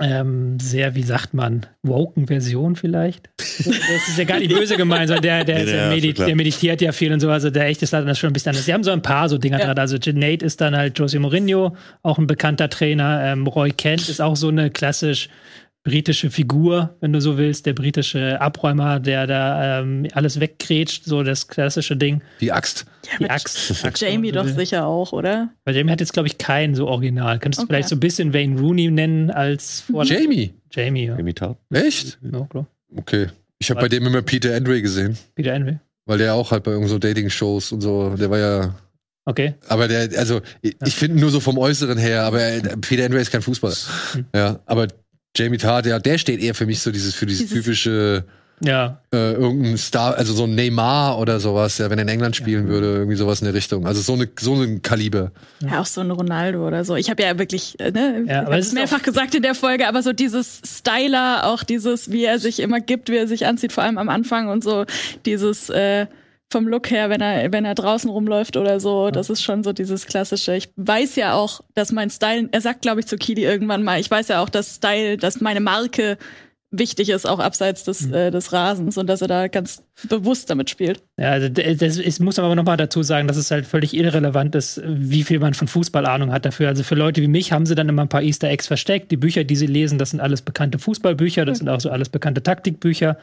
ähm, 0.00 0.58
sehr, 0.58 0.94
wie 0.94 1.02
sagt 1.02 1.34
man, 1.34 1.66
woken 1.82 2.26
Version 2.26 2.74
vielleicht. 2.74 3.30
Das 3.36 4.08
ist 4.08 4.18
ja 4.18 4.24
gar 4.24 4.40
nicht 4.40 4.52
böse 4.52 4.76
gemeint, 4.76 5.08
sondern 5.08 5.22
der, 5.22 5.44
der, 5.44 5.58
nee, 5.60 5.64
der, 5.64 5.88
medit 5.88 6.18
der, 6.18 6.36
meditiert 6.36 6.80
ja 6.80 6.92
viel 6.92 7.12
und 7.12 7.20
so. 7.20 7.30
Also 7.30 7.50
der 7.50 7.66
echte 7.66 7.84
ist 7.84 7.92
das 7.92 8.18
schon 8.18 8.30
ein 8.30 8.32
bisschen 8.32 8.50
anders. 8.50 8.64
Sie 8.64 8.74
haben 8.74 8.82
so 8.82 8.90
ein 8.90 9.02
paar 9.02 9.28
so 9.28 9.38
Dinger 9.38 9.58
ja. 9.60 9.66
dran. 9.66 9.78
Also 9.78 9.96
Nate 9.96 10.44
ist 10.44 10.60
dann 10.60 10.76
halt 10.76 10.98
Jose 10.98 11.18
Mourinho, 11.18 11.76
auch 12.02 12.18
ein 12.18 12.26
bekannter 12.26 12.68
Trainer. 12.68 13.22
Ähm, 13.24 13.46
Roy 13.46 13.70
Kent 13.70 14.08
ist 14.08 14.20
auch 14.20 14.36
so 14.36 14.48
eine 14.48 14.70
klassisch 14.70 15.28
britische 15.84 16.30
Figur, 16.30 16.96
wenn 17.00 17.12
du 17.12 17.20
so 17.20 17.36
willst, 17.36 17.66
der 17.66 17.74
britische 17.74 18.40
Abräumer, 18.40 18.98
der 19.00 19.26
da 19.26 19.80
ähm, 19.80 20.08
alles 20.14 20.40
wegkrätscht, 20.40 21.04
so 21.04 21.22
das 21.22 21.46
klassische 21.46 21.96
Ding. 21.96 22.22
Die 22.40 22.50
Axt. 22.50 22.86
Ja, 23.12 23.18
die 23.18 23.30
Axt. 23.30 23.84
Jamie 23.96 24.32
doch 24.32 24.48
sicher 24.48 24.86
auch, 24.86 25.12
oder? 25.12 25.50
Weil 25.64 25.76
Jamie 25.76 25.92
hat 25.92 26.00
jetzt, 26.00 26.14
glaube 26.14 26.26
ich, 26.26 26.38
keinen 26.38 26.74
so 26.74 26.88
original. 26.88 27.38
Könntest 27.38 27.60
okay. 27.60 27.66
du 27.66 27.72
vielleicht 27.72 27.88
so 27.90 27.96
ein 27.96 28.00
bisschen 28.00 28.32
Wayne 28.32 28.58
Rooney 28.58 28.90
nennen 28.90 29.30
als 29.30 29.82
Vorlage? 29.82 30.14
Jamie? 30.22 30.54
Jamie, 30.72 31.06
ja. 31.06 31.16
Jamie 31.16 31.34
Tart. 31.34 31.58
Echt? 31.70 32.18
Ja, 32.22 32.46
klar. 32.46 32.66
Okay. 32.96 33.28
Ich 33.58 33.70
habe 33.70 33.80
bei 33.80 33.88
dem 33.88 34.06
immer 34.06 34.22
Peter 34.22 34.56
Andre 34.56 34.80
gesehen. 34.80 35.18
Peter 35.34 35.54
Andre? 35.54 35.80
Weil 36.06 36.18
der 36.18 36.34
auch 36.34 36.50
halt 36.50 36.64
bei 36.64 36.72
irgend 36.72 36.88
so 36.88 36.98
Dating-Shows 36.98 37.72
und 37.72 37.82
so, 37.82 38.16
der 38.16 38.30
war 38.30 38.38
ja 38.38 38.74
Okay. 39.26 39.54
Aber 39.68 39.88
der, 39.88 40.18
also, 40.18 40.42
ich, 40.60 40.76
ja. 40.78 40.86
finde 40.88 41.18
nur 41.18 41.30
so 41.30 41.40
vom 41.40 41.56
Äußeren 41.56 41.96
her, 41.96 42.24
aber 42.24 42.40
Peter 42.82 43.06
Andre 43.06 43.20
ist 43.20 43.32
kein 43.32 43.40
Fußballer. 43.40 43.74
Hm. 44.12 44.26
Ja, 44.34 44.60
aber 44.66 44.88
Jamie 45.36 45.58
Tart, 45.58 45.86
ja, 45.86 45.98
der 45.98 46.18
steht 46.18 46.40
eher 46.40 46.54
für 46.54 46.66
mich 46.66 46.80
so 46.80 46.90
dieses 46.90 47.14
für 47.14 47.26
dieses, 47.26 47.48
dieses 47.48 47.64
typische 47.64 48.24
ja. 48.60 48.98
Äh, 49.12 49.32
irgendein 49.32 49.76
Star, 49.76 50.14
also 50.16 50.32
so 50.32 50.44
ein 50.44 50.54
Neymar 50.54 51.18
oder 51.18 51.40
sowas, 51.40 51.78
ja, 51.78 51.90
wenn 51.90 51.98
er 51.98 52.02
in 52.02 52.08
England 52.08 52.36
spielen 52.36 52.66
ja. 52.66 52.72
würde, 52.72 52.86
irgendwie 52.94 53.16
sowas 53.16 53.40
in 53.40 53.46
der 53.46 53.54
Richtung. 53.54 53.86
Also 53.86 54.00
so 54.00 54.14
eine 54.14 54.28
so 54.38 54.54
ein 54.54 54.80
Kaliber. 54.82 55.32
Ja, 55.60 55.80
auch 55.80 55.86
so 55.86 56.00
ein 56.00 56.10
Ronaldo 56.10 56.66
oder 56.66 56.84
so. 56.84 56.94
Ich 56.94 57.10
habe 57.10 57.22
ja 57.22 57.38
wirklich, 57.38 57.78
äh, 57.80 57.90
ne, 57.90 58.24
ja, 58.26 58.46
aber 58.46 58.58
es 58.58 58.72
mehrfach 58.72 59.02
gesagt 59.02 59.34
in 59.34 59.42
der 59.42 59.54
Folge, 59.54 59.88
aber 59.88 60.02
so 60.02 60.12
dieses 60.12 60.60
Styler, 60.64 61.46
auch 61.46 61.64
dieses, 61.64 62.12
wie 62.12 62.24
er 62.24 62.38
sich 62.38 62.60
immer 62.60 62.80
gibt, 62.80 63.10
wie 63.10 63.16
er 63.16 63.26
sich 63.26 63.46
anzieht, 63.46 63.72
vor 63.72 63.82
allem 63.82 63.98
am 63.98 64.08
Anfang 64.08 64.48
und 64.48 64.62
so 64.62 64.84
dieses 65.26 65.68
äh, 65.70 66.06
vom 66.54 66.68
Look 66.68 66.90
her, 66.92 67.10
wenn 67.10 67.20
er, 67.20 67.50
wenn 67.50 67.64
er 67.64 67.74
draußen 67.74 68.08
rumläuft 68.08 68.56
oder 68.56 68.78
so, 68.78 69.10
das 69.10 69.28
ist 69.28 69.42
schon 69.42 69.64
so 69.64 69.72
dieses 69.72 70.06
klassische. 70.06 70.54
Ich 70.54 70.70
weiß 70.76 71.16
ja 71.16 71.34
auch, 71.34 71.62
dass 71.74 71.90
mein 71.90 72.10
Style, 72.10 72.48
er 72.52 72.60
sagt, 72.60 72.82
glaube 72.82 73.00
ich, 73.00 73.06
zu 73.06 73.16
Kili 73.16 73.42
irgendwann 73.42 73.82
mal, 73.82 73.98
ich 73.98 74.08
weiß 74.08 74.28
ja 74.28 74.40
auch, 74.40 74.48
dass 74.48 74.76
Style, 74.76 75.16
dass 75.16 75.40
meine 75.40 75.58
Marke 75.60 76.16
wichtig 76.78 77.08
ist, 77.08 77.26
auch 77.26 77.38
abseits 77.38 77.84
des, 77.84 78.02
mhm. 78.02 78.14
äh, 78.14 78.30
des 78.30 78.52
Rasens 78.52 78.98
und 78.98 79.06
dass 79.06 79.22
er 79.22 79.28
da 79.28 79.48
ganz 79.48 79.82
bewusst 80.08 80.50
damit 80.50 80.70
spielt. 80.70 81.02
Ja, 81.16 81.30
also 81.30 81.48
das 81.48 81.98
ist, 81.98 82.20
muss 82.20 82.36
man 82.36 82.46
aber 82.46 82.56
nochmal 82.56 82.76
dazu 82.76 83.02
sagen, 83.02 83.28
dass 83.28 83.36
es 83.36 83.50
halt 83.50 83.64
völlig 83.64 83.94
irrelevant 83.94 84.54
ist, 84.56 84.82
wie 84.84 85.22
viel 85.22 85.38
man 85.38 85.54
von 85.54 85.68
Fußballahnung 85.68 86.32
hat 86.32 86.44
dafür. 86.44 86.68
Also 86.68 86.82
für 86.82 86.96
Leute 86.96 87.22
wie 87.22 87.28
mich 87.28 87.52
haben 87.52 87.64
sie 87.64 87.76
dann 87.76 87.88
immer 87.88 88.02
ein 88.02 88.08
paar 88.08 88.22
Easter 88.22 88.48
Eggs 88.48 88.66
versteckt. 88.66 89.12
Die 89.12 89.16
Bücher, 89.16 89.44
die 89.44 89.54
sie 89.54 89.66
lesen, 89.66 89.98
das 89.98 90.10
sind 90.10 90.20
alles 90.20 90.42
bekannte 90.42 90.78
Fußballbücher, 90.78 91.44
das 91.44 91.58
mhm. 91.58 91.66
sind 91.66 91.68
auch 91.68 91.80
so 91.80 91.90
alles 91.90 92.08
bekannte 92.08 92.42
Taktikbücher. 92.42 93.16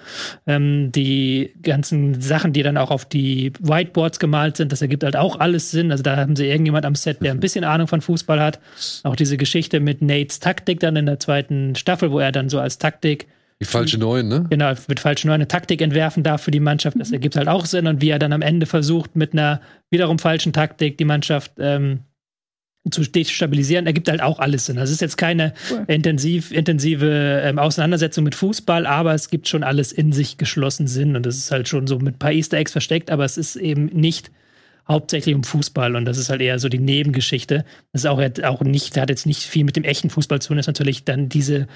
Ähm, 0.47 0.91
die 0.93 1.53
ganzen 1.61 2.21
Sachen, 2.21 2.53
die 2.53 2.63
dann 2.63 2.77
auch 2.77 2.91
auf 2.91 3.03
die 3.05 3.51
Whiteboards 3.59 4.19
gemalt 4.19 4.57
sind, 4.57 4.71
das 4.71 4.81
ergibt 4.81 5.03
halt 5.03 5.17
auch 5.17 5.39
alles 5.39 5.71
Sinn. 5.71 5.91
Also 5.91 6.03
da 6.03 6.15
haben 6.15 6.37
sie 6.37 6.47
irgendjemand 6.47 6.85
am 6.85 6.95
Set, 6.95 7.21
der 7.21 7.31
ein 7.31 7.41
bisschen 7.41 7.65
Ahnung 7.65 7.87
von 7.87 7.99
Fußball 8.01 8.41
hat. 8.41 8.59
Auch 9.03 9.17
diese 9.17 9.35
Geschichte 9.35 9.81
mit 9.81 10.01
Nates 10.01 10.39
Taktik 10.39 10.79
dann 10.79 10.95
in 10.95 11.05
der 11.05 11.19
zweiten 11.19 11.75
Staffel, 11.75 12.11
wo 12.11 12.19
er 12.19 12.31
dann 12.31 12.47
so 12.47 12.59
als 12.59 12.77
Taktik 12.77 13.27
die 13.61 13.65
falsche 13.65 13.99
Neun, 13.99 14.27
ne? 14.27 14.47
Genau, 14.49 14.73
mit 14.87 14.99
falschen 14.99 15.27
Neun 15.27 15.35
eine 15.35 15.47
Taktik 15.47 15.81
entwerfen 15.81 16.23
darf 16.23 16.41
für 16.41 16.49
die 16.49 16.59
Mannschaft. 16.59 16.99
Das 16.99 17.09
mhm. 17.09 17.15
ergibt 17.15 17.35
halt 17.35 17.47
auch 17.47 17.67
Sinn. 17.67 17.85
Und 17.85 18.01
wie 18.01 18.09
er 18.09 18.17
dann 18.17 18.33
am 18.33 18.41
Ende 18.41 18.65
versucht, 18.65 19.15
mit 19.15 19.33
einer 19.33 19.61
wiederum 19.91 20.17
falschen 20.17 20.51
Taktik 20.51 20.97
die 20.97 21.05
Mannschaft 21.05 21.51
ähm, 21.59 21.99
zu 22.89 23.03
stabilisieren, 23.03 23.85
ergibt 23.85 24.09
halt 24.09 24.23
auch 24.23 24.39
alles 24.39 24.65
Sinn. 24.65 24.77
Das 24.77 24.89
ist 24.89 24.99
jetzt 24.99 25.15
keine 25.15 25.53
cool. 25.69 25.83
intensiv, 25.87 26.51
intensive 26.51 27.41
ähm, 27.43 27.59
Auseinandersetzung 27.59 28.23
mit 28.23 28.33
Fußball, 28.33 28.87
aber 28.87 29.13
es 29.13 29.29
gibt 29.29 29.47
schon 29.47 29.63
alles 29.63 29.91
in 29.91 30.11
sich 30.11 30.39
geschlossen 30.39 30.87
Sinn. 30.87 31.15
Und 31.15 31.27
das 31.27 31.37
ist 31.37 31.51
halt 31.51 31.67
schon 31.67 31.85
so 31.85 31.99
mit 31.99 32.15
ein 32.15 32.19
paar 32.19 32.31
Easter 32.31 32.57
Eggs 32.57 32.71
versteckt, 32.71 33.11
aber 33.11 33.25
es 33.25 33.37
ist 33.37 33.57
eben 33.57 33.85
nicht 33.85 34.31
hauptsächlich 34.87 35.35
um 35.35 35.43
Fußball 35.43 35.95
und 35.95 36.05
das 36.05 36.17
ist 36.17 36.29
halt 36.29 36.41
eher 36.41 36.59
so 36.59 36.69
die 36.69 36.79
Nebengeschichte. 36.79 37.65
Das 37.91 38.03
ist 38.03 38.05
auch, 38.05 38.21
auch 38.43 38.61
nicht, 38.61 38.97
hat 38.97 39.09
jetzt 39.09 39.25
nicht 39.25 39.43
viel 39.43 39.63
mit 39.63 39.75
dem 39.75 39.83
echten 39.83 40.09
Fußball 40.09 40.41
zu 40.41 40.49
tun, 40.49 40.57
das 40.57 40.63
ist 40.63 40.67
natürlich 40.67 41.05
dann 41.05 41.29
diese, 41.29 41.67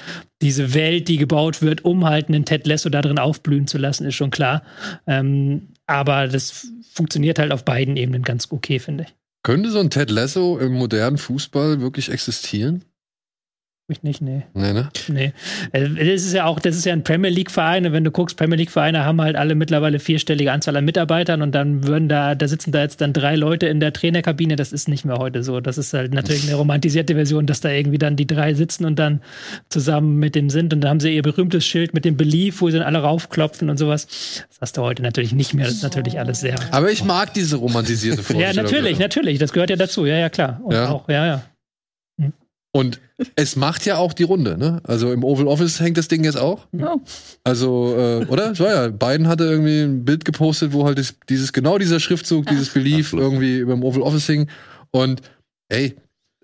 diese 0.41 0.73
Welt, 0.73 1.07
die 1.07 1.17
gebaut 1.17 1.61
wird, 1.61 1.85
um 1.85 2.05
halt 2.05 2.27
einen 2.27 2.45
Ted 2.45 2.67
Lasso 2.67 2.89
da 2.89 3.01
drin 3.01 3.19
aufblühen 3.19 3.67
zu 3.67 3.77
lassen, 3.77 4.05
ist 4.05 4.15
schon 4.15 4.31
klar. 4.31 4.63
Ähm, 5.07 5.69
aber 5.87 6.27
das 6.27 6.67
funktioniert 6.93 7.39
halt 7.39 7.51
auf 7.51 7.65
beiden 7.65 7.97
Ebenen 7.97 8.23
ganz 8.23 8.47
okay, 8.51 8.79
finde 8.79 9.05
ich. 9.05 9.15
Könnte 9.43 9.69
so 9.69 9.79
ein 9.79 9.91
Ted 9.91 10.09
Lasso 10.09 10.57
im 10.57 10.73
modernen 10.73 11.17
Fußball 11.17 11.79
wirklich 11.79 12.09
existieren? 12.09 12.83
Ich 13.87 14.01
nicht, 14.01 14.19
nee. 14.19 14.41
Nee, 14.55 14.73
ne? 14.73 14.89
Nee. 15.09 15.31
Also, 15.71 15.93
das 15.93 16.07
ist 16.07 16.33
ja 16.33 16.45
auch, 16.45 16.59
das 16.59 16.75
ist 16.75 16.85
ja 16.85 16.93
ein 16.93 17.03
Premier 17.03 17.29
League-Verein 17.29 17.85
und 17.85 17.93
wenn 17.93 18.03
du 18.03 18.09
guckst, 18.09 18.35
Premier 18.35 18.55
League-Vereine 18.57 19.05
haben 19.05 19.21
halt 19.21 19.35
alle 19.35 19.53
mittlerweile 19.53 19.99
vierstellige 19.99 20.51
Anzahl 20.51 20.75
an 20.75 20.85
Mitarbeitern 20.85 21.43
und 21.43 21.53
dann 21.53 21.85
würden 21.85 22.09
da, 22.09 22.33
da 22.33 22.47
sitzen 22.47 22.71
da 22.71 22.81
jetzt 22.81 22.99
dann 23.01 23.13
drei 23.13 23.35
Leute 23.35 23.67
in 23.67 23.79
der 23.79 23.93
Trainerkabine, 23.93 24.55
das 24.55 24.73
ist 24.73 24.87
nicht 24.89 25.05
mehr 25.05 25.17
heute 25.17 25.43
so. 25.43 25.59
Das 25.59 25.77
ist 25.77 25.93
halt 25.93 26.15
natürlich 26.15 26.47
eine 26.47 26.55
romantisierte 26.55 27.13
Version, 27.13 27.45
dass 27.45 27.61
da 27.61 27.69
irgendwie 27.69 27.99
dann 27.99 28.15
die 28.15 28.25
drei 28.25 28.55
sitzen 28.55 28.85
und 28.85 28.97
dann 28.97 29.21
zusammen 29.69 30.17
mit 30.17 30.33
dem 30.33 30.49
sind 30.49 30.73
und 30.73 30.81
da 30.81 30.89
haben 30.89 30.99
sie 30.99 31.13
ihr 31.15 31.21
berühmtes 31.21 31.63
Schild 31.63 31.93
mit 31.93 32.05
dem 32.05 32.17
Belief, 32.17 32.61
wo 32.61 32.71
sie 32.71 32.79
dann 32.79 32.87
alle 32.87 32.97
raufklopfen 33.03 33.69
und 33.69 33.77
sowas. 33.77 34.07
Das 34.49 34.61
hast 34.61 34.77
du 34.77 34.81
heute 34.81 35.03
natürlich 35.03 35.31
nicht 35.33 35.53
mehr. 35.53 35.65
Das 35.65 35.75
ist 35.75 35.83
natürlich 35.83 36.17
alles 36.17 36.39
sehr. 36.39 36.55
Aber 36.71 36.89
ich 36.91 37.03
mag 37.03 37.35
diese 37.35 37.57
romantisierte 37.57 38.17
Vorstellung. 38.23 38.55
ja, 38.55 38.63
natürlich, 38.63 38.97
natürlich. 38.97 39.37
Das 39.37 39.53
gehört 39.53 39.69
ja 39.69 39.75
dazu. 39.75 40.07
Ja, 40.07 40.15
ja, 40.17 40.29
klar. 40.29 40.59
Und 40.63 40.73
Ja. 40.73 40.89
auch, 40.89 41.07
ja, 41.07 41.27
ja. 41.27 41.43
Und 42.75 42.99
es 43.37 43.55
macht 43.55 43.85
ja 43.85 43.95
auch 43.95 44.11
die 44.11 44.23
Runde, 44.23 44.57
ne? 44.57 44.81
Also 44.83 45.13
im 45.13 45.23
Oval 45.23 45.47
Office 45.47 45.79
hängt 45.79 45.97
das 45.97 46.09
Ding 46.09 46.25
jetzt 46.25 46.35
auch. 46.35 46.67
Oh. 46.77 46.99
Also, 47.45 47.95
äh, 47.97 48.25
oder? 48.25 48.51
Es 48.51 48.59
war 48.59 48.67
ja, 48.69 48.87
Biden 48.89 49.29
hatte 49.29 49.45
irgendwie 49.45 49.79
ein 49.79 50.03
Bild 50.03 50.25
gepostet, 50.25 50.73
wo 50.73 50.85
halt 50.85 50.97
das, 50.97 51.15
dieses, 51.29 51.53
genau 51.53 51.77
dieser 51.77 52.01
Schriftzug, 52.01 52.47
dieses 52.47 52.67
Belief 52.73 53.13
Absolut. 53.13 53.23
irgendwie 53.23 53.59
über 53.59 53.75
dem 53.75 53.81
Oval 53.81 54.01
Office 54.01 54.25
hing. 54.25 54.49
Und 54.91 55.21
ey, 55.69 55.95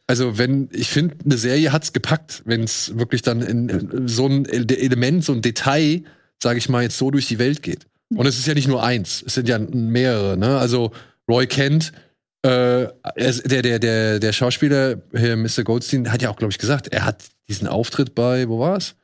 also 0.08 0.38
wenn, 0.38 0.70
ich 0.72 0.88
finde, 0.88 1.16
eine 1.26 1.36
Serie 1.36 1.74
hat's 1.74 1.92
gepackt, 1.92 2.44
wenn 2.46 2.64
es 2.64 2.98
wirklich 2.98 3.24
dann 3.24 3.42
in, 3.42 3.68
in 3.68 4.08
so 4.08 4.26
ein 4.26 4.46
Ele- 4.46 4.78
Element, 4.80 5.26
so 5.26 5.34
ein 5.34 5.42
Detail, 5.42 6.04
sage 6.42 6.60
ich 6.60 6.70
mal, 6.70 6.84
jetzt 6.84 6.98
so 6.98 7.12
durch 7.12 7.28
die 7.28 7.40
Welt 7.40 7.62
geht. 7.62 7.88
Und 8.16 8.26
es 8.26 8.38
ist 8.40 8.48
ja 8.48 8.54
nicht 8.54 8.70
nur 8.70 8.82
eins, 8.82 9.22
es 9.28 9.34
sind 9.34 9.50
ja 9.50 9.60
mehrere, 9.60 10.38
ne? 10.38 10.58
Also 10.58 10.94
Roy 11.30 11.46
Kent, 11.46 11.92
äh, 12.44 12.84
er 12.84 12.92
ist- 13.16 13.50
der, 13.52 13.62
der, 13.62 13.80
der, 13.80 14.20
der 14.20 14.34
Schauspieler, 14.34 15.02
hier 15.16 15.36
Mr. 15.38 15.64
Goldstein, 15.64 16.12
hat 16.12 16.22
ja 16.22 16.30
auch, 16.30 16.38
glaube 16.38 16.52
ich, 16.52 16.58
gesagt, 16.58 16.88
er 16.90 17.06
hat 17.06 17.24
diesen 17.50 17.68
Auftritt 17.68 18.16
bei, 18.16 18.48
wo 18.48 18.60
war's? 18.60 18.96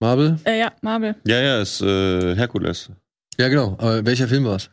Marvel? 0.00 0.38
Äh, 0.44 0.58
ja, 0.60 0.72
Marvel. 0.82 1.14
Ja, 1.26 1.40
ja, 1.40 1.60
ist 1.62 1.80
äh, 1.80 2.34
Herkules. 2.36 2.90
Ja, 3.38 3.48
genau. 3.48 3.76
Aber 3.78 4.04
welcher 4.04 4.28
Film 4.28 4.44
war's? 4.44 4.70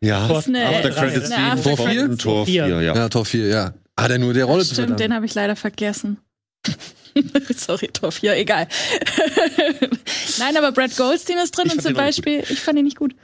Ja, 0.00 0.26
Tor- 0.28 0.38
ist 0.38 0.48
eine- 0.48 0.66
After 0.66 0.88
ist 0.88 0.96
Credit 0.96 1.32
eine 1.32 1.60
Scene 1.62 1.76
von 1.76 1.86
Credit- 1.86 2.20
Tor 2.20 2.46
4, 2.46 2.64
Vier. 2.66 2.80
ja. 2.82 2.94
Ja, 2.94 3.08
Tor 3.08 3.24
4, 3.24 3.46
ja. 3.48 3.74
Hat 3.98 4.10
er 4.10 4.18
nur 4.18 4.32
der 4.32 4.46
Rolle 4.46 4.64
zu 4.64 4.74
Stimmt, 4.74 4.98
den 4.98 5.12
habe 5.14 5.26
ich 5.26 5.34
leider 5.34 5.56
vergessen. 5.56 6.18
Sorry, 7.56 7.88
Tor 7.88 8.12
4, 8.12 8.36
egal. 8.36 8.66
Nein, 10.38 10.56
aber 10.56 10.72
Brad 10.72 10.96
Goldstein 10.96 11.38
ist 11.38 11.56
drin 11.56 11.66
Ich 11.66 11.72
und 11.74 11.82
zum 11.82 11.94
Beispiel, 11.94 12.42
ich 12.48 12.60
fand 12.60 12.78
ihn 12.78 12.84
nicht 12.84 12.96
gut. 12.96 13.14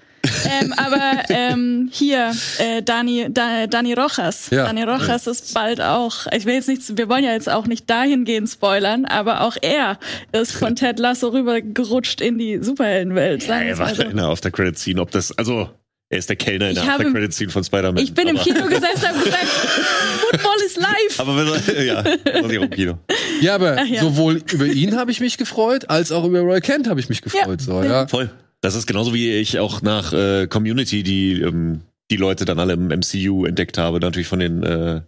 Ähm, 0.60 0.72
aber 0.76 1.22
ähm, 1.28 1.88
hier, 1.92 2.32
äh, 2.58 2.82
Dani, 2.82 3.26
da, 3.30 3.66
Dani 3.66 3.94
Rojas. 3.94 4.50
Ja. 4.50 4.64
Dani 4.64 4.82
Rojas 4.82 5.26
ist 5.26 5.54
bald 5.54 5.80
auch, 5.80 6.26
ich 6.36 6.44
will 6.46 6.54
jetzt 6.54 6.68
nicht, 6.68 6.96
wir 6.96 7.08
wollen 7.08 7.24
ja 7.24 7.32
jetzt 7.32 7.48
auch 7.48 7.66
nicht 7.66 7.88
dahingehend 7.88 8.48
spoilern, 8.48 9.04
aber 9.04 9.42
auch 9.42 9.56
er 9.60 9.98
ist 10.32 10.52
von 10.52 10.74
Ted 10.76 10.98
Lasso 10.98 11.28
rübergerutscht 11.28 12.20
in 12.20 12.38
die 12.38 12.58
Superheldenwelt. 12.62 13.46
Ja, 13.46 13.60
er 13.60 13.78
war 13.78 13.86
mal 13.86 13.94
so. 13.94 14.02
in 14.02 14.16
der 14.16 14.26
After 14.26 14.50
Credit 14.50 14.78
Scene, 14.78 15.00
ob 15.00 15.10
das, 15.12 15.36
also, 15.38 15.68
er 16.08 16.18
ist 16.18 16.28
der 16.28 16.36
Kellner 16.36 16.66
in 16.66 16.72
Ich 16.76 16.82
der 16.82 16.92
habe- 16.92 17.04
After 17.04 17.12
Credit 17.12 17.32
Scene 17.34 17.50
von 17.50 17.64
Spider-Man. 17.64 18.02
Ich 18.02 18.14
bin 18.14 18.28
im 18.28 18.36
Kino 18.36 18.64
gesessen 18.66 18.96
und 19.02 19.08
habe 19.08 19.24
gesagt, 19.24 19.46
Football 19.46 20.56
is 20.66 20.76
live. 20.76 21.18
Aber 21.20 21.36
wenn, 21.36 21.86
ja, 21.86 22.04
war 22.04 22.50
im 22.50 22.70
Kino. 22.70 22.98
Ja, 23.40 23.54
aber 23.56 23.82
ja. 23.84 24.00
sowohl 24.00 24.42
über 24.52 24.66
ihn 24.66 24.96
habe 24.96 25.10
ich 25.10 25.20
mich 25.20 25.36
gefreut, 25.38 25.88
als 25.90 26.10
auch 26.12 26.24
über 26.24 26.40
Roy 26.40 26.60
Kent 26.60 26.88
habe 26.88 27.00
ich 27.00 27.08
mich 27.08 27.22
gefreut. 27.22 27.60
so, 27.60 27.82
ja. 27.82 27.88
ja. 28.02 28.08
Voll. 28.08 28.30
Das 28.66 28.74
ist 28.74 28.86
genauso 28.86 29.14
wie 29.14 29.30
ich 29.32 29.58
auch 29.60 29.80
nach 29.82 30.12
äh, 30.12 30.46
Community 30.48 31.02
die 31.02 31.40
ähm, 31.40 31.82
die 32.10 32.16
Leute 32.16 32.44
dann 32.44 32.58
alle 32.58 32.72
im 32.74 32.88
MCU 32.88 33.44
entdeckt 33.46 33.78
habe, 33.78 34.00
natürlich 34.00 34.26
von 34.28 34.38
den 34.40 34.62
äh, 34.62 35.02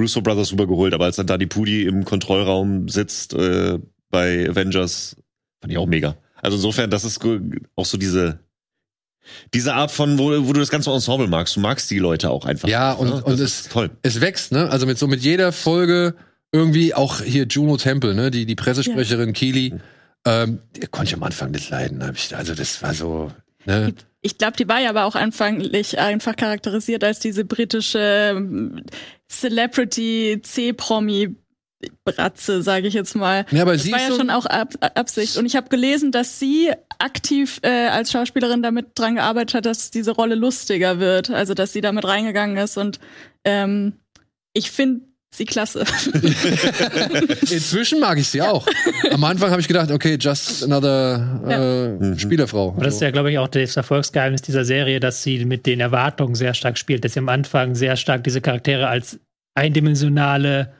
Russo 0.00 0.20
Brothers 0.22 0.52
rübergeholt, 0.52 0.92
aber 0.92 1.04
als 1.06 1.16
dann 1.16 1.26
da 1.26 1.38
die 1.38 1.46
Pudi 1.46 1.84
im 1.84 2.04
Kontrollraum 2.04 2.88
sitzt 2.88 3.32
äh, 3.34 3.78
bei 4.10 4.48
Avengers, 4.48 5.16
fand 5.60 5.72
ich 5.72 5.78
auch 5.78 5.86
mega. 5.86 6.16
Also 6.42 6.56
insofern, 6.56 6.90
das 6.90 7.04
ist 7.04 7.20
auch 7.76 7.84
so 7.86 7.96
diese 7.96 8.38
diese 9.54 9.74
Art 9.74 9.90
von, 9.90 10.18
wo, 10.18 10.46
wo 10.46 10.52
du 10.52 10.60
das 10.60 10.68
ganze 10.70 10.90
Ensemble 10.92 11.26
magst. 11.28 11.56
Du 11.56 11.60
magst 11.60 11.90
die 11.90 11.98
Leute 11.98 12.30
auch 12.30 12.44
einfach. 12.44 12.68
Ja, 12.68 12.92
und- 12.92 13.10
Das 13.10 13.22
und 13.22 13.32
ist 13.34 13.40
es- 13.40 13.68
toll. 13.68 13.90
Es 14.02 14.20
wächst, 14.20 14.52
ne? 14.52 14.68
Also 14.70 14.86
mit 14.86 14.98
so 14.98 15.06
mit 15.08 15.20
jeder 15.20 15.50
Folge 15.52 16.14
irgendwie 16.52 16.94
auch 16.94 17.20
hier 17.22 17.46
Juno 17.46 17.76
Temple, 17.76 18.14
ne? 18.14 18.30
Die, 18.30 18.46
die 18.46 18.54
Pressesprecherin 18.54 19.32
Keely, 19.32 19.74
ähm, 20.26 20.60
konnte 20.90 21.10
ich 21.10 21.14
am 21.14 21.22
Anfang 21.22 21.50
nicht 21.52 21.70
leiden. 21.70 22.02
Ich, 22.14 22.36
also 22.36 22.54
das 22.54 22.82
war 22.82 22.92
so, 22.92 23.32
ne? 23.64 23.94
Ich 24.20 24.38
glaube, 24.38 24.56
die 24.56 24.68
war 24.68 24.80
ja 24.80 24.90
aber 24.90 25.04
auch 25.04 25.14
anfänglich 25.14 25.98
einfach 25.98 26.34
charakterisiert 26.34 27.04
als 27.04 27.20
diese 27.20 27.44
britische 27.44 28.34
ähm, 28.34 28.82
Celebrity 29.28 30.40
C-Promi 30.42 31.36
Bratze, 32.04 32.62
sage 32.62 32.88
ich 32.88 32.94
jetzt 32.94 33.14
mal. 33.14 33.46
Ja, 33.50 33.62
aber 33.62 33.74
Das 33.74 33.82
sie 33.82 33.92
war 33.92 34.00
ja 34.00 34.10
so, 34.10 34.16
schon 34.16 34.30
auch 34.30 34.46
Ab 34.46 34.74
Absicht. 34.80 35.36
Und 35.36 35.46
ich 35.46 35.56
habe 35.56 35.68
gelesen, 35.68 36.10
dass 36.10 36.38
sie 36.38 36.72
aktiv 36.98 37.60
äh, 37.62 37.88
als 37.88 38.10
Schauspielerin 38.10 38.62
damit 38.62 38.98
dran 38.98 39.16
gearbeitet 39.16 39.54
hat, 39.54 39.66
dass 39.66 39.90
diese 39.90 40.12
Rolle 40.12 40.34
lustiger 40.34 40.98
wird. 40.98 41.30
Also, 41.30 41.54
dass 41.54 41.72
sie 41.72 41.82
damit 41.82 42.04
reingegangen 42.04 42.56
ist. 42.56 42.78
Und 42.78 42.98
ähm, 43.44 43.92
ich 44.54 44.70
finde 44.70 45.05
sie 45.30 45.44
klasse. 45.44 45.80
inzwischen 47.50 48.00
mag 48.00 48.18
ich 48.18 48.28
sie 48.28 48.42
auch. 48.42 48.66
Am 49.10 49.22
Anfang 49.24 49.50
habe 49.50 49.60
ich 49.60 49.68
gedacht, 49.68 49.90
okay, 49.90 50.16
just 50.20 50.64
another 50.64 51.40
äh, 51.48 51.86
Mhm. 52.04 52.18
Spielerfrau. 52.18 52.68
Und 52.70 52.84
das 52.84 52.94
ist 52.94 53.00
ja, 53.00 53.10
glaube 53.10 53.30
ich, 53.30 53.38
auch 53.38 53.48
das 53.48 53.76
Erfolgsgeheimnis 53.76 54.42
dieser 54.42 54.64
Serie, 54.64 55.00
dass 55.00 55.22
sie 55.22 55.44
mit 55.44 55.66
den 55.66 55.80
Erwartungen 55.80 56.34
sehr 56.34 56.54
stark 56.54 56.78
spielt, 56.78 57.04
dass 57.04 57.14
sie 57.14 57.20
am 57.20 57.28
Anfang 57.28 57.74
sehr 57.74 57.96
stark 57.96 58.24
diese 58.24 58.40
Charaktere 58.40 58.88
als 58.88 59.18
eindimensionale 59.54 60.72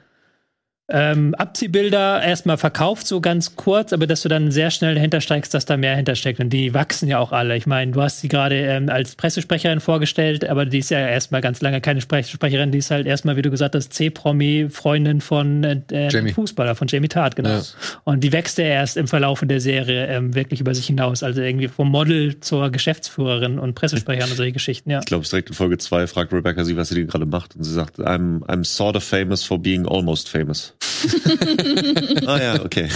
ähm, 0.89 1.35
Abziehbilder 1.35 2.21
erstmal 2.23 2.57
verkauft, 2.57 3.07
so 3.07 3.19
ganz 3.19 3.57
kurz, 3.57 3.91
aber 3.91 4.07
dass 4.07 4.21
du 4.21 4.29
dann 4.29 4.51
sehr 4.51 4.71
schnell 4.71 4.95
dahinter 4.95 5.19
steigst, 5.19 5.53
dass 5.53 5.65
da 5.65 5.75
mehr 5.75 5.95
hintersteckt. 5.95 6.39
Und 6.39 6.49
die 6.49 6.73
wachsen 6.73 7.09
ja 7.09 7.19
auch 7.19 7.33
alle. 7.33 7.57
Ich 7.57 7.67
meine, 7.67 7.91
du 7.91 8.01
hast 8.01 8.21
sie 8.21 8.29
gerade 8.29 8.55
ähm, 8.55 8.89
als 8.89 9.15
Pressesprecherin 9.15 9.81
vorgestellt, 9.81 10.47
aber 10.47 10.65
die 10.65 10.79
ist 10.79 10.89
ja 10.89 10.99
erstmal 10.99 11.41
ganz 11.41 11.61
lange 11.61 11.81
keine 11.81 11.99
Sprech 11.99 12.29
Sprecherin, 12.29 12.71
die 12.71 12.77
ist 12.77 12.89
halt 12.89 13.05
erstmal, 13.05 13.35
wie 13.35 13.41
du 13.41 13.51
gesagt 13.51 13.75
hast, 13.75 13.93
C-Promi, 13.93 14.67
Freundin 14.69 15.19
von 15.19 15.63
äh, 15.63 15.81
äh, 15.91 16.07
Jamie. 16.09 16.31
Fußballer, 16.31 16.75
von 16.75 16.87
Jamie 16.87 17.09
Tart, 17.09 17.35
genau. 17.35 17.49
Ja. 17.49 17.61
Und 18.05 18.23
die 18.23 18.31
wächst 18.31 18.57
ja 18.57 18.65
erst 18.65 18.95
im 18.95 19.07
Verlauf 19.07 19.41
der 19.43 19.59
Serie 19.59 20.07
ähm, 20.07 20.35
wirklich 20.35 20.61
über 20.61 20.73
sich 20.73 20.87
hinaus. 20.87 21.21
Also 21.21 21.41
irgendwie 21.41 21.67
vom 21.67 21.89
Model 21.91 22.39
zur 22.39 22.69
Geschäftsführerin 22.69 23.59
und 23.59 23.75
Pressesprecherin 23.75 24.31
und 24.31 24.37
solche 24.37 24.53
Geschichten, 24.53 24.89
ja. 24.89 24.99
Ich 24.99 25.05
glaube, 25.05 25.21
es 25.21 25.27
ist 25.27 25.31
direkt 25.33 25.49
in 25.49 25.55
Folge 25.55 25.77
2 25.77 26.07
fragt 26.07 26.31
Rebecca 26.31 26.63
sie, 26.63 26.77
was 26.77 26.89
sie 26.89 26.95
denn 26.95 27.07
gerade 27.07 27.25
macht. 27.25 27.55
Und 27.55 27.63
sie 27.63 27.73
sagt, 27.73 27.99
I'm, 27.99 28.41
I'm 28.45 28.63
sort 28.63 28.95
of 28.95 29.03
famous 29.03 29.43
for 29.43 29.59
being 29.59 29.85
almost 29.85 30.29
famous. 30.29 30.76
ah 32.25 32.39
ja, 32.39 32.63
okay. 32.63 32.89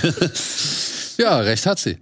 Ja, 1.17 1.39
recht 1.39 1.65
hat 1.65 1.79
sie. 1.79 1.97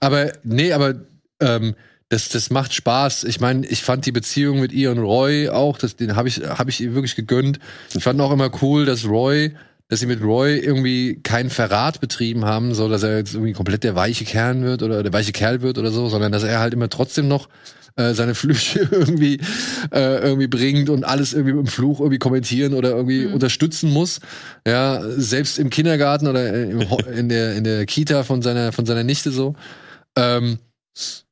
Aber 0.00 0.32
nee, 0.42 0.72
aber 0.72 0.94
ähm, 1.40 1.74
das, 2.08 2.28
das 2.28 2.50
macht 2.50 2.74
Spaß. 2.74 3.24
Ich 3.24 3.40
meine, 3.40 3.66
ich 3.66 3.82
fand 3.82 4.06
die 4.06 4.12
Beziehung 4.12 4.60
mit 4.60 4.72
ihr 4.72 4.90
und 4.90 4.98
Roy 4.98 5.48
auch, 5.48 5.78
das, 5.78 5.96
den 5.96 6.16
habe 6.16 6.28
ich, 6.28 6.38
hab 6.40 6.68
ich 6.68 6.80
ihr 6.80 6.94
wirklich 6.94 7.16
gegönnt. 7.16 7.58
Ich 7.94 8.04
fand 8.04 8.20
auch 8.20 8.32
immer 8.32 8.50
cool, 8.62 8.84
dass 8.84 9.04
Roy, 9.04 9.54
dass 9.88 10.00
sie 10.00 10.06
mit 10.06 10.22
Roy 10.22 10.58
irgendwie 10.58 11.20
keinen 11.22 11.50
Verrat 11.50 12.00
betrieben 12.00 12.44
haben, 12.44 12.74
so 12.74 12.88
dass 12.88 13.02
er 13.02 13.18
jetzt 13.18 13.34
irgendwie 13.34 13.52
komplett 13.52 13.84
der 13.84 13.94
weiche 13.94 14.24
Kern 14.24 14.64
wird 14.64 14.82
oder 14.82 15.02
der 15.02 15.12
weiche 15.12 15.32
Kerl 15.32 15.62
wird 15.62 15.78
oder 15.78 15.90
so, 15.90 16.08
sondern 16.08 16.32
dass 16.32 16.42
er 16.42 16.60
halt 16.60 16.74
immer 16.74 16.88
trotzdem 16.88 17.28
noch 17.28 17.48
äh, 17.96 18.12
seine 18.14 18.34
Flüche 18.34 18.80
irgendwie 18.90 19.40
äh, 19.92 20.18
irgendwie 20.22 20.46
bringt 20.48 20.88
und 20.90 21.04
alles 21.04 21.32
irgendwie 21.32 21.52
mit 21.54 21.66
dem 21.66 21.70
Fluch 21.70 22.00
irgendwie 22.00 22.18
kommentieren 22.18 22.74
oder 22.74 22.90
irgendwie 22.90 23.26
unterstützen 23.26 23.90
muss. 23.92 24.20
Ja, 24.66 25.00
selbst 25.10 25.58
im 25.58 25.70
Kindergarten 25.70 26.26
oder 26.26 26.52
äh, 26.52 26.70
im, 26.70 26.80
in 27.16 27.28
der 27.28 27.54
in 27.54 27.64
der 27.64 27.86
Kita 27.86 28.24
von 28.24 28.42
seiner 28.42 28.72
von 28.72 28.86
seiner 28.86 29.04
Nichte 29.04 29.30
so. 29.30 29.54
Ähm, 30.16 30.58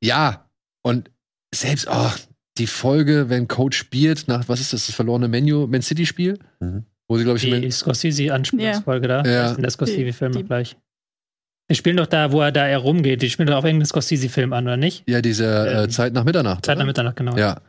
ja, 0.01 0.45
und 0.83 1.09
selbst 1.53 1.87
oh, 1.89 2.11
die 2.57 2.67
Folge, 2.67 3.29
wenn 3.29 3.47
Coach 3.47 3.89
Beard 3.89 4.25
nach 4.27 4.47
was 4.49 4.59
ist 4.61 4.73
das, 4.73 4.85
das 4.87 4.95
verlorene 4.95 5.27
Menu, 5.27 5.67
Man 5.67 5.81
City 5.81 6.05
Spiel, 6.05 6.37
Mhm. 6.59 6.83
wo 7.07 7.17
sie 7.17 7.23
glaube 7.23 7.37
ich 7.37 7.43
Die 7.49 7.71
Scorsese-Anspielungsfolge 7.71 9.07
da. 9.07 9.17
Ja. 9.23 9.43
Das 9.43 9.55
in 9.57 9.61
der 9.63 9.71
Scorsese-Film 9.71 10.31
Die- 10.33 10.37
die- 10.39 10.43
gleich. 10.45 10.75
Die 11.69 11.75
spielen 11.75 11.97
doch 11.97 12.07
da, 12.07 12.31
wo 12.31 12.41
er 12.41 12.51
da 12.51 12.65
herumgeht. 12.65 13.21
Die 13.21 13.29
spielen 13.29 13.47
doch 13.47 13.55
auf 13.55 13.63
irgendeinen 13.63 13.87
Scorsese-Film 13.87 14.51
an, 14.53 14.65
oder 14.65 14.77
nicht? 14.77 15.03
ja 15.07 15.21
dieser 15.21 15.65
äh, 15.67 15.83
Ähm, 15.83 15.89
Zeit 15.89 16.13
nach 16.13 16.23
Mitternacht. 16.23 16.65
Zeit 16.65 16.77
nach? 16.77 16.85
Mitternacht, 16.85 17.15
genau. 17.15 17.37
Ja. 17.37 17.61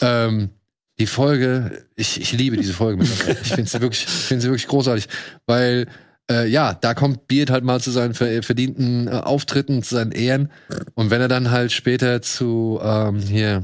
Ähm, 0.00 0.50
die 0.98 1.06
Folge, 1.06 1.84
ich, 1.94 2.20
ich 2.20 2.32
liebe 2.32 2.56
diese 2.56 2.72
Folge 2.72 2.98
mittlerweile. 3.02 3.38
Ich 3.42 3.52
finde 3.52 3.70
sie 3.70 3.80
wirklich, 3.80 4.04
ich 4.04 4.10
finde 4.10 4.42
sie 4.42 4.48
wirklich 4.48 4.66
großartig, 4.66 5.08
weil 5.46 5.86
äh, 6.30 6.48
ja, 6.48 6.74
da 6.74 6.94
kommt 6.94 7.28
Beard 7.28 7.50
halt 7.50 7.62
mal 7.62 7.80
zu 7.80 7.90
seinen 7.92 8.14
ver 8.14 8.42
verdienten 8.42 9.06
äh, 9.06 9.10
Auftritten, 9.12 9.82
zu 9.82 9.94
seinen 9.94 10.12
Ehren. 10.12 10.50
Und 10.94 11.10
wenn 11.10 11.20
er 11.20 11.28
dann 11.28 11.50
halt 11.52 11.70
später 11.70 12.20
zu 12.22 12.80
ähm, 12.82 13.20
hier 13.20 13.62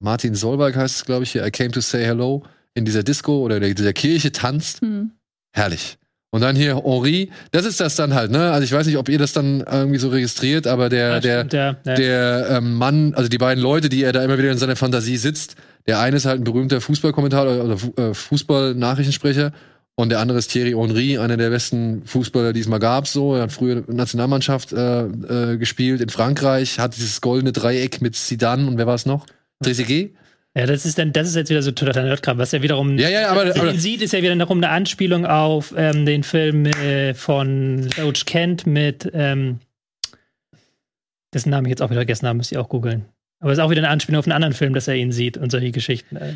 Martin 0.00 0.34
Solberg 0.34 0.74
heißt 0.74 0.96
es, 0.96 1.04
glaube 1.04 1.22
ich, 1.22 1.30
hier, 1.32 1.46
I 1.46 1.50
came 1.52 1.70
to 1.70 1.80
say 1.80 2.04
hello, 2.04 2.42
in 2.74 2.84
dieser 2.84 3.04
Disco 3.04 3.38
oder 3.40 3.62
in 3.62 3.74
dieser 3.76 3.92
Kirche 3.92 4.32
tanzt. 4.32 4.80
Hm. 4.80 5.12
Herrlich. 5.52 5.96
Und 6.34 6.40
dann 6.40 6.56
hier 6.56 6.82
Henri, 6.82 7.30
das 7.50 7.66
ist 7.66 7.78
das 7.78 7.94
dann 7.94 8.14
halt, 8.14 8.30
ne? 8.30 8.50
Also 8.52 8.64
ich 8.64 8.72
weiß 8.72 8.86
nicht, 8.86 8.96
ob 8.96 9.10
ihr 9.10 9.18
das 9.18 9.34
dann 9.34 9.60
irgendwie 9.70 9.98
so 9.98 10.08
registriert, 10.08 10.66
aber 10.66 10.88
der, 10.88 11.10
Ja, 11.10 11.20
der, 11.20 11.38
stimmt, 11.40 11.52
ja, 11.52 11.76
ja. 11.84 11.94
der 11.94 12.46
ähm, 12.52 12.74
Mann, 12.74 13.12
also 13.14 13.28
die 13.28 13.36
beiden 13.36 13.62
Leute, 13.62 13.90
die 13.90 14.02
er 14.02 14.12
da 14.12 14.24
immer 14.24 14.38
wieder 14.38 14.50
in 14.50 14.56
seiner 14.56 14.74
Fantasie 14.76 15.18
sitzt, 15.18 15.56
der 15.86 16.00
eine 16.00 16.16
ist 16.16 16.24
halt 16.24 16.40
ein 16.40 16.44
berühmter 16.44 16.80
Fußballkommentator 16.80 17.62
oder 17.64 17.76
Fu- 17.76 17.92
äh, 17.96 18.14
Fußballnachrichtensprecher 18.14 19.52
und 19.94 20.08
der 20.08 20.20
andere 20.20 20.38
ist 20.38 20.48
Thierry 20.50 20.70
Henry, 20.72 21.18
einer 21.18 21.36
der 21.36 21.50
besten 21.50 22.02
Fußballer, 22.06 22.54
die 22.54 22.60
es 22.60 22.68
mal 22.68 22.78
gab. 22.78 23.06
So, 23.08 23.34
er 23.34 23.42
hat 23.42 23.52
früher 23.52 23.84
Nationalmannschaft 23.86 24.72
äh, 24.72 25.02
äh, 25.04 25.56
gespielt 25.58 26.00
in 26.00 26.08
Frankreich, 26.08 26.78
hat 26.78 26.96
dieses 26.96 27.20
goldene 27.20 27.52
Dreieck 27.52 28.00
mit 28.00 28.16
Zidane 28.16 28.66
und 28.66 28.78
wer 28.78 28.86
war 28.86 28.94
es 28.94 29.04
noch? 29.04 29.26
Trezeguet? 29.62 30.14
Ja, 30.54 30.66
das 30.66 30.84
ist 30.84 30.98
dann, 30.98 31.12
das 31.12 31.28
ist 31.28 31.36
jetzt 31.36 31.48
wieder 31.48 31.62
so 31.62 31.70
totaler 31.70 32.04
Nerdkram, 32.04 32.36
was 32.36 32.52
ja 32.52 32.60
wiederum. 32.60 32.98
Ja, 32.98 33.08
ja, 33.08 33.30
aber, 33.30 33.56
aber 33.56 33.74
sieht, 33.74 34.02
ist 34.02 34.12
ja 34.12 34.20
wieder 34.20 34.36
darum 34.36 34.58
eine 34.58 34.68
Anspielung 34.68 35.24
auf 35.24 35.72
ähm, 35.76 36.04
den 36.04 36.22
Film 36.22 36.66
äh, 36.66 37.14
von 37.14 37.88
Loach 37.96 38.26
Kent 38.26 38.66
mit, 38.66 39.10
ähm, 39.14 39.60
dessen 41.32 41.48
Namen 41.48 41.66
ich 41.66 41.70
jetzt 41.70 41.80
auch 41.80 41.88
wieder 41.88 42.00
vergessen 42.00 42.26
habe, 42.26 42.36
müsst 42.36 42.52
ihr 42.52 42.60
auch 42.60 42.68
googeln. 42.68 43.06
Aber 43.40 43.50
es 43.50 43.58
ist 43.58 43.64
auch 43.64 43.70
wieder 43.70 43.80
eine 43.80 43.88
Anspielung 43.88 44.18
auf 44.18 44.26
einen 44.26 44.34
anderen 44.34 44.52
Film, 44.52 44.74
dass 44.74 44.88
er 44.88 44.94
ihn 44.94 45.10
sieht 45.10 45.38
und 45.38 45.50
solche 45.50 45.70
Geschichten. 45.72 46.16
Äh. 46.16 46.34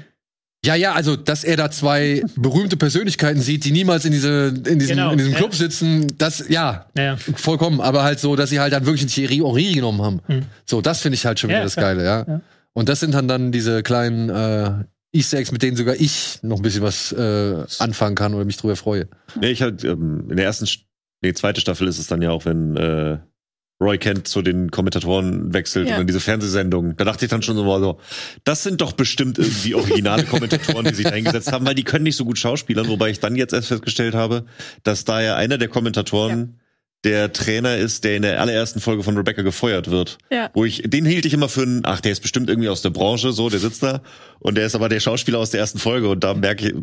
Ja, 0.64 0.74
ja, 0.74 0.94
also, 0.94 1.14
dass 1.14 1.44
er 1.44 1.58
da 1.58 1.70
zwei 1.70 2.22
berühmte 2.36 2.78
Persönlichkeiten 2.78 3.42
sieht, 3.42 3.66
die 3.66 3.70
niemals 3.70 4.06
in, 4.06 4.12
diese, 4.12 4.48
in, 4.66 4.78
diesem, 4.78 4.96
Genau, 4.96 5.10
in 5.12 5.18
diesem 5.18 5.32
ja. 5.32 5.38
Club 5.38 5.54
sitzen, 5.54 6.06
das, 6.16 6.48
ja, 6.48 6.86
Naja. 6.94 7.16
vollkommen. 7.36 7.82
Aber 7.82 8.02
halt 8.02 8.18
so, 8.18 8.34
dass 8.34 8.48
sie 8.48 8.60
halt 8.60 8.72
dann 8.72 8.86
wirklich 8.86 9.02
einen 9.02 9.10
Thierry 9.10 9.36
Henry 9.36 9.74
genommen 9.74 10.00
haben. 10.02 10.20
Hm. 10.26 10.42
So, 10.64 10.80
das 10.80 11.00
finde 11.00 11.16
ich 11.16 11.26
halt 11.26 11.38
schon 11.38 11.50
Ja, 11.50 11.56
wieder 11.56 11.64
das 11.64 11.74
klar. 11.74 11.94
Geile, 11.94 12.04
ja. 12.04 12.24
Ja. 12.26 12.40
Und 12.76 12.90
das 12.90 13.00
sind 13.00 13.14
dann 13.14 13.26
dann 13.26 13.52
diese 13.52 13.82
kleinen 13.82 14.28
äh, 14.28 14.84
Easter 15.12 15.38
Eggs, 15.38 15.50
mit 15.50 15.62
denen 15.62 15.78
sogar 15.78 15.94
ich 15.98 16.38
noch 16.42 16.56
ein 16.58 16.62
bisschen 16.62 16.82
was 16.82 17.10
äh, 17.10 17.64
anfangen 17.78 18.14
kann 18.16 18.34
oder 18.34 18.44
mich 18.44 18.58
drüber 18.58 18.76
freue. 18.76 19.08
Nee, 19.40 19.48
ich 19.50 19.62
halt, 19.62 19.82
ähm, 19.82 20.26
in 20.28 20.36
der 20.36 20.44
ersten, 20.44 20.66
St- 20.66 20.82
nee, 21.22 21.32
zweite 21.32 21.62
Staffel 21.62 21.88
ist 21.88 21.98
es 21.98 22.06
dann 22.06 22.20
ja 22.20 22.30
auch, 22.32 22.44
wenn 22.44 22.76
äh, 22.76 23.16
Roy 23.82 23.96
Kent 23.96 24.28
zu 24.28 24.42
den 24.42 24.70
Kommentatoren 24.70 25.54
wechselt 25.54 25.86
Ja. 25.88 25.94
und 25.94 26.00
dann 26.00 26.06
diese 26.06 26.20
Fernsehsendung. 26.20 26.96
Da 26.98 27.04
dachte 27.04 27.24
ich 27.24 27.30
dann 27.30 27.40
schon 27.40 27.56
so 27.56 27.64
mal 27.64 27.80
so, 27.80 27.98
das 28.44 28.62
sind 28.62 28.82
doch 28.82 28.92
bestimmt 28.92 29.38
irgendwie 29.38 29.74
originale 29.74 30.24
Kommentatoren, 30.26 30.84
die 30.84 30.94
sich 30.94 31.06
eingesetzt 31.10 31.52
haben, 31.52 31.64
weil 31.66 31.74
die 31.74 31.84
können 31.84 32.04
nicht 32.04 32.16
so 32.16 32.26
gut 32.26 32.38
schauspielern, 32.38 32.88
wobei 32.88 33.08
ich 33.08 33.20
dann 33.20 33.36
jetzt 33.36 33.54
erst 33.54 33.68
festgestellt 33.68 34.14
habe, 34.14 34.44
dass 34.82 35.04
da 35.06 35.22
ja 35.22 35.34
einer 35.36 35.56
der 35.56 35.68
Kommentatoren 35.68 36.60
der 37.06 37.32
Trainer 37.32 37.76
ist, 37.76 38.04
der 38.04 38.16
in 38.16 38.22
der 38.22 38.40
allerersten 38.40 38.80
Folge 38.80 39.02
von 39.02 39.16
Rebecca 39.16 39.40
gefeuert 39.42 39.90
wird. 39.90 40.18
Ja. 40.30 40.50
Wo 40.52 40.64
ich, 40.66 40.82
den 40.84 41.06
hielt 41.06 41.24
ich 41.24 41.32
immer 41.32 41.48
für 41.48 41.62
einen, 41.62 41.80
ach, 41.84 42.00
der 42.02 42.12
ist 42.12 42.20
bestimmt 42.20 42.50
irgendwie 42.50 42.68
aus 42.68 42.82
der 42.82 42.90
Branche, 42.90 43.32
so, 43.32 43.48
der 43.48 43.60
sitzt 43.60 43.82
da. 43.82 44.02
Und 44.40 44.56
der 44.56 44.66
ist 44.66 44.74
aber 44.74 44.88
der 44.90 45.00
Schauspieler 45.00 45.38
aus 45.38 45.50
der 45.50 45.60
ersten 45.60 45.78
Folge. 45.78 46.08
Und 46.08 46.22
da 46.24 46.34
merke 46.34 46.68
ich, 46.68 46.74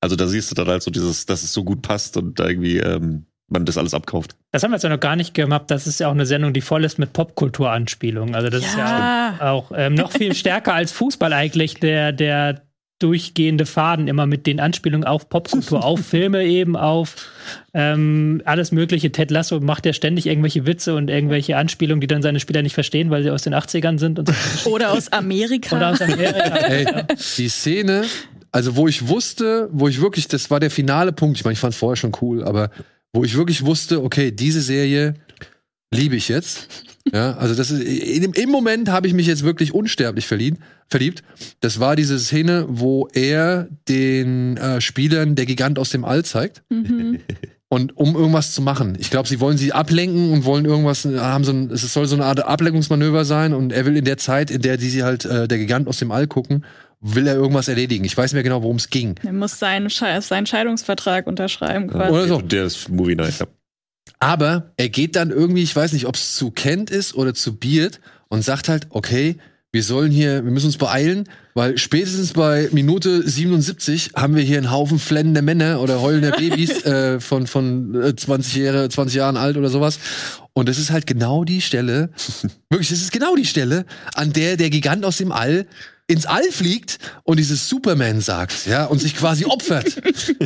also 0.00 0.16
da 0.16 0.26
siehst 0.26 0.50
du 0.50 0.54
dann 0.54 0.68
halt 0.68 0.82
so 0.82 0.90
dieses, 0.90 1.26
dass 1.26 1.42
es 1.42 1.52
so 1.52 1.62
gut 1.64 1.82
passt 1.82 2.16
und 2.16 2.38
da 2.40 2.48
irgendwie 2.48 2.78
ähm, 2.78 3.26
man 3.48 3.64
das 3.66 3.76
alles 3.76 3.92
abkauft. 3.92 4.34
Das 4.50 4.62
haben 4.62 4.70
wir 4.70 4.76
jetzt 4.76 4.84
ja 4.84 4.88
noch 4.88 4.98
gar 5.00 5.16
nicht 5.16 5.34
gemacht. 5.34 5.64
Das 5.66 5.86
ist 5.86 6.00
ja 6.00 6.08
auch 6.08 6.12
eine 6.12 6.24
Sendung, 6.26 6.52
die 6.54 6.62
voll 6.62 6.84
ist 6.84 6.98
mit 6.98 7.12
Popkulturanspielungen. 7.12 8.34
Also 8.34 8.48
das 8.48 8.64
ist 8.64 8.76
ja 8.78 9.36
Ja. 9.38 9.50
auch 9.52 9.72
ähm, 9.74 9.94
noch 9.94 10.12
viel 10.12 10.34
stärker 10.34 10.74
als 10.74 10.92
Fußball 10.92 11.32
eigentlich 11.32 11.74
der, 11.74 12.12
der 12.12 12.62
durchgehende 13.02 13.66
Faden 13.66 14.08
immer 14.08 14.26
mit 14.26 14.46
den 14.46 14.60
Anspielungen 14.60 15.06
auf 15.06 15.28
Popkultur, 15.28 15.84
auf 15.84 16.00
Filme 16.06 16.44
eben, 16.44 16.76
auf 16.76 17.16
ähm, 17.74 18.42
alles 18.44 18.72
mögliche. 18.72 19.10
Ted 19.12 19.30
Lasso 19.30 19.60
macht 19.60 19.86
ja 19.86 19.92
ständig 19.92 20.26
irgendwelche 20.26 20.66
Witze 20.66 20.94
und 20.94 21.10
irgendwelche 21.10 21.56
Anspielungen, 21.56 22.00
die 22.00 22.06
dann 22.06 22.22
seine 22.22 22.40
Spieler 22.40 22.62
nicht 22.62 22.74
verstehen, 22.74 23.10
weil 23.10 23.22
sie 23.22 23.30
aus 23.30 23.42
den 23.42 23.54
80ern 23.54 23.98
sind 23.98 24.18
und 24.18 24.28
so. 24.28 24.70
Oder 24.70 24.92
aus 24.92 25.10
Amerika. 25.10 25.76
Oder 25.76 25.90
aus 25.90 26.00
Amerika. 26.00 26.56
Ey, 26.68 26.86
die 27.36 27.48
Szene, 27.48 28.04
also 28.52 28.76
wo 28.76 28.86
ich 28.86 29.08
wusste, 29.08 29.68
wo 29.72 29.88
ich 29.88 30.00
wirklich, 30.00 30.28
das 30.28 30.50
war 30.50 30.60
der 30.60 30.70
finale 30.70 31.12
Punkt, 31.12 31.38
ich 31.38 31.44
meine, 31.44 31.54
ich 31.54 31.58
fand 31.58 31.72
es 31.72 31.78
vorher 31.78 31.96
schon 31.96 32.12
cool, 32.20 32.44
aber 32.44 32.70
wo 33.12 33.24
ich 33.24 33.36
wirklich 33.36 33.64
wusste, 33.64 34.02
okay, 34.02 34.30
diese 34.30 34.60
Serie 34.60 35.14
liebe 35.92 36.16
ich 36.16 36.28
jetzt. 36.28 36.68
Ja, 37.12 37.36
also 37.36 37.54
das 37.54 37.70
ist, 37.70 37.82
in, 37.82 38.32
im 38.32 38.50
Moment 38.50 38.88
habe 38.88 39.06
ich 39.06 39.14
mich 39.14 39.26
jetzt 39.26 39.42
wirklich 39.42 39.74
unsterblich 39.74 40.26
verliebt, 40.26 40.60
verliebt. 40.88 41.22
Das 41.60 41.80
war 41.80 41.96
diese 41.96 42.18
Szene, 42.18 42.66
wo 42.68 43.08
er 43.12 43.68
den 43.88 44.56
äh, 44.56 44.80
Spielern 44.80 45.34
der 45.34 45.46
Gigant 45.46 45.78
aus 45.78 45.90
dem 45.90 46.04
All 46.04 46.24
zeigt. 46.24 46.62
Mhm. 46.70 47.18
Und 47.68 47.96
um 47.96 48.14
irgendwas 48.14 48.52
zu 48.52 48.60
machen. 48.60 48.98
Ich 49.00 49.10
glaube, 49.10 49.26
sie 49.26 49.40
wollen 49.40 49.56
sie 49.56 49.72
ablenken 49.72 50.30
und 50.30 50.44
wollen 50.44 50.66
irgendwas, 50.66 51.06
haben 51.06 51.42
so 51.42 51.52
ein, 51.52 51.70
es 51.70 51.80
soll 51.92 52.06
so 52.06 52.14
eine 52.14 52.26
Art 52.26 52.44
Ablenkungsmanöver 52.44 53.24
sein 53.24 53.54
und 53.54 53.72
er 53.72 53.86
will 53.86 53.96
in 53.96 54.04
der 54.04 54.18
Zeit, 54.18 54.50
in 54.50 54.60
der 54.60 54.76
die 54.76 54.90
sie 54.90 55.02
halt 55.02 55.24
äh, 55.24 55.48
der 55.48 55.56
Gigant 55.56 55.88
aus 55.88 55.98
dem 55.98 56.10
All 56.10 56.26
gucken, 56.26 56.66
will 57.00 57.26
er 57.26 57.34
irgendwas 57.34 57.68
erledigen. 57.68 58.04
Ich 58.04 58.16
weiß 58.16 58.32
nicht 58.32 58.34
mehr 58.34 58.42
genau, 58.42 58.62
worum 58.62 58.76
es 58.76 58.90
ging. 58.90 59.14
Er 59.24 59.32
muss 59.32 59.58
seinen, 59.58 59.88
Sche 59.88 60.20
seinen 60.20 60.46
Scheidungsvertrag 60.46 61.26
unterschreiben 61.26 61.88
quasi. 61.88 62.12
Oder 62.12 62.28
so. 62.28 62.40
Der 62.42 62.64
ist 62.64 62.90
Movie 62.90 63.16
Night. 63.16 63.42
Aber 64.22 64.70
er 64.76 64.88
geht 64.88 65.16
dann 65.16 65.30
irgendwie, 65.30 65.64
ich 65.64 65.74
weiß 65.74 65.92
nicht, 65.94 66.06
ob 66.06 66.14
es 66.14 66.36
zu 66.36 66.52
Kent 66.52 66.90
ist 66.90 67.16
oder 67.16 67.34
zu 67.34 67.56
Beard 67.56 67.98
und 68.28 68.44
sagt 68.44 68.68
halt, 68.68 68.86
okay, 68.90 69.36
wir 69.72 69.82
sollen 69.82 70.12
hier, 70.12 70.44
wir 70.44 70.52
müssen 70.52 70.66
uns 70.66 70.76
beeilen, 70.76 71.28
weil 71.54 71.76
spätestens 71.76 72.32
bei 72.32 72.68
Minute 72.70 73.28
77 73.28 74.12
haben 74.14 74.36
wir 74.36 74.44
hier 74.44 74.58
einen 74.58 74.70
Haufen 74.70 75.00
flennende 75.00 75.42
Männer 75.42 75.80
oder 75.80 76.00
heulender 76.00 76.30
Babys 76.38 76.84
äh, 76.84 77.18
von, 77.18 77.48
von 77.48 78.00
äh, 78.00 78.14
20, 78.14 78.54
Jahre, 78.54 78.88
20 78.88 79.16
Jahren 79.16 79.36
alt 79.36 79.56
oder 79.56 79.70
sowas. 79.70 79.98
Und 80.52 80.68
das 80.68 80.78
ist 80.78 80.92
halt 80.92 81.08
genau 81.08 81.42
die 81.42 81.60
Stelle, 81.60 82.10
wirklich, 82.70 82.90
das 82.90 83.00
ist 83.00 83.10
genau 83.10 83.34
die 83.34 83.44
Stelle, 83.44 83.86
an 84.14 84.32
der 84.32 84.56
der 84.56 84.70
Gigant 84.70 85.04
aus 85.04 85.16
dem 85.16 85.32
All 85.32 85.66
ins 86.06 86.26
All 86.26 86.50
fliegt 86.50 86.98
und 87.24 87.38
dieses 87.38 87.68
Superman 87.68 88.20
sagt, 88.20 88.66
ja, 88.66 88.86
und 88.86 89.00
sich 89.00 89.16
quasi 89.16 89.44
opfert 89.44 89.96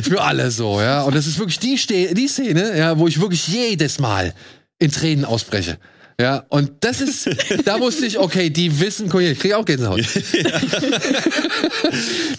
für 0.01 0.21
alle 0.21 0.51
so, 0.51 0.79
ja. 0.81 1.03
Und 1.03 1.15
das 1.15 1.27
ist 1.27 1.39
wirklich 1.39 1.59
die, 1.59 1.77
Ste 1.77 2.13
die 2.13 2.27
Szene, 2.27 2.77
ja, 2.77 2.97
wo 2.97 3.07
ich 3.07 3.19
wirklich 3.19 3.47
jedes 3.47 3.99
Mal 3.99 4.33
in 4.79 4.91
Tränen 4.91 5.25
ausbreche. 5.25 5.77
Ja, 6.19 6.45
und 6.49 6.71
das 6.79 6.99
ist, 6.99 7.29
da 7.65 7.79
wusste 7.79 8.07
ich, 8.07 8.17
okay, 8.17 8.49
die 8.49 8.79
wissen, 8.79 9.07
guck 9.07 9.21
hier, 9.21 9.33
ich 9.33 9.39
krieg 9.39 9.53
auch 9.53 9.65
Gänsehaut. 9.65 10.01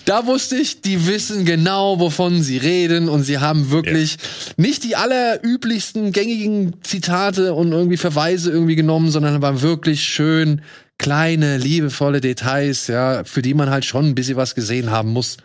da 0.05 0.27
wusste 0.27 0.57
ich, 0.57 0.81
die 0.81 1.07
wissen 1.07 1.45
genau, 1.45 2.01
wovon 2.01 2.43
sie 2.43 2.57
reden 2.57 3.09
und 3.09 3.23
sie 3.23 3.39
haben 3.39 3.71
wirklich 3.71 4.17
nicht 4.57 4.83
die 4.83 4.97
allerüblichsten 4.97 6.11
gängigen 6.11 6.83
Zitate 6.83 7.55
und 7.55 7.71
irgendwie 7.71 7.99
Verweise 7.99 8.51
irgendwie 8.51 8.75
genommen, 8.75 9.13
sondern 9.13 9.41
waren 9.43 9.63
wirklich 9.63 10.03
schön 10.03 10.63
kleine, 10.99 11.57
liebevolle 11.59 12.21
Details, 12.21 12.89
ja, 12.89 13.25
für 13.25 13.43
die 13.43 13.55
man 13.55 13.71
halt 13.71 13.85
schon 13.85 14.07
ein 14.07 14.15
bisschen 14.15 14.37
was 14.37 14.55
gesehen 14.55 14.91
haben 14.91 15.11
muss. 15.11 15.39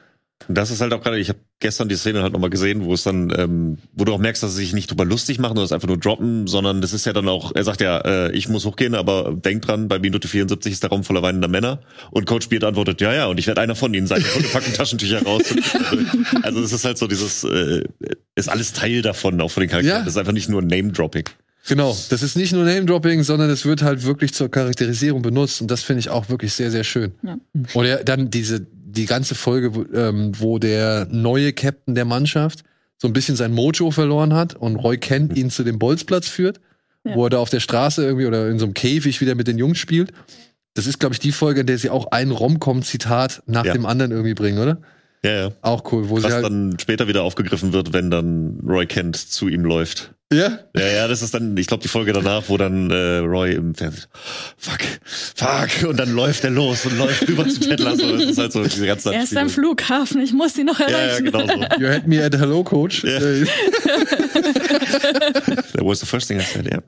Und 0.48 0.58
das 0.58 0.72
ist 0.72 0.82
halt 0.82 0.94
auch 0.94 1.02
gerade, 1.02 1.20
ich 1.20 1.30
habe 1.30 1.40
gestern 1.60 1.88
die 1.88 1.96
Szene 1.96 2.22
halt 2.22 2.34
nochmal 2.34 2.50
gesehen, 2.50 2.84
wo 2.84 2.94
es 2.94 3.04
dann, 3.04 3.34
ähm, 3.38 3.78
wo 3.94 4.04
du 4.04 4.14
auch 4.14 4.20
merkst, 4.20 4.44
dass 4.44 4.52
sie 4.52 4.64
sich 4.64 4.74
nicht 4.74 4.92
drüber 4.92 5.06
lustig 5.06 5.40
machen 5.40 5.54
oder 5.54 5.64
es 5.64 5.72
einfach 5.72 5.88
nur 5.88 5.98
droppen, 5.98 6.48
sondern 6.48 6.82
das 6.82 6.92
ist 6.92 7.06
ja 7.06 7.14
dann 7.14 7.30
auch, 7.30 7.54
er 7.56 7.64
sagt 7.64 7.80
ja, 7.80 8.00
äh, 8.00 8.32
ich 8.34 8.50
muss 8.50 8.66
hochgehen, 8.66 8.96
aber 8.96 9.34
denk 9.34 9.62
dran, 9.62 9.88
bei 9.88 10.00
Minute 10.00 10.28
74 10.28 10.74
ist 10.74 10.84
der 10.84 10.90
Raum 10.90 11.04
voller 11.04 11.22
weinender 11.22 11.48
Männer. 11.48 11.80
Und 12.12 12.26
Coach 12.26 12.50
Beard 12.50 12.66
antwortet, 12.66 13.00
ja, 13.00 13.14
ja, 13.14 13.28
und 13.28 13.40
ich 13.40 13.48
werde 13.48 13.62
einer 13.62 13.76
von 13.76 13.94
ihnen 13.94 14.08
sein. 14.08 14.24
Und 14.36 14.52
packen 14.52 14.74
Taschentücher 14.74 15.24
raus. 15.24 15.44
also 16.42 16.62
es 16.62 16.74
ist 16.74 16.84
halt 16.84 16.98
so 16.98 17.08
dieses, 17.08 17.46
äh, 17.46 17.84
ist 18.36 18.50
alles 18.50 18.74
Teil 18.74 19.02
davon, 19.02 19.40
auch 19.40 19.52
von 19.52 19.62
den 19.62 19.70
Charakteren. 19.70 20.00
Ja. 20.00 20.04
Das 20.04 20.16
ist 20.16 20.18
einfach 20.18 20.34
nicht 20.34 20.50
nur 20.50 20.62
Name-Dropping. 20.62 21.30
Genau, 21.68 21.96
das 22.10 22.22
ist 22.24 22.36
nicht 22.36 22.52
nur 22.52 22.66
Name-Dropping, 22.66 23.24
sondern 23.24 23.50
es 23.50 23.66
wird 23.66 23.82
halt 23.84 24.04
wirklich 24.04 24.34
zur 24.34 24.50
Charakterisierung 24.52 25.22
benutzt 25.22 25.62
und 25.62 25.72
das 25.72 25.82
finde 25.82 26.02
ich 26.02 26.10
auch 26.10 26.28
wirklich 26.30 26.54
sehr, 26.54 26.72
sehr 26.72 26.84
schön. 26.84 27.14
Ja. 27.24 27.38
Und 27.74 27.86
ja, 27.86 28.04
dann 28.04 28.30
diese, 28.30 28.60
die 28.74 29.06
ganze 29.06 29.34
Folge, 29.34 29.74
wo, 29.74 29.86
ähm, 29.94 30.34
wo 30.38 30.60
der 30.60 31.08
neue 31.10 31.54
Captain 31.54 31.96
der 31.96 32.06
Mannschaft 32.06 32.64
so 32.98 33.08
ein 33.08 33.14
bisschen 33.14 33.36
sein 33.38 33.54
Mojo 33.54 33.92
verloren 33.92 34.34
hat 34.34 34.56
und 34.56 34.76
Roy 34.76 34.98
Kent 34.98 35.38
ihn 35.38 35.50
zu 35.50 35.64
dem 35.64 35.80
Bolzplatz 35.80 36.28
führt, 36.28 36.60
Ja. 37.06 37.16
wo 37.16 37.26
er 37.26 37.30
da 37.30 37.38
auf 37.40 37.50
der 37.50 37.60
Straße 37.62 38.04
irgendwie 38.04 38.26
oder 38.28 38.50
in 38.50 38.60
so 38.60 38.66
einem 38.66 38.74
Käfig 38.74 39.20
wieder 39.22 39.36
mit 39.36 39.48
den 39.48 39.58
Jungs 39.58 39.78
spielt. 39.78 40.12
Das 40.74 40.86
ist, 40.88 41.00
glaube 41.00 41.14
ich, 41.14 41.20
die 41.20 41.32
Folge, 41.32 41.62
in 41.62 41.68
der 41.68 41.78
sie 41.78 41.90
auch 41.90 42.08
ein 42.12 42.32
Rom-Com-Zitat 42.32 43.44
nach 43.46 43.66
Ja. 43.66 43.74
dem 43.74 43.86
anderen 43.86 44.12
irgendwie 44.12 44.34
bringen, 44.34 44.58
oder? 44.60 44.80
Ja, 45.26 45.32
ja. 45.32 45.52
Auch 45.62 45.90
cool, 45.94 46.10
wo 46.10 46.18
sie 46.20 46.26
Was 46.26 46.34
halt. 46.34 46.44
dann 46.46 46.78
später 46.82 47.08
wieder 47.08 47.24
aufgegriffen 47.24 47.72
wird, 47.72 47.94
wenn 47.94 48.12
dann 48.12 48.60
Roy 48.68 48.86
Kent 48.86 49.16
zu 49.16 49.48
ihm 49.48 49.64
läuft. 49.64 50.12
ja? 50.34 50.60
Ja, 50.76 50.86
ja, 50.88 51.08
das 51.08 51.22
ist 51.22 51.34
dann, 51.34 51.56
ich 51.56 51.68
glaube, 51.68 51.82
die 51.82 51.88
Folge 51.88 52.12
danach, 52.12 52.44
wo 52.48 52.58
dann 52.58 52.92
äh, 52.92 53.20
Roy 53.20 53.54
im 53.54 53.74
Fernsehen, 53.74 54.04
fuck, 54.58 54.80
fuck, 55.36 55.90
und 55.90 55.98
dann 55.98 56.12
läuft 56.14 56.44
er 56.44 56.50
los 56.50 56.86
und 56.86 56.98
läuft 56.98 57.26
rüber 57.30 57.48
zu 57.48 57.60
Ted 57.62 57.80
Lasso. 57.80 58.12
Das 58.18 58.26
ist 58.26 58.38
halt 58.38 58.52
so 58.52 58.64
diese 58.64 58.86
ganze 58.86 59.14
er 59.14 59.24
ist 59.24 59.38
am. 59.38 59.50
Flughafen, 59.50 60.22
ich 60.22 60.34
muss 60.34 60.58
ihn 60.58 60.66
noch 60.66 60.80
Ja, 60.82 60.90
ja, 60.90 60.98
erreichen. 60.98 61.26
genau 61.26 61.48
so. 61.48 61.54
You 61.80 61.88
had 61.88 62.06
me 62.06 62.22
at 62.22 62.36
hello, 62.38 62.62
coach. 62.64 63.04
Ja. 63.06 63.12
Äh, 63.20 63.46
That 65.74 65.84
was 65.86 66.00
the 66.02 66.06
first 66.06 66.28
thing 66.28 66.40
I 66.40 66.44
said, 66.44 66.66
yeah. 66.66 66.82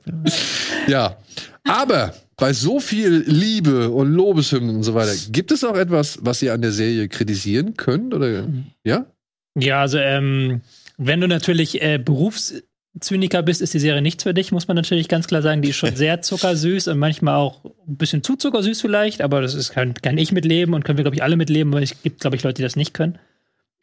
Ja, 0.86 1.16
aber 1.64 2.12
bei 2.36 2.52
so 2.52 2.80
viel 2.80 3.24
Liebe 3.26 3.90
und 3.90 4.12
Lobeshymnen 4.12 4.76
und 4.76 4.82
so 4.82 4.94
weiter, 4.94 5.14
gibt 5.30 5.52
es 5.52 5.64
auch 5.64 5.76
etwas, 5.76 6.18
was 6.20 6.42
ihr 6.42 6.52
an 6.52 6.60
der 6.60 6.72
Serie 6.72 7.08
kritisieren 7.08 7.76
könnt? 7.76 8.12
Oder 8.12 8.46
ja? 8.84 9.06
Ja, 9.58 9.80
also 9.80 9.98
ähm, 9.98 10.60
wenn 10.98 11.20
du 11.20 11.28
natürlich 11.28 11.80
äh, 11.82 11.98
Berufszyniker 11.98 13.42
bist, 13.42 13.62
ist 13.62 13.72
die 13.72 13.78
Serie 13.78 14.02
nichts 14.02 14.22
für 14.22 14.34
dich, 14.34 14.52
muss 14.52 14.68
man 14.68 14.74
natürlich 14.74 15.08
ganz 15.08 15.26
klar 15.26 15.40
sagen. 15.40 15.62
Die 15.62 15.70
ist 15.70 15.76
schon 15.76 15.96
sehr 15.96 16.20
zuckersüß 16.20 16.88
und 16.88 16.98
manchmal 16.98 17.36
auch 17.36 17.64
ein 17.64 17.96
bisschen 17.96 18.22
zu 18.22 18.36
zuckersüß 18.36 18.82
vielleicht, 18.82 19.22
aber 19.22 19.40
das 19.40 19.54
ist, 19.54 19.70
kann, 19.70 19.94
kann 19.94 20.18
ich 20.18 20.30
mitleben 20.30 20.74
und 20.74 20.84
können 20.84 20.98
wir, 20.98 21.04
glaube 21.04 21.16
ich, 21.16 21.22
alle 21.22 21.36
mitleben, 21.36 21.72
weil 21.72 21.82
es 21.82 22.02
gibt, 22.02 22.20
glaube 22.20 22.36
ich, 22.36 22.42
Leute, 22.42 22.56
die 22.56 22.62
das 22.62 22.76
nicht 22.76 22.92
können. 22.92 23.18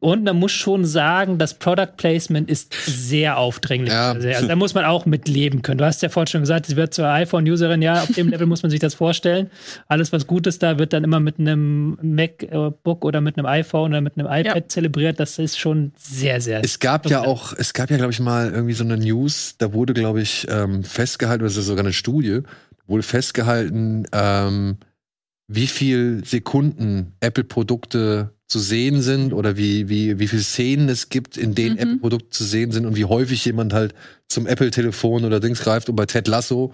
Und 0.04 0.26
man 0.26 0.38
muss 0.38 0.52
schon 0.52 0.84
sagen, 0.84 1.38
das 1.38 1.54
Product 1.54 1.94
Placement 1.96 2.50
ist 2.50 2.74
sehr 2.86 3.38
aufdringlich. 3.38 3.94
Ja. 3.94 4.12
Also 4.12 4.48
da 4.48 4.56
muss 4.58 4.74
man 4.74 4.84
auch 4.84 5.06
mitleben 5.06 5.62
können. 5.62 5.78
Du 5.78 5.86
hast 5.86 6.02
ja 6.02 6.10
vorhin 6.10 6.28
schon 6.28 6.42
gesagt, 6.42 6.66
sie 6.66 6.76
wird 6.76 6.94
zur 6.94 7.08
iPhone-Userin. 7.08 7.82
Ja, 7.82 8.04
auf 8.04 8.12
dem 8.12 8.28
Level 8.28 8.46
muss 8.46 8.64
man 8.64 8.70
sich 8.70 8.82
das 8.82 8.96
vorstellen. 8.96 9.50
Alles, 9.88 10.12
was 10.12 10.28
gut 10.28 10.46
ist, 10.46 10.62
da 10.62 10.78
wird 10.78 10.92
dann 10.92 11.06
immer 11.06 11.22
mit 11.22 11.40
einem 11.40 11.98
MacBook 12.02 13.06
oder 13.06 13.22
mit 13.22 13.38
einem 13.38 13.46
iPhone 13.46 13.92
oder 13.92 14.02
mit 14.02 14.18
einem 14.18 14.28
iPad 14.28 14.56
Ja. 14.64 14.68
zelebriert. 14.68 15.22
Das 15.22 15.40
ist 15.40 15.58
schon 15.58 15.94
sehr, 15.98 16.42
sehr. 16.42 16.62
Es 16.66 16.80
gab 16.80 17.10
ja 17.10 17.22
auch, 17.22 17.54
es 17.58 17.74
gab 17.74 17.90
ja, 17.90 17.96
glaube 17.96 18.12
ich, 18.12 18.20
mal 18.20 18.52
irgendwie 18.52 18.74
so 18.74 18.84
eine 18.84 18.98
News, 18.98 19.56
da 19.58 19.72
wurde, 19.72 19.94
glaube 19.94 20.22
ich, 20.22 20.46
ähm, 20.50 20.84
festgehalten, 20.84 21.44
oder 21.44 21.52
es 21.52 21.56
ist 21.56 21.68
sogar 21.68 21.86
eine 21.86 21.94
Studie, 21.94 22.42
wurde 22.88 23.04
festgehalten, 23.04 24.06
ähm, 24.12 24.76
wie 25.48 25.68
viel 25.68 26.24
Sekunden 26.26 27.14
Apple-Produkte 27.22 28.32
zu 28.54 28.60
sehen 28.60 29.02
sind 29.02 29.34
oder 29.34 29.58
wie, 29.58 29.90
wie, 29.90 30.20
wie 30.20 30.28
viele 30.28 30.44
Szenen 30.44 30.88
es 30.88 31.10
gibt, 31.10 31.38
in 31.38 31.56
denen 31.56 31.74
Mhm. 31.76 31.82
Apple-Produkte 31.82 32.30
zu 32.30 32.44
sehen 32.44 32.72
sind 32.72 32.86
und 32.86 32.96
wie 32.96 33.06
häufig 33.06 33.44
jemand 33.44 33.74
halt 33.74 33.96
zum 34.28 34.46
Apple-Telefon 34.46 35.26
oder 35.26 35.40
Dings 35.40 35.60
greift. 35.62 35.90
Und 35.90 35.96
bei 35.96 36.06
Ted 36.06 36.28
Lasso 36.28 36.72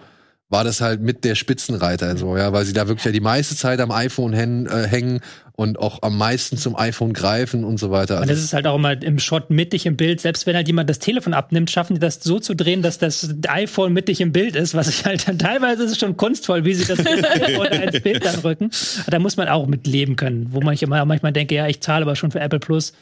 war 0.50 0.64
das 0.64 0.82
halt 0.82 1.02
mit 1.02 1.24
der 1.24 1.36
Spitzenreiter 1.36 2.18
so, 2.18 2.36
ja, 2.36 2.52
weil 2.52 2.66
sie 2.66 2.74
da 2.74 2.88
wirklich 2.88 3.06
ja 3.06 3.12
die 3.12 3.20
meiste 3.20 3.56
Zeit 3.56 3.80
am 3.80 3.92
iPhone 3.92 4.34
hängen, 4.34 4.66
äh, 4.66 4.88
hängen 4.88 5.22
und 5.54 5.78
auch 5.78 6.02
am 6.02 6.18
meisten 6.18 6.58
zum 6.58 6.76
iPhone 6.76 7.14
greifen 7.14 7.64
und 7.64 7.78
so 7.78 7.92
weiter. 7.92 8.16
Und 8.16 8.22
Also 8.22 8.34
das 8.34 8.44
ist 8.44 8.54
halt 8.54 8.66
auch 8.66 8.78
immer 8.78 9.00
im 9.04 9.20
Shot 9.20 9.50
mittig 9.50 9.86
im 9.86 9.96
Bild. 9.96 10.22
Selbst 10.22 10.48
wenn 10.48 10.56
halt 10.56 10.68
jemand 10.68 10.90
das 10.90 11.00
Telefon 11.00 11.34
abnimmt, 11.34 11.70
schaffen 11.70 11.96
die 11.96 12.00
das 12.00 12.24
so 12.24 12.40
zu 12.40 12.56
drehen, 12.56 12.82
dass 12.82 12.98
das 12.98 13.30
iPhone 13.48 13.94
mittig 13.94 14.22
im 14.22 14.32
Bild 14.32 14.56
ist, 14.56 14.74
was 14.74 14.88
ich 14.88 15.06
halt 15.06 15.28
dann 15.28 15.38
teilweise 15.38 15.84
ist 15.84 15.92
es 15.92 16.00
schon 16.00 16.18
kunstvoll, 16.18 16.66
wie 16.66 16.74
sie 16.74 16.86
das 16.86 16.98
Telefon 17.04 17.68
ins 17.68 18.00
Bild 18.00 18.26
dann 18.26 18.40
rücken. 18.40 18.72
Aber 19.02 19.12
da 19.12 19.20
muss 19.20 19.38
man 19.38 19.50
auch 19.50 19.68
mit 19.68 19.86
leben 19.86 20.16
können, 20.16 20.48
wo 20.52 20.62
man 20.62 20.74
ich 20.74 20.82
immer 20.82 21.04
manchmal 21.06 21.34
denke, 21.34 21.56
ja, 21.56 21.68
ich 21.68 21.82
zahle 21.82 22.04
aber 22.04 22.16
schon 22.16 22.32
für 22.32 22.40
Apple 22.40 22.60
Plus. 22.60 22.94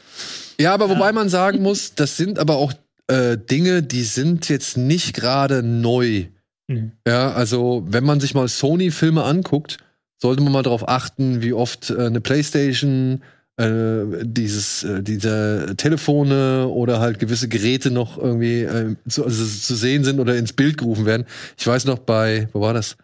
Ja, 0.60 0.74
aber 0.74 0.90
wobei 0.90 1.12
man 1.12 1.28
sagen 1.28 1.62
muss, 1.62 1.94
das 1.94 2.16
sind 2.16 2.38
aber 2.40 2.56
auch 2.56 2.72
äh, 3.06 3.38
Dinge, 3.38 3.82
die 3.82 4.02
sind 4.02 4.48
jetzt 4.48 4.76
nicht 4.76 5.14
gerade 5.14 5.62
neu. 5.62 6.26
Mhm. 6.68 6.92
Ja, 7.06 7.32
also 7.32 7.84
wenn 7.88 8.04
man 8.04 8.20
sich 8.20 8.34
mal 8.34 8.46
Sony-Filme 8.46 9.24
anguckt, 9.24 9.78
sollte 10.20 10.42
man 10.42 10.52
mal 10.52 10.62
darauf 10.62 10.88
achten, 10.88 11.42
wie 11.42 11.52
oft 11.52 11.90
äh, 11.90 12.06
eine 12.06 12.20
Playstation, 12.20 13.22
äh, 13.56 14.04
dieses, 14.22 14.84
äh, 14.84 15.02
diese 15.02 15.74
Telefone 15.76 16.68
oder 16.68 17.00
halt 17.00 17.18
gewisse 17.18 17.48
Geräte 17.48 17.90
noch 17.90 18.18
irgendwie 18.18 18.62
äh, 18.62 18.94
zu, 19.08 19.24
also 19.24 19.44
zu 19.44 19.74
sehen 19.74 20.04
sind 20.04 20.20
oder 20.20 20.36
ins 20.36 20.52
Bild 20.52 20.78
gerufen 20.78 21.06
werden. 21.06 21.26
Ich 21.56 21.66
weiß 21.66 21.86
noch 21.86 21.98
bei, 21.98 22.48
wo 22.52 22.60
war 22.60 22.74
das? 22.74 22.96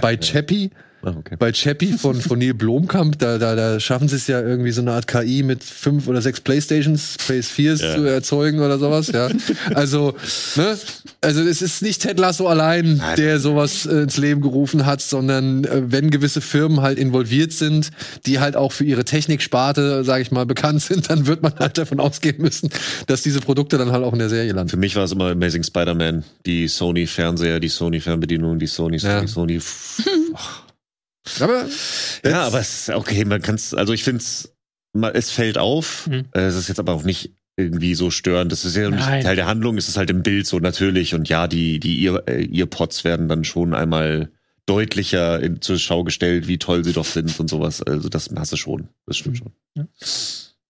Bei 0.00 0.16
Chappie, 0.16 0.70
Ah, 1.02 1.14
okay. 1.16 1.36
bei 1.38 1.50
Chappie 1.52 1.92
von, 1.94 2.20
von 2.20 2.38
Neil 2.38 2.52
Blomkamp, 2.54 3.18
da, 3.18 3.38
da, 3.38 3.54
da 3.56 3.80
schaffen 3.80 4.06
sie 4.08 4.16
es 4.16 4.26
ja 4.26 4.40
irgendwie 4.40 4.70
so 4.70 4.82
eine 4.82 4.92
Art 4.92 5.06
KI 5.06 5.42
mit 5.42 5.64
fünf 5.64 6.08
oder 6.08 6.20
sechs 6.20 6.40
Playstations, 6.40 7.16
PS4s 7.26 7.82
Ja. 7.82 7.94
zu 7.96 8.04
erzeugen 8.04 8.60
oder 8.60 8.78
sowas, 8.78 9.08
ja. 9.08 9.28
Also, 9.74 10.14
ne? 10.56 10.76
Also, 11.22 11.40
es 11.42 11.62
ist 11.62 11.80
nicht 11.82 12.02
Ted 12.02 12.18
Lasso 12.18 12.48
allein, 12.48 12.96
Nein. 12.96 13.16
der 13.16 13.40
sowas 13.40 13.86
äh, 13.86 14.02
ins 14.02 14.16
Leben 14.18 14.40
gerufen 14.42 14.84
hat, 14.84 15.00
sondern 15.00 15.64
äh, 15.64 15.82
wenn 15.90 16.10
gewisse 16.10 16.40
Firmen 16.42 16.80
halt 16.82 16.98
involviert 16.98 17.52
sind, 17.52 17.90
die 18.26 18.38
halt 18.40 18.56
auch 18.56 18.72
für 18.72 18.84
ihre 18.84 19.04
Techniksparte, 19.04 20.04
sage 20.04 20.22
ich 20.22 20.30
mal, 20.30 20.44
bekannt 20.46 20.82
sind, 20.82 21.08
dann 21.10 21.26
wird 21.26 21.42
man 21.42 21.54
halt 21.58 21.78
davon 21.78 21.98
ausgehen 22.00 22.36
müssen, 22.42 22.68
dass 23.06 23.22
diese 23.22 23.40
Produkte 23.40 23.78
dann 23.78 23.90
halt 23.92 24.04
auch 24.04 24.12
in 24.12 24.18
der 24.18 24.28
Serie 24.28 24.52
landen. 24.52 24.68
Für 24.70 24.76
mich 24.76 24.96
war 24.96 25.04
es 25.04 25.12
immer 25.12 25.30
Amazing 25.30 25.62
Spider-Man, 25.62 26.24
die 26.46 26.68
Sony-Fernseher, 26.68 27.58
die 27.60 27.68
Sony-Fernbedienung, 27.68 28.58
die 28.58 28.66
Sony, 28.66 28.98
Sony, 28.98 29.12
Ja. 29.14 29.26
Sony. 29.26 29.60
Aber 31.40 31.66
Ja, 32.24 32.42
aber 32.42 32.60
es 32.60 32.88
ist 32.88 32.94
okay, 32.94 33.24
man 33.24 33.42
kann 33.42 33.54
es, 33.54 33.74
also 33.74 33.92
ich 33.92 34.04
finde 34.04 34.20
es, 34.20 34.52
es 35.14 35.30
fällt 35.30 35.58
auf. 35.58 36.06
Mhm. 36.06 36.26
Es 36.32 36.54
ist 36.54 36.68
jetzt 36.68 36.80
aber 36.80 36.94
auch 36.94 37.04
nicht 37.04 37.34
irgendwie 37.56 37.94
so 37.94 38.10
störend. 38.10 38.52
Das 38.52 38.64
ist 38.64 38.76
ja 38.76 38.90
nicht. 38.90 39.02
Teil 39.02 39.36
der 39.36 39.46
Handlung, 39.46 39.76
es 39.76 39.88
ist 39.88 39.96
halt 39.96 40.10
im 40.10 40.22
Bild 40.22 40.46
so 40.46 40.58
natürlich. 40.58 41.14
Und 41.14 41.28
ja, 41.28 41.46
die, 41.46 41.78
die 41.78 42.06
äh, 42.06 42.58
Earpods 42.58 43.04
werden 43.04 43.28
dann 43.28 43.44
schon 43.44 43.74
einmal 43.74 44.30
deutlicher 44.66 45.40
in, 45.40 45.60
zur 45.60 45.78
Schau 45.78 46.04
gestellt, 46.04 46.46
wie 46.48 46.58
toll 46.58 46.84
sie 46.84 46.92
doch 46.92 47.04
sind 47.04 47.38
und 47.38 47.48
sowas. 47.48 47.82
Also 47.82 48.08
das 48.08 48.30
hast 48.34 48.52
du 48.52 48.56
schon. 48.56 48.88
Das 49.06 49.16
stimmt 49.16 49.38
schon. 49.38 49.52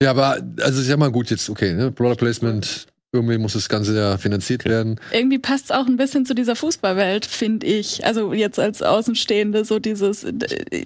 Ja, 0.02 0.10
aber 0.10 0.40
also 0.60 0.80
ich 0.80 0.88
sag 0.88 0.98
mal 0.98 1.10
gut 1.10 1.30
jetzt, 1.30 1.50
okay, 1.50 1.74
ne? 1.74 1.90
Product 1.90 2.16
Placement, 2.16 2.86
irgendwie 3.12 3.38
muss 3.38 3.54
das 3.54 3.68
Ganze 3.68 3.96
ja 3.96 4.18
finanziert 4.18 4.64
werden. 4.64 5.00
Irgendwie 5.12 5.38
passt 5.38 5.66
es 5.66 5.70
auch 5.72 5.86
ein 5.86 5.96
bisschen 5.96 6.26
zu 6.26 6.34
dieser 6.34 6.54
Fußballwelt, 6.54 7.26
finde 7.26 7.66
ich. 7.66 8.04
Also 8.06 8.32
jetzt 8.32 8.60
als 8.60 8.82
Außenstehende, 8.82 9.64
so 9.64 9.80
dieses, 9.80 10.22
in 10.22 10.38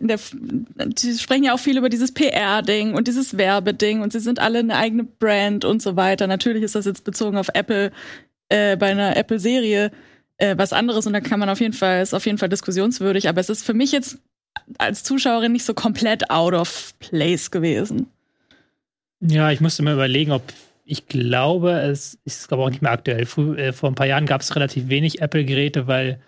der, 0.09 0.19
die 0.87 1.19
sprechen 1.19 1.45
ja 1.45 1.55
auch 1.55 1.59
viel 1.59 1.77
über 1.77 1.91
dieses 1.91 2.13
PR-Ding 2.13 2.95
und 2.95 3.09
dieses 3.09 3.37
Werbeding 3.37 4.01
und 4.01 4.13
sie 4.13 4.21
sind 4.21 4.39
alle 4.39 4.61
eine 4.61 4.77
eigene 4.77 5.05
Brand 5.05 5.67
und 5.67 5.83
so 5.83 5.97
weiter. 5.97 6.27
Natürlich 6.27 6.63
ist 6.63 6.75
das 6.75 6.87
jetzt 6.87 7.05
bezogen 7.05 7.37
auf 7.37 7.49
Apple, 7.53 7.93
äh, 8.49 8.77
bei 8.77 8.91
einer 8.91 9.17
Apple-Serie 9.17 9.91
äh, 10.39 10.57
was 10.57 10.73
anderes 10.73 11.07
und 11.07 11.13
da 11.13 11.21
kann 11.21 11.41
man 11.41 11.51
auf 11.51 11.61
jeden 11.61 11.75
Fall, 11.75 12.03
ist 12.03 12.15
auf 12.15 12.25
jeden 12.25 12.39
Fall 12.39 12.49
diskussionswürdig, 12.49 13.29
aber 13.29 13.41
es 13.41 13.51
ist 13.51 13.65
für 13.65 13.75
mich 13.75 13.93
jetzt 13.93 14.19
als 14.79 15.03
Zuschauerin 15.03 15.53
nicht 15.53 15.65
so 15.65 15.75
komplett 15.75 16.31
out 16.31 16.55
of 16.55 16.95
place 17.01 17.51
gewesen. 17.51 18.07
Ja, 19.21 19.51
ich 19.51 19.61
musste 19.61 19.83
mir 19.83 19.93
überlegen, 19.93 20.33
ob 20.33 20.43
ich 20.85 21.07
glaube, 21.09 21.73
es 21.73 22.19
ist 22.25 22.49
glaube 22.49 22.65
auch 22.65 22.71
nicht 22.71 22.83
mehr 22.83 22.93
aktuell. 22.93 23.27
Früh, 23.27 23.57
äh, 23.57 23.73
vor 23.73 23.91
ein 23.91 23.95
paar 23.95 24.07
Jahren 24.07 24.27
gab 24.27 24.43
es 24.43 24.55
relativ 24.55 24.89
wenig 24.89 25.21
Apple-Geräte, 25.21 25.87
weil 25.87 26.21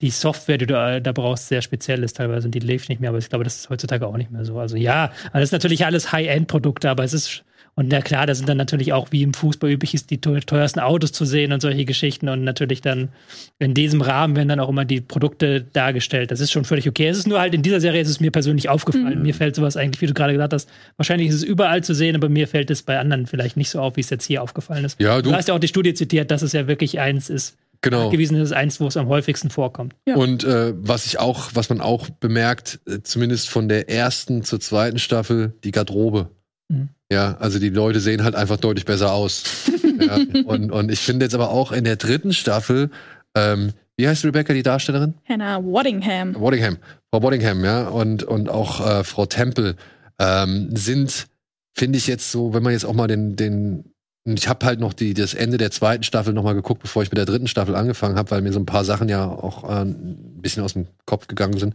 die 0.00 0.10
Software, 0.10 0.58
die 0.58 0.66
du 0.66 0.74
äh, 0.74 1.00
da 1.00 1.12
brauchst, 1.12 1.48
sehr 1.48 1.62
speziell 1.62 2.02
ist 2.02 2.16
teilweise 2.16 2.48
und 2.48 2.54
die 2.54 2.60
lebt 2.60 2.88
nicht 2.88 3.00
mehr. 3.00 3.10
Aber 3.10 3.18
ich 3.18 3.28
glaube, 3.28 3.44
das 3.44 3.56
ist 3.56 3.70
heutzutage 3.70 4.06
auch 4.06 4.16
nicht 4.16 4.30
mehr 4.30 4.44
so. 4.44 4.58
Also 4.58 4.76
ja, 4.76 5.06
also 5.26 5.32
das 5.34 5.44
ist 5.44 5.52
natürlich 5.52 5.86
alles 5.86 6.12
High-End-Produkte, 6.12 6.90
aber 6.90 7.04
es 7.04 7.12
ist 7.12 7.44
und 7.76 7.88
na 7.88 8.00
klar, 8.00 8.26
da 8.26 8.34
sind 8.34 8.48
dann 8.48 8.56
natürlich 8.56 8.92
auch, 8.94 9.12
wie 9.12 9.22
im 9.22 9.34
Fußball 9.34 9.70
üblich 9.70 9.92
ist, 9.92 10.10
die 10.10 10.18
teu- 10.18 10.40
teuersten 10.40 10.80
Autos 10.80 11.12
zu 11.12 11.26
sehen 11.26 11.52
und 11.52 11.60
solche 11.60 11.84
Geschichten. 11.84 12.28
Und 12.30 12.42
natürlich 12.42 12.80
dann 12.80 13.10
in 13.58 13.74
diesem 13.74 14.00
Rahmen 14.00 14.34
werden 14.34 14.48
dann 14.48 14.60
auch 14.60 14.70
immer 14.70 14.86
die 14.86 15.02
Produkte 15.02 15.60
dargestellt. 15.60 16.30
Das 16.30 16.40
ist 16.40 16.50
schon 16.50 16.64
völlig 16.64 16.88
okay. 16.88 17.06
Es 17.06 17.18
ist 17.18 17.26
nur 17.28 17.38
halt 17.38 17.52
in 17.54 17.60
dieser 17.62 17.80
Serie 17.80 18.00
ist 18.00 18.08
es 18.08 18.18
mir 18.18 18.30
persönlich 18.30 18.70
aufgefallen. 18.70 19.18
Mhm. 19.18 19.22
Mir 19.22 19.34
fällt 19.34 19.54
sowas 19.56 19.76
eigentlich, 19.76 20.00
wie 20.00 20.06
du 20.06 20.14
gerade 20.14 20.32
gesagt 20.32 20.54
hast, 20.54 20.70
wahrscheinlich 20.96 21.28
ist 21.28 21.34
es 21.34 21.42
überall 21.42 21.84
zu 21.84 21.94
sehen, 21.94 22.16
aber 22.16 22.30
mir 22.30 22.48
fällt 22.48 22.70
es 22.70 22.82
bei 22.82 22.98
anderen 22.98 23.26
vielleicht 23.26 23.58
nicht 23.58 23.68
so 23.68 23.80
auf, 23.80 23.96
wie 23.96 24.00
es 24.00 24.08
jetzt 24.08 24.24
hier 24.24 24.42
aufgefallen 24.42 24.84
ist. 24.86 24.98
Ja, 24.98 25.20
Du 25.20 25.30
du, 25.30 25.36
hast 25.36 25.48
ja 25.48 25.54
auch 25.54 25.58
die 25.60 25.68
Studie 25.68 25.92
zitiert, 25.92 26.30
dass 26.30 26.40
es 26.40 26.52
ja 26.52 26.66
wirklich 26.66 26.98
eins 26.98 27.28
ist, 27.28 27.58
genau. 27.82 28.08
gewesen 28.08 28.36
ist, 28.40 28.52
eins, 28.52 28.80
wo 28.80 28.86
es 28.86 28.96
am 28.96 29.08
häufigsten 29.08 29.50
vorkommt. 29.50 29.94
Ja. 30.08 30.16
Und 30.16 30.44
äh, 30.44 30.72
was 30.76 31.04
ich 31.04 31.18
auch, 31.18 31.50
was 31.52 31.68
man 31.68 31.82
auch 31.82 32.08
bemerkt, 32.08 32.80
äh, 32.88 33.00
zumindest 33.02 33.50
von 33.50 33.68
der 33.68 33.90
ersten 33.90 34.44
zur 34.44 34.60
zweiten 34.60 34.98
Staffel, 34.98 35.52
die 35.62 35.72
Garderobe. 35.72 36.30
Mhm. 36.68 36.88
Ja, 37.10 37.36
also 37.38 37.58
die 37.58 37.70
Leute 37.70 38.00
sehen 38.00 38.24
halt 38.24 38.34
einfach 38.34 38.56
deutlich 38.56 38.84
besser 38.84 39.12
aus. 39.12 39.44
ja, 40.00 40.18
und, 40.44 40.72
und 40.72 40.90
ich 40.90 41.00
finde 41.00 41.24
jetzt 41.24 41.34
aber 41.34 41.50
auch 41.50 41.72
in 41.72 41.84
der 41.84 41.96
dritten 41.96 42.32
Staffel, 42.32 42.90
ähm, 43.34 43.72
wie 43.96 44.08
heißt 44.08 44.24
Rebecca, 44.24 44.52
die 44.52 44.62
Darstellerin? 44.62 45.14
Hannah 45.28 45.62
Waddingham. 45.64 46.34
Waddingham. 46.34 46.78
Frau 47.10 47.22
Waddingham, 47.22 47.64
ja, 47.64 47.88
und, 47.88 48.24
und 48.24 48.48
auch 48.48 48.86
äh, 48.86 49.04
Frau 49.04 49.26
Temple 49.26 49.76
ähm, 50.18 50.74
sind, 50.76 51.28
finde 51.74 51.98
ich 51.98 52.06
jetzt 52.06 52.30
so, 52.30 52.52
wenn 52.52 52.62
man 52.62 52.72
jetzt 52.72 52.84
auch 52.84 52.94
mal 52.94 53.06
den, 53.06 53.36
den 53.36 53.92
ich 54.34 54.48
habe 54.48 54.66
halt 54.66 54.80
noch 54.80 54.92
die, 54.92 55.14
das 55.14 55.34
Ende 55.34 55.56
der 55.56 55.70
zweiten 55.70 56.02
Staffel 56.02 56.32
noch 56.32 56.42
mal 56.42 56.54
geguckt, 56.54 56.82
bevor 56.82 57.02
ich 57.02 57.10
mit 57.10 57.18
der 57.18 57.26
dritten 57.26 57.46
Staffel 57.46 57.76
angefangen 57.76 58.16
habe, 58.16 58.30
weil 58.32 58.42
mir 58.42 58.52
so 58.52 58.58
ein 58.58 58.66
paar 58.66 58.84
Sachen 58.84 59.08
ja 59.08 59.24
auch 59.24 59.62
äh, 59.64 59.82
ein 59.82 60.42
bisschen 60.42 60.64
aus 60.64 60.72
dem 60.72 60.88
Kopf 61.04 61.28
gegangen 61.28 61.58
sind. 61.58 61.74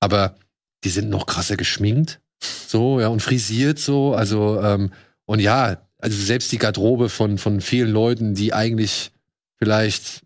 Aber 0.00 0.34
die 0.82 0.88
sind 0.88 1.08
noch 1.08 1.26
krasser 1.26 1.56
geschminkt, 1.56 2.20
so, 2.42 3.00
ja, 3.00 3.08
und 3.08 3.20
frisiert 3.20 3.78
so. 3.78 4.14
Also, 4.14 4.60
ähm, 4.60 4.90
und 5.26 5.40
ja, 5.40 5.78
also 5.98 6.22
selbst 6.22 6.52
die 6.52 6.58
Garderobe 6.58 7.08
von, 7.08 7.38
von 7.38 7.60
vielen 7.60 7.90
Leuten, 7.90 8.34
die 8.34 8.52
eigentlich 8.52 9.12
vielleicht 9.58 10.22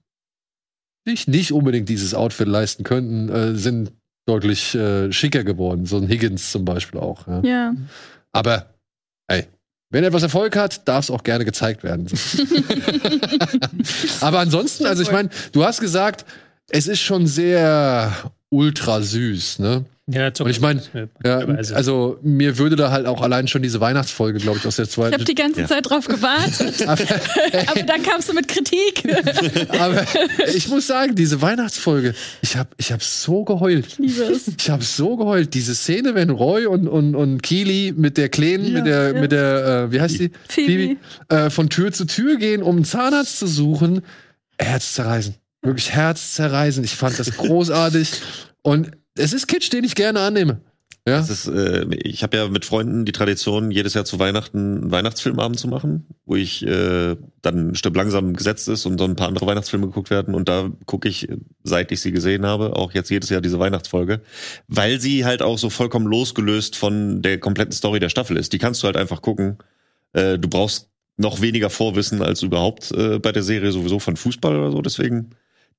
sich 1.04 1.28
nicht 1.28 1.52
unbedingt 1.52 1.88
dieses 1.88 2.14
Outfit 2.14 2.48
leisten 2.48 2.84
könnten, 2.84 3.28
äh, 3.28 3.54
sind 3.54 3.92
deutlich 4.26 4.74
äh, 4.74 5.10
schicker 5.12 5.44
geworden. 5.44 5.86
So 5.86 5.96
ein 5.96 6.08
Higgins 6.08 6.52
zum 6.52 6.64
Beispiel 6.64 7.00
auch. 7.00 7.26
Ja. 7.26 7.40
Ja. 7.42 7.74
Aber, 8.32 8.74
ey, 9.28 9.46
wenn 9.90 10.04
etwas 10.04 10.22
Erfolg 10.22 10.54
hat, 10.54 10.86
darf 10.86 11.04
es 11.04 11.10
auch 11.10 11.22
gerne 11.22 11.46
gezeigt 11.46 11.82
werden. 11.82 12.06
Aber 14.20 14.40
ansonsten, 14.40 14.84
also 14.84 15.02
ich 15.02 15.10
meine, 15.10 15.30
du 15.52 15.64
hast 15.64 15.80
gesagt, 15.80 16.26
es 16.68 16.88
ist 16.88 17.00
schon 17.00 17.26
sehr 17.26 18.12
ultra 18.50 19.00
süß, 19.00 19.60
ne? 19.60 19.86
Ja, 20.10 20.28
Und 20.40 20.48
ich 20.48 20.60
meine, 20.60 20.80
Ja, 21.22 21.40
also, 21.74 22.18
mir 22.22 22.56
würde 22.56 22.76
da 22.76 22.90
halt 22.90 23.04
auch 23.06 23.20
allein 23.20 23.46
schon 23.46 23.60
diese 23.62 23.78
Weihnachtsfolge, 23.82 24.38
glaube 24.38 24.56
ich, 24.58 24.66
aus 24.66 24.76
der 24.76 24.86
Ich 24.86 24.96
habe 24.96 25.10
zweiten. 25.10 25.24
die 25.26 25.34
ganze 25.34 25.60
Ja. 25.60 25.66
Zeit 25.66 25.90
drauf 25.90 26.06
gewartet, 26.08 26.80
aber, 26.88 27.02
aber 27.70 27.82
dann 27.82 28.02
kamst 28.02 28.28
du 28.30 28.32
mit 28.32 28.48
Kritik. 28.48 29.02
aber 29.68 30.04
ich 30.54 30.66
muss 30.68 30.86
sagen, 30.86 31.14
diese 31.14 31.42
Weihnachtsfolge, 31.42 32.14
ich 32.40 32.56
habe 32.56 32.70
ich 32.78 32.90
hab 32.90 33.02
so 33.02 33.44
geheult. 33.44 33.98
Liebe 33.98 34.22
es. 34.22 34.48
Ich 34.48 34.70
habe 34.70 34.82
so 34.82 35.16
geheult. 35.18 35.52
Diese 35.52 35.74
Szene, 35.74 36.14
wenn 36.14 36.30
Roy 36.30 36.64
und, 36.64 36.88
und, 36.88 37.14
und 37.14 37.42
Keely 37.42 37.92
mit 37.94 38.16
der 38.16 38.30
Kleinen, 38.30 38.72
mit 38.72 38.86
der, 38.86 39.12
ja. 39.14 39.20
mit 39.20 39.30
der, 39.32 39.66
äh, 39.88 39.92
wie 39.92 40.00
heißt 40.00 40.20
die? 40.20 40.30
Phoebe. 40.48 40.96
äh, 41.28 41.50
von 41.50 41.68
Tür 41.68 41.92
zu 41.92 42.06
Tür 42.06 42.36
gehen, 42.38 42.62
um 42.62 42.76
einen 42.76 42.84
Zahnarzt 42.86 43.38
zu 43.38 43.46
suchen. 43.46 44.00
Herzzerreißen. 44.58 45.34
Wirklich 45.62 45.92
herzzerreißen. 45.92 46.82
Ich 46.84 46.94
fand 46.96 47.18
das 47.18 47.30
großartig. 47.36 48.10
Und 48.62 48.92
es 49.18 49.32
ist 49.32 49.46
Kitsch, 49.46 49.72
den 49.72 49.84
ich 49.84 49.94
gerne 49.94 50.20
annehme. 50.20 50.60
Ja. 51.08 51.20
Ist, 51.20 51.46
äh, 51.46 51.86
ich 51.94 52.22
habe 52.22 52.36
ja 52.36 52.48
mit 52.48 52.64
Freunden 52.64 53.06
die 53.06 53.12
Tradition, 53.12 53.70
jedes 53.70 53.94
Jahr 53.94 54.04
zu 54.04 54.18
Weihnachten 54.18 54.58
einen 54.58 54.90
Weihnachtsfilmabend 54.90 55.58
zu 55.58 55.66
machen, 55.66 56.06
wo 56.26 56.36
ich 56.36 56.66
äh, 56.66 57.16
dann 57.40 57.74
Stück 57.74 57.96
langsam 57.96 58.34
gesetzt 58.34 58.68
ist 58.68 58.84
und 58.84 58.98
so 58.98 59.04
ein 59.04 59.16
paar 59.16 59.28
andere 59.28 59.46
Weihnachtsfilme 59.46 59.86
geguckt 59.86 60.10
werden. 60.10 60.34
Und 60.34 60.48
da 60.48 60.70
gucke 60.84 61.08
ich, 61.08 61.28
seit 61.62 61.92
ich 61.92 62.00
sie 62.00 62.12
gesehen 62.12 62.44
habe, 62.44 62.76
auch 62.76 62.92
jetzt 62.92 63.10
jedes 63.10 63.30
Jahr 63.30 63.40
diese 63.40 63.58
Weihnachtsfolge, 63.58 64.20
weil 64.66 65.00
sie 65.00 65.24
halt 65.24 65.40
auch 65.40 65.56
so 65.56 65.70
vollkommen 65.70 66.06
losgelöst 66.06 66.76
von 66.76 67.22
der 67.22 67.38
kompletten 67.38 67.72
Story 67.72 68.00
der 68.00 68.10
Staffel 68.10 68.36
ist. 68.36 68.52
Die 68.52 68.58
kannst 68.58 68.82
du 68.82 68.86
halt 68.86 68.96
einfach 68.96 69.22
gucken. 69.22 69.58
Äh, 70.12 70.38
du 70.38 70.48
brauchst 70.48 70.90
noch 71.16 71.40
weniger 71.40 71.70
Vorwissen 71.70 72.22
als 72.22 72.42
überhaupt 72.42 72.92
äh, 72.92 73.18
bei 73.18 73.32
der 73.32 73.42
Serie 73.42 73.72
sowieso 73.72 73.98
von 73.98 74.16
Fußball 74.16 74.56
oder 74.56 74.72
so. 74.72 74.82
Deswegen, 74.82 75.30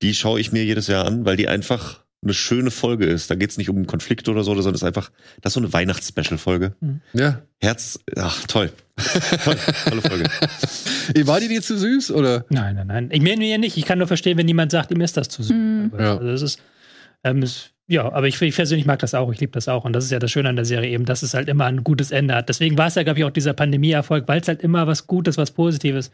die 0.02 0.14
schaue 0.14 0.40
ich 0.40 0.50
mir 0.50 0.64
jedes 0.64 0.88
Jahr 0.88 1.06
an, 1.06 1.24
weil 1.24 1.36
die 1.36 1.48
einfach 1.48 2.04
eine 2.22 2.34
schöne 2.34 2.70
Folge 2.70 3.06
ist. 3.06 3.30
Da 3.30 3.34
geht's 3.34 3.56
nicht 3.56 3.70
um 3.70 3.76
einen 3.76 3.86
Konflikt 3.86 4.28
oder 4.28 4.42
so, 4.42 4.54
sondern 4.54 4.74
es 4.74 4.82
ist 4.82 4.86
einfach, 4.86 5.10
das 5.40 5.50
ist 5.50 5.54
so 5.54 5.60
eine 5.60 5.72
Weihnachts-Special-Folge. 5.72 6.74
ja. 7.14 7.42
Herz, 7.58 7.98
ach 8.16 8.46
toll. 8.46 8.72
toll, 9.44 9.56
tolle 9.88 10.02
Folge. 10.02 10.24
War 11.26 11.40
die 11.40 11.48
dir 11.48 11.62
zu 11.62 11.78
süß 11.78 12.12
oder? 12.12 12.44
Nein, 12.50 12.76
nein, 12.76 12.86
nein. 12.86 13.08
Ich 13.12 13.22
meine 13.22 13.44
ja 13.46 13.58
nicht. 13.58 13.76
Ich 13.76 13.84
kann 13.84 13.98
nur 13.98 14.06
verstehen, 14.06 14.38
wenn 14.38 14.48
jemand 14.48 14.72
sagt, 14.72 14.90
ihm 14.90 15.00
ist 15.00 15.16
das 15.16 15.28
zu 15.28 15.42
süß. 15.42 15.52
Mhm. 15.54 15.92
Ja. 15.98 16.16
Also 16.16 16.26
das 16.26 16.42
ist, 16.42 16.62
ähm, 17.24 17.42
ist 17.42 17.72
ja, 17.90 18.10
aber 18.12 18.28
ich, 18.28 18.40
ich 18.40 18.54
persönlich 18.54 18.86
mag 18.86 19.00
das 19.00 19.14
auch. 19.14 19.32
Ich 19.32 19.40
liebe 19.40 19.50
das 19.50 19.66
auch. 19.66 19.84
Und 19.84 19.92
das 19.94 20.04
ist 20.04 20.12
ja 20.12 20.20
das 20.20 20.30
Schöne 20.30 20.48
an 20.48 20.54
der 20.54 20.64
Serie 20.64 20.90
eben, 20.90 21.04
dass 21.04 21.24
es 21.24 21.34
halt 21.34 21.48
immer 21.48 21.64
ein 21.64 21.82
gutes 21.82 22.12
Ende 22.12 22.36
hat. 22.36 22.48
Deswegen 22.48 22.78
war 22.78 22.86
es 22.86 22.94
ja, 22.94 23.02
glaube 23.02 23.18
ich, 23.18 23.24
auch 23.24 23.30
dieser 23.30 23.52
Pandemie-Erfolg, 23.52 24.28
weil 24.28 24.40
es 24.40 24.46
halt 24.46 24.62
immer 24.62 24.86
was 24.86 25.08
Gutes, 25.08 25.36
was 25.36 25.50
Positives 25.50 26.12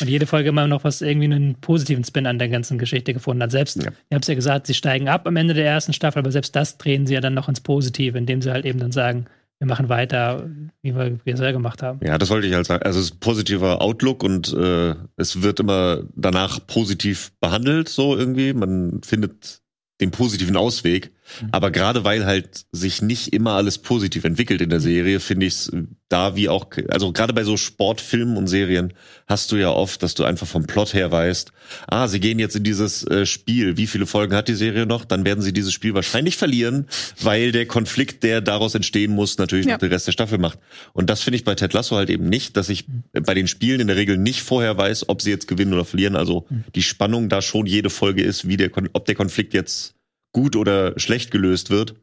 und 0.00 0.08
jede 0.08 0.24
Folge 0.24 0.48
immer 0.48 0.66
noch 0.66 0.84
was 0.84 1.02
irgendwie 1.02 1.26
einen 1.26 1.56
positiven 1.56 2.02
Spin 2.02 2.26
an 2.26 2.38
der 2.38 2.48
ganzen 2.48 2.78
Geschichte 2.78 3.12
gefunden 3.12 3.42
hat. 3.42 3.50
Selbst, 3.50 3.76
Ja. 3.76 3.90
ihr 3.90 4.14
habt 4.14 4.24
es 4.24 4.28
ja 4.28 4.34
gesagt, 4.34 4.66
sie 4.66 4.72
steigen 4.74 5.08
ab 5.08 5.26
am 5.26 5.36
Ende 5.36 5.52
der 5.52 5.66
ersten 5.66 5.92
Staffel, 5.92 6.20
aber 6.20 6.32
selbst 6.32 6.56
das 6.56 6.78
drehen 6.78 7.06
sie 7.06 7.12
ja 7.12 7.20
dann 7.20 7.34
noch 7.34 7.48
ins 7.50 7.60
Positive, 7.60 8.16
indem 8.16 8.40
sie 8.40 8.50
halt 8.50 8.64
eben 8.64 8.78
dann 8.78 8.92
sagen, 8.92 9.26
wir 9.58 9.66
machen 9.66 9.88
weiter, 9.90 10.48
wie 10.82 10.94
wir 10.94 11.10
bisher 11.24 11.52
gemacht 11.52 11.82
haben. 11.82 12.00
Ja, 12.02 12.16
das 12.16 12.30
wollte 12.30 12.46
ich 12.46 12.54
halt 12.54 12.64
sagen. 12.66 12.84
Also 12.84 13.00
es 13.00 13.06
ist 13.06 13.14
ein 13.16 13.20
positiver 13.20 13.82
Outlook 13.82 14.22
und 14.22 14.52
äh, 14.54 14.94
es 15.16 15.42
wird 15.42 15.60
immer 15.60 16.04
danach 16.14 16.64
positiv 16.66 17.32
behandelt, 17.40 17.88
so 17.88 18.16
irgendwie. 18.16 18.52
Man 18.52 19.00
findet 19.04 19.60
den 20.00 20.12
positiven 20.12 20.56
Ausweg. 20.56 21.10
Aber 21.52 21.70
gerade 21.70 22.04
weil 22.04 22.26
halt 22.26 22.66
sich 22.72 23.02
nicht 23.02 23.32
immer 23.32 23.52
alles 23.52 23.78
positiv 23.78 24.24
entwickelt 24.24 24.60
in 24.60 24.70
der 24.70 24.80
Serie, 24.80 25.20
finde 25.20 25.46
ich 25.46 25.54
es 25.54 25.72
da 26.08 26.36
wie 26.36 26.48
auch, 26.48 26.68
also 26.88 27.12
gerade 27.12 27.34
bei 27.34 27.44
so 27.44 27.56
Sportfilmen 27.58 28.36
und 28.38 28.46
Serien 28.46 28.94
hast 29.26 29.52
du 29.52 29.56
ja 29.56 29.70
oft, 29.70 30.02
dass 30.02 30.14
du 30.14 30.24
einfach 30.24 30.46
vom 30.46 30.66
Plot 30.66 30.94
her 30.94 31.10
weißt, 31.12 31.52
ah, 31.86 32.08
sie 32.08 32.18
gehen 32.18 32.38
jetzt 32.38 32.56
in 32.56 32.64
dieses 32.64 33.06
äh, 33.06 33.26
Spiel. 33.26 33.76
Wie 33.76 33.86
viele 33.86 34.06
Folgen 34.06 34.34
hat 34.34 34.48
die 34.48 34.54
Serie 34.54 34.86
noch? 34.86 35.04
Dann 35.04 35.26
werden 35.26 35.42
sie 35.42 35.52
dieses 35.52 35.74
Spiel 35.74 35.92
wahrscheinlich 35.92 36.38
verlieren, 36.38 36.86
weil 37.20 37.52
der 37.52 37.66
Konflikt, 37.66 38.22
der 38.22 38.40
daraus 38.40 38.74
entstehen 38.74 39.12
muss, 39.14 39.36
natürlich 39.36 39.66
Ja. 39.66 39.72
noch 39.72 39.80
den 39.80 39.90
Rest 39.92 40.06
der 40.06 40.12
Staffel 40.12 40.38
macht. 40.38 40.58
Und 40.94 41.10
das 41.10 41.20
finde 41.20 41.36
ich 41.36 41.44
bei 41.44 41.54
Ted 41.54 41.74
Lasso 41.74 41.96
halt 41.96 42.08
eben 42.08 42.28
nicht, 42.28 42.56
dass 42.56 42.70
ich 42.70 42.86
bei 43.12 43.34
den 43.34 43.46
Spielen 43.46 43.80
in 43.80 43.86
der 43.86 43.96
Regel 43.96 44.16
nicht 44.16 44.40
vorher 44.40 44.78
weiß, 44.78 45.10
ob 45.10 45.20
sie 45.20 45.30
jetzt 45.30 45.46
gewinnen 45.46 45.74
oder 45.74 45.84
verlieren. 45.84 46.16
Also 46.16 46.46
die 46.74 46.82
Spannung 46.82 47.28
da 47.28 47.42
schon 47.42 47.66
jede 47.66 47.90
Folge 47.90 48.22
ist, 48.22 48.48
wie 48.48 48.56
der, 48.56 48.70
ob 48.94 49.04
der 49.04 49.14
Konflikt 49.14 49.52
jetzt 49.52 49.94
gut 50.32 50.56
oder 50.56 50.98
schlecht 50.98 51.30
gelöst 51.30 51.70
wird. 51.70 51.94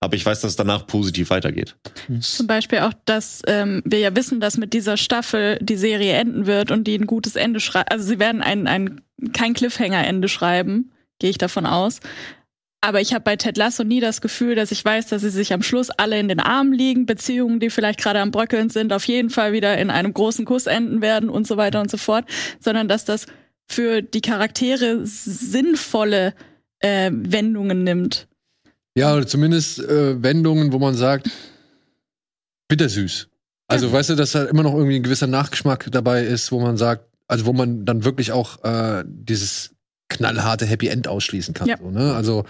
Aber 0.00 0.16
ich 0.16 0.26
weiß, 0.26 0.40
dass 0.40 0.52
es 0.52 0.56
danach 0.56 0.88
positiv 0.88 1.30
weitergeht. 1.30 1.76
Zum 2.20 2.48
Beispiel 2.48 2.80
auch, 2.80 2.92
dass 3.04 3.40
ähm, 3.46 3.82
wir 3.84 4.00
ja 4.00 4.16
wissen, 4.16 4.40
dass 4.40 4.56
mit 4.56 4.72
dieser 4.72 4.96
Staffel 4.96 5.58
die 5.62 5.76
Serie 5.76 6.14
enden 6.14 6.46
wird 6.46 6.72
und 6.72 6.84
die 6.84 6.96
ein 6.96 7.06
gutes 7.06 7.36
Ende 7.36 7.60
schreiben. 7.60 7.86
Also 7.88 8.04
sie 8.06 8.18
werden 8.18 8.42
ein, 8.42 8.66
ein 8.66 9.00
kein 9.32 9.54
Cliffhanger-Ende 9.54 10.26
schreiben, 10.26 10.90
gehe 11.20 11.30
ich 11.30 11.38
davon 11.38 11.66
aus. 11.66 12.00
Aber 12.84 13.00
ich 13.00 13.14
habe 13.14 13.22
bei 13.22 13.36
Ted 13.36 13.56
Lasso 13.56 13.84
nie 13.84 14.00
das 14.00 14.20
Gefühl, 14.20 14.56
dass 14.56 14.72
ich 14.72 14.84
weiß, 14.84 15.06
dass 15.06 15.22
sie 15.22 15.30
sich 15.30 15.52
am 15.52 15.62
Schluss 15.62 15.90
alle 15.90 16.18
in 16.18 16.26
den 16.26 16.40
Armen 16.40 16.72
liegen, 16.72 17.06
Beziehungen, 17.06 17.60
die 17.60 17.70
vielleicht 17.70 18.00
gerade 18.00 18.18
am 18.18 18.32
Bröckeln 18.32 18.70
sind, 18.70 18.92
auf 18.92 19.06
jeden 19.06 19.30
Fall 19.30 19.52
wieder 19.52 19.78
in 19.78 19.88
einem 19.88 20.12
großen 20.12 20.44
Kuss 20.44 20.66
enden 20.66 21.00
werden 21.00 21.28
und 21.28 21.46
so 21.46 21.56
weiter 21.56 21.80
und 21.80 21.92
so 21.92 21.96
fort, 21.96 22.24
sondern 22.58 22.88
dass 22.88 23.04
das 23.04 23.26
für 23.68 24.02
die 24.02 24.20
Charaktere 24.20 25.02
sinnvolle 25.04 26.34
äh, 26.82 27.10
Wendungen 27.12 27.84
nimmt. 27.84 28.28
Ja, 28.94 29.14
oder 29.14 29.26
zumindest 29.26 29.78
äh, 29.78 30.22
Wendungen, 30.22 30.72
wo 30.72 30.78
man 30.78 30.94
sagt, 30.94 31.30
bittersüß. 32.68 33.28
Also, 33.68 33.90
weißt 33.90 34.10
du, 34.10 34.14
dass 34.16 34.32
da 34.32 34.44
immer 34.44 34.62
noch 34.62 34.74
irgendwie 34.74 34.96
ein 34.96 35.02
gewisser 35.02 35.26
Nachgeschmack 35.26 35.88
dabei 35.90 36.24
ist, 36.24 36.52
wo 36.52 36.60
man 36.60 36.76
sagt, 36.76 37.06
also 37.26 37.46
wo 37.46 37.54
man 37.54 37.86
dann 37.86 38.04
wirklich 38.04 38.32
auch 38.32 38.62
äh, 38.64 39.02
dieses 39.06 39.74
knallharte 40.08 40.66
Happy 40.66 40.88
End 40.88 41.08
ausschließen 41.08 41.54
kann. 41.54 41.68
Ja. 41.68 41.78
So, 41.78 41.90
ne? 41.90 42.14
Also, 42.14 42.44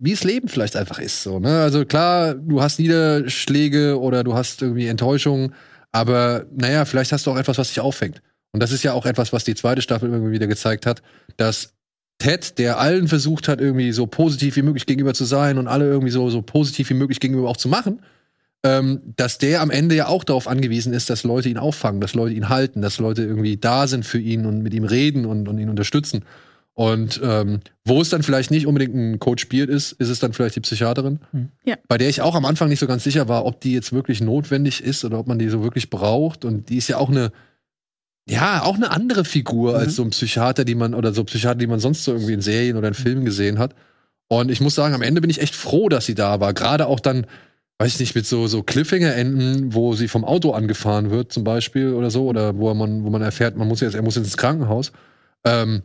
wie 0.00 0.12
es 0.12 0.24
Leben 0.24 0.48
vielleicht 0.48 0.76
einfach 0.76 0.98
ist. 0.98 1.22
So, 1.22 1.38
ne? 1.38 1.62
Also 1.62 1.84
klar, 1.84 2.34
du 2.34 2.62
hast 2.62 2.78
Niederschläge 2.78 3.98
oder 3.98 4.24
du 4.24 4.34
hast 4.34 4.62
irgendwie 4.62 4.86
Enttäuschungen, 4.86 5.54
aber 5.92 6.46
naja, 6.52 6.84
vielleicht 6.84 7.12
hast 7.12 7.26
du 7.26 7.32
auch 7.32 7.36
etwas, 7.36 7.58
was 7.58 7.68
dich 7.68 7.80
auffängt. 7.80 8.22
Und 8.52 8.62
das 8.62 8.72
ist 8.72 8.84
ja 8.84 8.92
auch 8.92 9.06
etwas, 9.06 9.32
was 9.32 9.44
die 9.44 9.54
zweite 9.54 9.82
Staffel 9.82 10.10
irgendwie 10.10 10.32
wieder 10.32 10.46
gezeigt 10.46 10.86
hat, 10.86 11.02
dass 11.36 11.74
Ted, 12.18 12.58
der 12.58 12.78
allen 12.80 13.08
versucht 13.08 13.48
hat, 13.48 13.60
irgendwie 13.60 13.92
so 13.92 14.06
positiv 14.06 14.56
wie 14.56 14.62
möglich 14.62 14.86
gegenüber 14.86 15.14
zu 15.14 15.24
sein 15.24 15.56
und 15.58 15.68
alle 15.68 15.86
irgendwie 15.86 16.10
so, 16.10 16.28
so 16.30 16.42
positiv 16.42 16.90
wie 16.90 16.94
möglich 16.94 17.20
gegenüber 17.20 17.48
auch 17.48 17.56
zu 17.56 17.68
machen, 17.68 18.00
ähm, 18.64 19.00
dass 19.16 19.38
der 19.38 19.60
am 19.60 19.70
Ende 19.70 19.94
ja 19.94 20.08
auch 20.08 20.24
darauf 20.24 20.48
angewiesen 20.48 20.92
ist, 20.92 21.10
dass 21.10 21.22
Leute 21.22 21.48
ihn 21.48 21.58
auffangen, 21.58 22.00
dass 22.00 22.14
Leute 22.14 22.34
ihn 22.34 22.48
halten, 22.48 22.82
dass 22.82 22.98
Leute 22.98 23.22
irgendwie 23.22 23.56
da 23.56 23.86
sind 23.86 24.04
für 24.04 24.18
ihn 24.18 24.46
und 24.46 24.62
mit 24.62 24.74
ihm 24.74 24.82
reden 24.84 25.26
und, 25.26 25.48
und 25.48 25.58
ihn 25.58 25.68
unterstützen. 25.70 26.24
Und 26.74 27.20
ähm, 27.24 27.60
wo 27.84 28.00
es 28.00 28.08
dann 28.08 28.22
vielleicht 28.22 28.50
nicht 28.52 28.66
unbedingt 28.66 28.94
ein 28.94 29.18
Coach 29.18 29.42
spielt 29.42 29.68
ist, 29.68 29.92
ist 29.92 30.08
es 30.08 30.20
dann 30.20 30.32
vielleicht 30.32 30.54
die 30.56 30.60
Psychiaterin, 30.60 31.18
Hm. 31.32 31.48
Ja. 31.64 31.76
bei 31.88 31.98
der 31.98 32.08
ich 32.08 32.20
auch 32.20 32.34
am 32.36 32.44
Anfang 32.44 32.68
nicht 32.68 32.78
so 32.78 32.86
ganz 32.86 33.02
sicher 33.04 33.28
war, 33.28 33.46
ob 33.46 33.60
die 33.60 33.72
jetzt 33.72 33.92
wirklich 33.92 34.20
notwendig 34.20 34.82
ist 34.82 35.04
oder 35.04 35.18
ob 35.18 35.26
man 35.26 35.38
die 35.38 35.48
so 35.48 35.62
wirklich 35.62 35.90
braucht. 35.90 36.44
Und 36.44 36.68
die 36.68 36.78
ist 36.78 36.86
ja 36.88 36.98
auch 36.98 37.10
eine, 37.10 37.32
ja, 38.28 38.62
auch 38.62 38.76
eine 38.76 38.90
andere 38.90 39.24
Figur 39.24 39.76
als 39.76 39.96
so 39.96 40.02
ein 40.02 40.10
Psychiater, 40.10 40.64
die 40.64 40.74
man, 40.74 40.94
oder 40.94 41.14
so 41.14 41.24
Psychiater, 41.24 41.58
die 41.58 41.66
man 41.66 41.80
sonst 41.80 42.04
so 42.04 42.12
irgendwie 42.12 42.34
in 42.34 42.42
Serien 42.42 42.76
oder 42.76 42.88
in 42.88 42.94
Filmen 42.94 43.24
gesehen 43.24 43.58
hat. 43.58 43.74
Und 44.28 44.50
ich 44.50 44.60
muss 44.60 44.74
sagen, 44.74 44.94
am 44.94 45.02
Ende 45.02 45.22
bin 45.22 45.30
ich 45.30 45.40
echt 45.40 45.54
froh, 45.54 45.88
dass 45.88 46.04
sie 46.04 46.14
da 46.14 46.38
war. 46.38 46.52
Gerade 46.52 46.86
auch 46.86 47.00
dann, 47.00 47.26
weiß 47.78 47.94
ich 47.94 48.00
nicht, 48.00 48.14
mit 48.14 48.26
so, 48.26 48.46
so 48.46 48.62
Cliffhanger-Enden, 48.62 49.72
wo 49.72 49.94
sie 49.94 50.08
vom 50.08 50.24
Auto 50.24 50.52
angefahren 50.52 51.10
wird, 51.10 51.32
zum 51.32 51.44
Beispiel, 51.44 51.94
oder 51.94 52.10
so, 52.10 52.26
oder 52.26 52.58
wo 52.58 52.72
man, 52.74 53.04
wo 53.04 53.10
man 53.10 53.22
erfährt, 53.22 53.56
man 53.56 53.66
muss 53.66 53.80
jetzt, 53.80 53.94
er 53.94 54.02
muss 54.02 54.18
ins 54.18 54.36
Krankenhaus. 54.36 54.92
Ähm, 55.44 55.82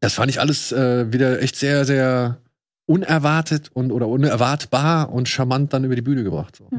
das 0.00 0.14
fand 0.14 0.30
ich 0.30 0.40
alles 0.40 0.70
äh, 0.70 1.12
wieder 1.12 1.42
echt 1.42 1.56
sehr, 1.56 1.84
sehr 1.84 2.38
unerwartet 2.86 3.70
und 3.72 3.92
oder 3.92 4.08
unerwartbar 4.08 5.12
und 5.12 5.28
charmant 5.28 5.72
dann 5.72 5.84
über 5.84 5.96
die 5.96 6.02
Bühne 6.02 6.22
gebracht. 6.24 6.56
So. 6.56 6.68
Ich 6.72 6.78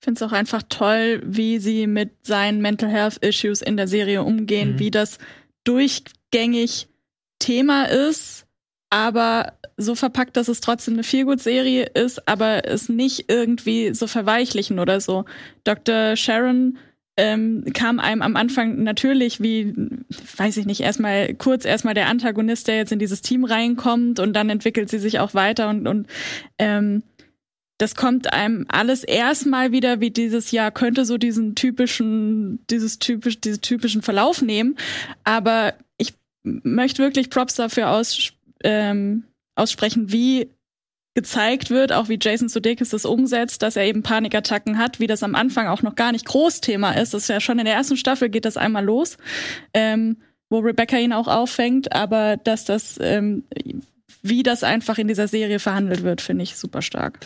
finde 0.00 0.18
es 0.18 0.22
auch 0.28 0.32
einfach 0.32 0.62
toll, 0.68 1.22
wie 1.24 1.58
sie 1.58 1.86
mit 1.86 2.26
seinen 2.26 2.60
Mental 2.60 2.88
Health 2.88 3.18
Issues 3.18 3.62
in 3.62 3.76
der 3.76 3.88
Serie 3.88 4.22
umgehen, 4.22 4.72
Mhm. 4.72 4.78
wie 4.78 4.90
das 4.90 5.18
durchgängig 5.64 6.88
Thema 7.38 7.84
ist, 7.84 8.46
aber 8.90 9.54
so 9.76 9.94
verpackt, 9.94 10.36
dass 10.36 10.48
es 10.48 10.60
trotzdem 10.60 10.94
eine 10.94 11.04
Feelgood-Serie 11.04 11.84
ist, 11.94 12.28
aber 12.28 12.66
es 12.66 12.88
nicht 12.88 13.26
irgendwie 13.28 13.94
so 13.94 14.06
verweichlichen 14.06 14.78
oder 14.78 15.00
so. 15.00 15.24
Dr. 15.64 16.16
Sharon 16.16 16.76
ähm, 17.16 17.64
kam 17.74 17.98
einem 17.98 18.22
am 18.22 18.36
Anfang 18.36 18.82
natürlich 18.82 19.42
wie, 19.42 19.74
weiß 20.36 20.56
ich 20.56 20.66
nicht, 20.66 20.80
erstmal 20.80 21.34
kurz 21.34 21.64
erstmal 21.64 21.94
der 21.94 22.08
Antagonist, 22.08 22.68
der 22.68 22.76
jetzt 22.76 22.92
in 22.92 22.98
dieses 22.98 23.20
Team 23.20 23.44
reinkommt 23.44 24.20
und 24.20 24.32
dann 24.34 24.48
entwickelt 24.50 24.88
sie 24.88 24.98
sich 24.98 25.18
auch 25.18 25.34
weiter 25.34 25.68
und, 25.68 25.86
und 25.86 26.06
ähm, 26.58 27.02
das 27.80 27.94
kommt 27.94 28.30
einem 28.34 28.66
alles 28.68 29.04
erstmal 29.04 29.72
wieder 29.72 30.00
wie 30.00 30.10
dieses 30.10 30.50
Jahr 30.50 30.70
könnte 30.70 31.06
so 31.06 31.16
diesen 31.16 31.54
typischen, 31.54 32.58
dieses 32.68 32.98
typisch, 32.98 33.40
diesen 33.40 33.62
typischen 33.62 34.02
Verlauf 34.02 34.42
nehmen. 34.42 34.76
Aber 35.24 35.72
ich 35.96 36.12
möchte 36.42 37.02
wirklich 37.02 37.30
Props 37.30 37.54
dafür 37.54 37.88
aus, 37.88 38.34
ähm, 38.64 39.24
aussprechen, 39.54 40.12
wie 40.12 40.50
gezeigt 41.14 41.70
wird, 41.70 41.90
auch 41.92 42.10
wie 42.10 42.18
Jason 42.20 42.50
Sudeikis 42.50 42.90
das 42.90 43.06
umsetzt, 43.06 43.62
dass 43.62 43.76
er 43.76 43.86
eben 43.86 44.02
Panikattacken 44.02 44.76
hat, 44.76 45.00
wie 45.00 45.06
das 45.06 45.22
am 45.22 45.34
Anfang 45.34 45.66
auch 45.66 45.80
noch 45.80 45.94
gar 45.94 46.12
nicht 46.12 46.26
Großthema 46.26 46.92
ist. 46.92 47.14
Das 47.14 47.22
ist 47.22 47.28
ja 47.28 47.40
schon 47.40 47.58
in 47.58 47.64
der 47.64 47.74
ersten 47.74 47.96
Staffel 47.96 48.28
geht 48.28 48.44
das 48.44 48.58
einmal 48.58 48.84
los, 48.84 49.16
ähm, 49.72 50.18
wo 50.50 50.58
Rebecca 50.58 50.98
ihn 50.98 51.14
auch 51.14 51.28
auffängt, 51.28 51.92
aber 51.92 52.36
dass 52.36 52.66
das, 52.66 52.98
ähm, 53.00 53.44
wie 54.20 54.42
das 54.42 54.64
einfach 54.64 54.98
in 54.98 55.08
dieser 55.08 55.28
Serie 55.28 55.60
verhandelt 55.60 56.02
wird, 56.02 56.20
finde 56.20 56.42
ich 56.42 56.56
super 56.56 56.82
stark. 56.82 57.20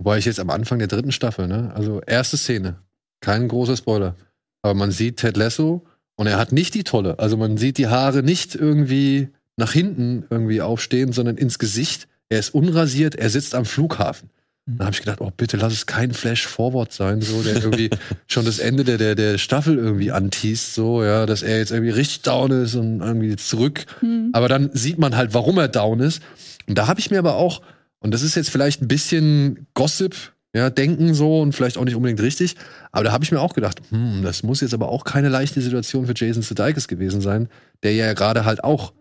Wobei 0.00 0.16
ich 0.16 0.24
jetzt 0.24 0.40
am 0.40 0.48
Anfang 0.48 0.78
der 0.78 0.88
dritten 0.88 1.12
Staffel, 1.12 1.46
ne, 1.46 1.72
also 1.74 2.00
erste 2.00 2.38
Szene, 2.38 2.76
kein 3.20 3.48
großer 3.48 3.76
Spoiler, 3.76 4.16
aber 4.62 4.72
man 4.72 4.92
sieht 4.92 5.18
Ted 5.18 5.36
Lasso 5.36 5.86
und 6.16 6.26
er 6.26 6.38
hat 6.38 6.52
nicht 6.52 6.72
die 6.72 6.84
tolle, 6.84 7.18
also 7.18 7.36
man 7.36 7.58
sieht 7.58 7.76
die 7.76 7.88
Haare 7.88 8.22
nicht 8.22 8.54
irgendwie 8.54 9.28
nach 9.58 9.72
hinten 9.72 10.24
irgendwie 10.30 10.62
aufstehen, 10.62 11.12
sondern 11.12 11.36
ins 11.36 11.58
Gesicht. 11.58 12.08
Er 12.30 12.38
ist 12.38 12.54
unrasiert, 12.54 13.14
er 13.14 13.28
sitzt 13.28 13.54
am 13.54 13.66
Flughafen. 13.66 14.30
Da 14.64 14.86
habe 14.86 14.94
ich 14.94 15.00
gedacht, 15.00 15.20
oh 15.20 15.30
bitte 15.36 15.58
lass 15.58 15.74
es 15.74 15.84
kein 15.84 16.14
Flash-Forward 16.14 16.92
sein, 16.94 17.20
so 17.20 17.42
der 17.42 17.56
irgendwie 17.56 17.90
schon 18.26 18.46
das 18.46 18.58
Ende 18.58 18.84
der, 18.84 18.96
der, 18.96 19.14
der 19.14 19.36
Staffel 19.36 19.76
irgendwie 19.76 20.12
anteast, 20.12 20.74
so 20.74 21.04
ja, 21.04 21.26
dass 21.26 21.42
er 21.42 21.58
jetzt 21.58 21.72
irgendwie 21.72 21.90
richtig 21.90 22.22
down 22.22 22.50
ist 22.52 22.74
und 22.74 23.00
irgendwie 23.00 23.36
zurück. 23.36 23.84
Hm. 24.00 24.30
Aber 24.32 24.48
dann 24.48 24.70
sieht 24.72 24.98
man 24.98 25.14
halt, 25.14 25.34
warum 25.34 25.58
er 25.58 25.68
down 25.68 26.00
ist. 26.00 26.22
Und 26.66 26.78
da 26.78 26.86
habe 26.86 27.00
ich 27.00 27.10
mir 27.10 27.18
aber 27.18 27.34
auch 27.34 27.60
Und 28.00 28.12
das 28.12 28.22
ist 28.22 28.34
jetzt 28.34 28.50
vielleicht 28.50 28.82
ein 28.82 28.88
bisschen 28.88 29.66
Gossip, 29.74 30.16
ja, 30.54 30.68
denken 30.68 31.14
so 31.14 31.40
und 31.40 31.54
vielleicht 31.54 31.78
auch 31.78 31.84
nicht 31.84 31.94
unbedingt 31.94 32.20
richtig. 32.20 32.56
Aber 32.90 33.04
da 33.04 33.12
habe 33.12 33.22
ich 33.22 33.30
mir 33.30 33.40
auch 33.40 33.54
gedacht, 33.54 33.80
hm, 33.90 34.22
das 34.22 34.42
muss 34.42 34.60
jetzt 34.60 34.74
aber 34.74 34.88
auch 34.88 35.04
keine 35.04 35.28
leichte 35.28 35.60
Situation 35.60 36.06
für 36.06 36.14
Jason 36.16 36.42
Sudeikis 36.42 36.88
gewesen 36.88 37.20
sein, 37.20 37.48
der 37.82 37.94
ja 37.94 38.12
gerade 38.14 38.44
halt 38.44 38.64
auch 38.64 38.92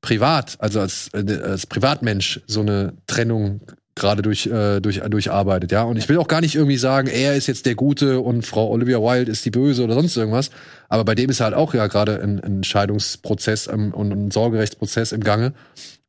privat, 0.00 0.56
also 0.58 0.80
als, 0.80 1.10
äh, 1.12 1.40
als 1.42 1.66
Privatmensch 1.66 2.40
so 2.46 2.60
eine 2.60 2.94
Trennung 3.06 3.60
gerade 3.94 4.20
durch, 4.22 4.46
äh, 4.46 4.80
durch, 4.80 5.00
durcharbeitet, 5.00 5.72
ja. 5.72 5.82
Und 5.82 5.96
ich 5.96 6.08
will 6.08 6.18
auch 6.18 6.28
gar 6.28 6.42
nicht 6.42 6.54
irgendwie 6.54 6.76
sagen, 6.76 7.08
er 7.08 7.34
ist 7.34 7.46
jetzt 7.46 7.66
der 7.66 7.74
Gute 7.74 8.20
und 8.20 8.46
Frau 8.46 8.68
Olivia 8.68 8.98
Wilde 9.00 9.32
ist 9.32 9.44
die 9.44 9.50
Böse 9.50 9.84
oder 9.84 9.94
sonst 9.94 10.16
irgendwas. 10.16 10.50
Aber 10.88 11.04
bei 11.04 11.14
dem 11.14 11.30
ist 11.30 11.40
halt 11.40 11.54
auch 11.54 11.72
ja 11.72 11.86
gerade 11.86 12.22
ein, 12.22 12.38
ein 12.40 12.56
Entscheidungsprozess 12.56 13.68
ähm, 13.68 13.94
und 13.94 14.12
ein 14.12 14.30
Sorgerechtsprozess 14.30 15.12
im 15.12 15.24
Gange. 15.24 15.54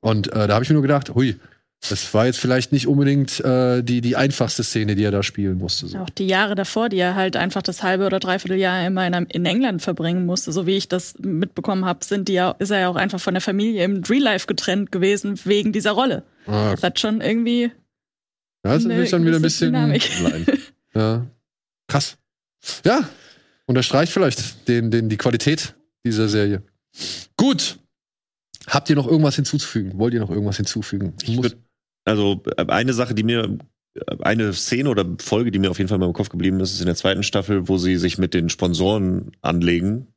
Und 0.02 0.28
äh, 0.34 0.48
da 0.48 0.54
habe 0.54 0.64
ich 0.64 0.70
mir 0.70 0.74
nur 0.74 0.82
gedacht, 0.82 1.16
hui, 1.16 1.38
das 1.80 2.14
war 2.14 2.26
jetzt 2.26 2.40
vielleicht 2.40 2.72
nicht 2.72 2.88
unbedingt 2.88 3.40
äh, 3.40 3.84
die, 3.84 4.02
die 4.02 4.16
einfachste 4.16 4.64
Szene, 4.64 4.96
die 4.96 5.04
er 5.04 5.12
da 5.12 5.22
spielen 5.22 5.58
musste. 5.58 5.88
So. 5.88 6.00
Auch 6.00 6.10
die 6.10 6.28
Jahre 6.28 6.56
davor, 6.56 6.90
die 6.90 6.98
er 6.98 7.16
halt 7.16 7.38
einfach 7.38 7.62
das 7.62 7.84
halbe 7.84 8.06
oder 8.06 8.20
dreiviertel 8.20 8.58
Jahr 8.58 8.86
immer 8.86 9.06
in, 9.06 9.14
in 9.14 9.46
England 9.46 9.82
verbringen 9.82 10.26
musste, 10.26 10.52
so 10.52 10.66
wie 10.66 10.76
ich 10.76 10.88
das 10.88 11.18
mitbekommen 11.20 11.86
habe, 11.86 12.04
sind 12.04 12.28
die 12.28 12.34
ja, 12.34 12.52
ist 12.60 12.72
er 12.72 12.80
ja 12.80 12.90
auch 12.90 12.96
einfach 12.96 13.20
von 13.20 13.36
der 13.36 13.42
Familie 13.42 13.84
im 13.84 14.04
Real 14.04 14.24
Life 14.24 14.48
getrennt 14.48 14.92
gewesen 14.92 15.40
wegen 15.46 15.72
dieser 15.72 15.92
Rolle. 15.92 16.24
Ah. 16.48 16.72
Das 16.72 16.84
hat 16.84 17.00
schon 17.00 17.22
irgendwie. 17.22 17.72
Ja, 18.66 18.74
das 18.74 18.84
ist 18.84 19.14
dann 19.14 19.26
wieder 19.26 19.36
ein 19.38 19.42
bisschen. 19.42 19.74
ja. 20.96 21.28
Krass. 21.88 22.18
Ja, 22.84 23.08
unterstreicht 23.66 24.12
vielleicht 24.12 24.68
den, 24.68 24.90
den, 24.92 25.10
die 25.10 25.18
Qualität 25.18 25.76
dieser 26.06 26.28
Serie. 26.28 26.64
Gut. 27.38 27.78
Habt 28.68 28.90
ihr 28.90 28.98
noch 28.98 29.08
irgendwas 29.08 29.36
hinzuzufügen? 29.36 29.98
Wollt 29.98 30.14
ihr 30.14 30.20
noch 30.20 30.30
irgendwas 30.30 30.58
hinzufügen? 30.58 31.14
Ich 31.24 31.42
würde 31.42 31.56
also 32.08 32.42
eine 32.68 32.94
Sache, 32.94 33.14
die 33.14 33.24
mir, 33.24 33.58
eine 34.20 34.54
Szene 34.54 34.90
oder 34.90 35.06
Folge, 35.20 35.52
die 35.52 35.60
mir 35.60 35.72
auf 35.72 35.78
jeden 35.78 35.90
Fall 35.90 35.98
mal 35.98 36.08
im 36.08 36.14
Kopf 36.14 36.30
geblieben 36.30 36.60
ist, 36.60 36.74
ist 36.74 36.80
in 36.80 36.86
der 36.86 36.96
zweiten 36.96 37.24
Staffel, 37.24 37.68
wo 37.68 37.78
sie 37.78 37.98
sich 37.98 38.18
mit 38.18 38.34
den 38.34 38.50
Sponsoren 38.50 39.32
anlegen 39.42 40.08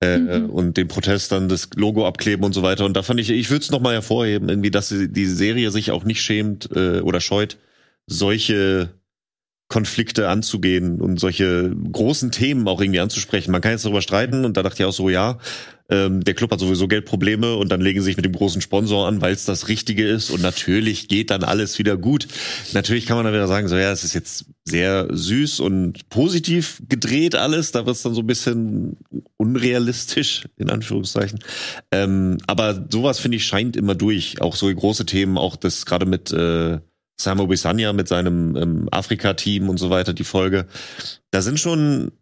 äh, 0.00 0.18
mhm. 0.18 0.50
und 0.50 0.76
den 0.76 0.88
Protest 0.88 1.32
dann 1.32 1.48
das 1.48 1.70
Logo 1.76 2.06
abkleben 2.06 2.44
und 2.44 2.52
so 2.52 2.62
weiter. 2.62 2.84
Und 2.84 2.96
da 2.96 3.02
fand 3.02 3.20
ich, 3.20 3.30
ich 3.30 3.50
würde 3.50 3.62
es 3.62 3.70
nochmal 3.70 3.94
hervorheben, 3.94 4.48
irgendwie, 4.48 4.70
dass 4.70 4.88
sie, 4.88 5.10
die 5.10 5.26
Serie 5.26 5.70
sich 5.70 5.90
auch 5.90 6.04
nicht 6.04 6.22
schämt 6.22 6.68
äh, 6.74 7.00
oder 7.00 7.20
scheut, 7.20 7.58
solche 8.06 8.90
Konflikte 9.68 10.28
anzugehen 10.28 11.00
und 11.00 11.18
solche 11.18 11.74
großen 11.92 12.30
Themen 12.30 12.68
auch 12.68 12.80
irgendwie 12.80 13.00
anzusprechen. 13.00 13.50
Man 13.50 13.60
kann 13.60 13.72
jetzt 13.72 13.84
darüber 13.84 14.02
streiten 14.02 14.44
und 14.44 14.56
da 14.56 14.62
dachte 14.62 14.82
ich 14.82 14.86
auch 14.86 14.92
so, 14.92 15.08
ja, 15.08 15.38
ähm, 15.88 16.24
der 16.24 16.34
Club 16.34 16.50
hat 16.50 16.60
sowieso 16.60 16.88
Geldprobleme 16.88 17.56
und 17.56 17.70
dann 17.70 17.80
legen 17.80 18.00
sie 18.00 18.06
sich 18.06 18.16
mit 18.16 18.24
dem 18.24 18.32
großen 18.32 18.60
Sponsor 18.60 19.06
an, 19.06 19.20
weil 19.20 19.32
es 19.32 19.44
das 19.44 19.68
Richtige 19.68 20.06
ist 20.06 20.30
und 20.30 20.42
natürlich 20.42 21.08
geht 21.08 21.30
dann 21.30 21.44
alles 21.44 21.78
wieder 21.78 21.96
gut. 21.96 22.28
Natürlich 22.72 23.06
kann 23.06 23.16
man 23.16 23.24
dann 23.24 23.34
wieder 23.34 23.48
sagen, 23.48 23.68
so 23.68 23.76
ja, 23.76 23.92
es 23.92 24.04
ist 24.04 24.14
jetzt 24.14 24.46
sehr 24.64 25.06
süß 25.10 25.60
und 25.60 26.08
positiv 26.08 26.82
gedreht 26.88 27.34
alles, 27.34 27.72
da 27.72 27.86
wird 27.86 27.96
es 27.96 28.02
dann 28.02 28.14
so 28.14 28.22
ein 28.22 28.26
bisschen 28.26 28.96
unrealistisch, 29.36 30.44
in 30.56 30.70
Anführungszeichen. 30.70 31.38
Ähm, 31.92 32.38
aber 32.46 32.86
sowas, 32.90 33.18
finde 33.18 33.36
ich, 33.36 33.46
scheint 33.46 33.76
immer 33.76 33.94
durch. 33.94 34.40
Auch 34.40 34.56
so 34.56 34.72
große 34.72 35.06
Themen, 35.06 35.38
auch 35.38 35.56
das 35.56 35.86
gerade 35.86 36.06
mit 36.06 36.32
äh, 36.32 36.78
Samo 37.18 37.46
Bisanya 37.46 37.92
mit 37.92 38.08
seinem 38.08 38.56
ähm, 38.56 38.88
Afrika-Team 38.90 39.68
und 39.68 39.78
so 39.78 39.90
weiter, 39.90 40.12
die 40.12 40.24
Folge. 40.24 40.66
Da 41.30 41.42
sind 41.42 41.58
schon 41.58 42.12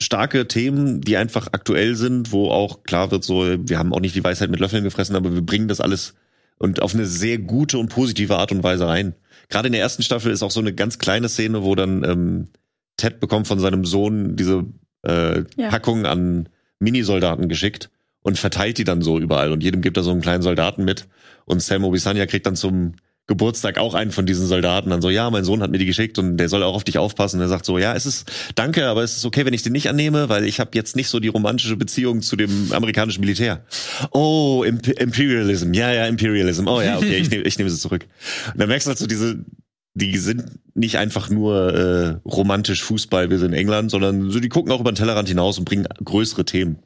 starke 0.00 0.48
Themen, 0.48 1.00
die 1.00 1.16
einfach 1.16 1.48
aktuell 1.52 1.94
sind, 1.94 2.32
wo 2.32 2.50
auch 2.50 2.82
klar 2.82 3.10
wird, 3.10 3.24
so, 3.24 3.44
wir 3.44 3.78
haben 3.78 3.92
auch 3.92 4.00
nicht 4.00 4.14
die 4.14 4.24
Weisheit 4.24 4.50
mit 4.50 4.60
Löffeln 4.60 4.84
gefressen, 4.84 5.16
aber 5.16 5.32
wir 5.32 5.42
bringen 5.42 5.68
das 5.68 5.80
alles 5.80 6.14
und 6.58 6.82
auf 6.82 6.94
eine 6.94 7.06
sehr 7.06 7.38
gute 7.38 7.78
und 7.78 7.88
positive 7.88 8.36
Art 8.36 8.52
und 8.52 8.62
Weise 8.62 8.86
rein. 8.86 9.14
Gerade 9.48 9.66
in 9.66 9.72
der 9.72 9.82
ersten 9.82 10.02
Staffel 10.02 10.32
ist 10.32 10.42
auch 10.42 10.50
so 10.50 10.60
eine 10.60 10.72
ganz 10.72 10.98
kleine 10.98 11.28
Szene, 11.28 11.62
wo 11.62 11.74
dann 11.74 12.04
ähm, 12.04 12.48
Ted 12.96 13.20
bekommt 13.20 13.46
von 13.46 13.58
seinem 13.58 13.84
Sohn 13.84 14.36
diese 14.36 14.64
äh, 15.02 15.44
ja. 15.56 15.68
Packung 15.68 16.06
an 16.06 16.48
Minisoldaten 16.78 17.48
geschickt 17.48 17.90
und 18.22 18.38
verteilt 18.38 18.78
die 18.78 18.84
dann 18.84 19.02
so 19.02 19.18
überall 19.18 19.52
und 19.52 19.62
jedem 19.62 19.82
gibt 19.82 19.96
er 19.96 20.02
so 20.02 20.10
einen 20.10 20.20
kleinen 20.20 20.42
Soldaten 20.42 20.84
mit 20.84 21.06
und 21.44 21.60
Sam 21.60 21.84
Obisanya 21.84 22.26
kriegt 22.26 22.46
dann 22.46 22.56
zum 22.56 22.94
Geburtstag 23.26 23.78
auch 23.78 23.94
einen 23.94 24.10
von 24.10 24.26
diesen 24.26 24.46
Soldaten 24.46 24.90
dann 24.90 25.00
so, 25.00 25.08
ja, 25.08 25.30
mein 25.30 25.44
Sohn 25.44 25.62
hat 25.62 25.70
mir 25.70 25.78
die 25.78 25.86
geschickt 25.86 26.18
und 26.18 26.36
der 26.36 26.50
soll 26.50 26.62
auch 26.62 26.74
auf 26.74 26.84
dich 26.84 26.98
aufpassen. 26.98 27.36
Und 27.36 27.46
er 27.46 27.48
sagt 27.48 27.64
so, 27.64 27.78
ja, 27.78 27.94
es 27.94 28.04
ist, 28.04 28.30
danke, 28.54 28.86
aber 28.86 29.02
es 29.02 29.16
ist 29.16 29.24
okay, 29.24 29.46
wenn 29.46 29.54
ich 29.54 29.62
den 29.62 29.72
nicht 29.72 29.88
annehme, 29.88 30.28
weil 30.28 30.44
ich 30.44 30.60
habe 30.60 30.72
jetzt 30.74 30.94
nicht 30.94 31.08
so 31.08 31.20
die 31.20 31.28
romantische 31.28 31.76
Beziehung 31.76 32.20
zu 32.20 32.36
dem 32.36 32.70
amerikanischen 32.72 33.20
Militär. 33.20 33.64
Oh, 34.10 34.62
Imp 34.66 34.86
Imperialism, 34.88 35.72
ja, 35.72 35.90
ja, 35.90 36.06
Imperialism. 36.06 36.68
Oh 36.68 36.82
ja, 36.82 36.98
okay, 36.98 37.16
ich 37.16 37.30
nehme 37.30 37.44
ich 37.44 37.56
nehm 37.56 37.66
es 37.66 37.80
zurück. 37.80 38.06
Und 38.52 38.60
dann 38.60 38.68
merkst 38.68 38.86
du 38.86 38.90
halt 38.90 38.98
so 38.98 39.06
diese, 39.06 39.42
die 39.94 40.18
sind 40.18 40.44
nicht 40.74 40.98
einfach 40.98 41.30
nur 41.30 41.72
äh, 41.74 42.28
romantisch 42.28 42.82
Fußball, 42.82 43.30
wir 43.30 43.38
sind 43.38 43.52
in 43.52 43.58
England, 43.58 43.90
sondern 43.90 44.30
so, 44.30 44.38
die 44.38 44.50
gucken 44.50 44.70
auch 44.70 44.80
über 44.80 44.92
den 44.92 44.96
Tellerrand 44.96 45.28
hinaus 45.28 45.58
und 45.58 45.64
bringen 45.64 45.86
größere 46.04 46.44
Themen. 46.44 46.80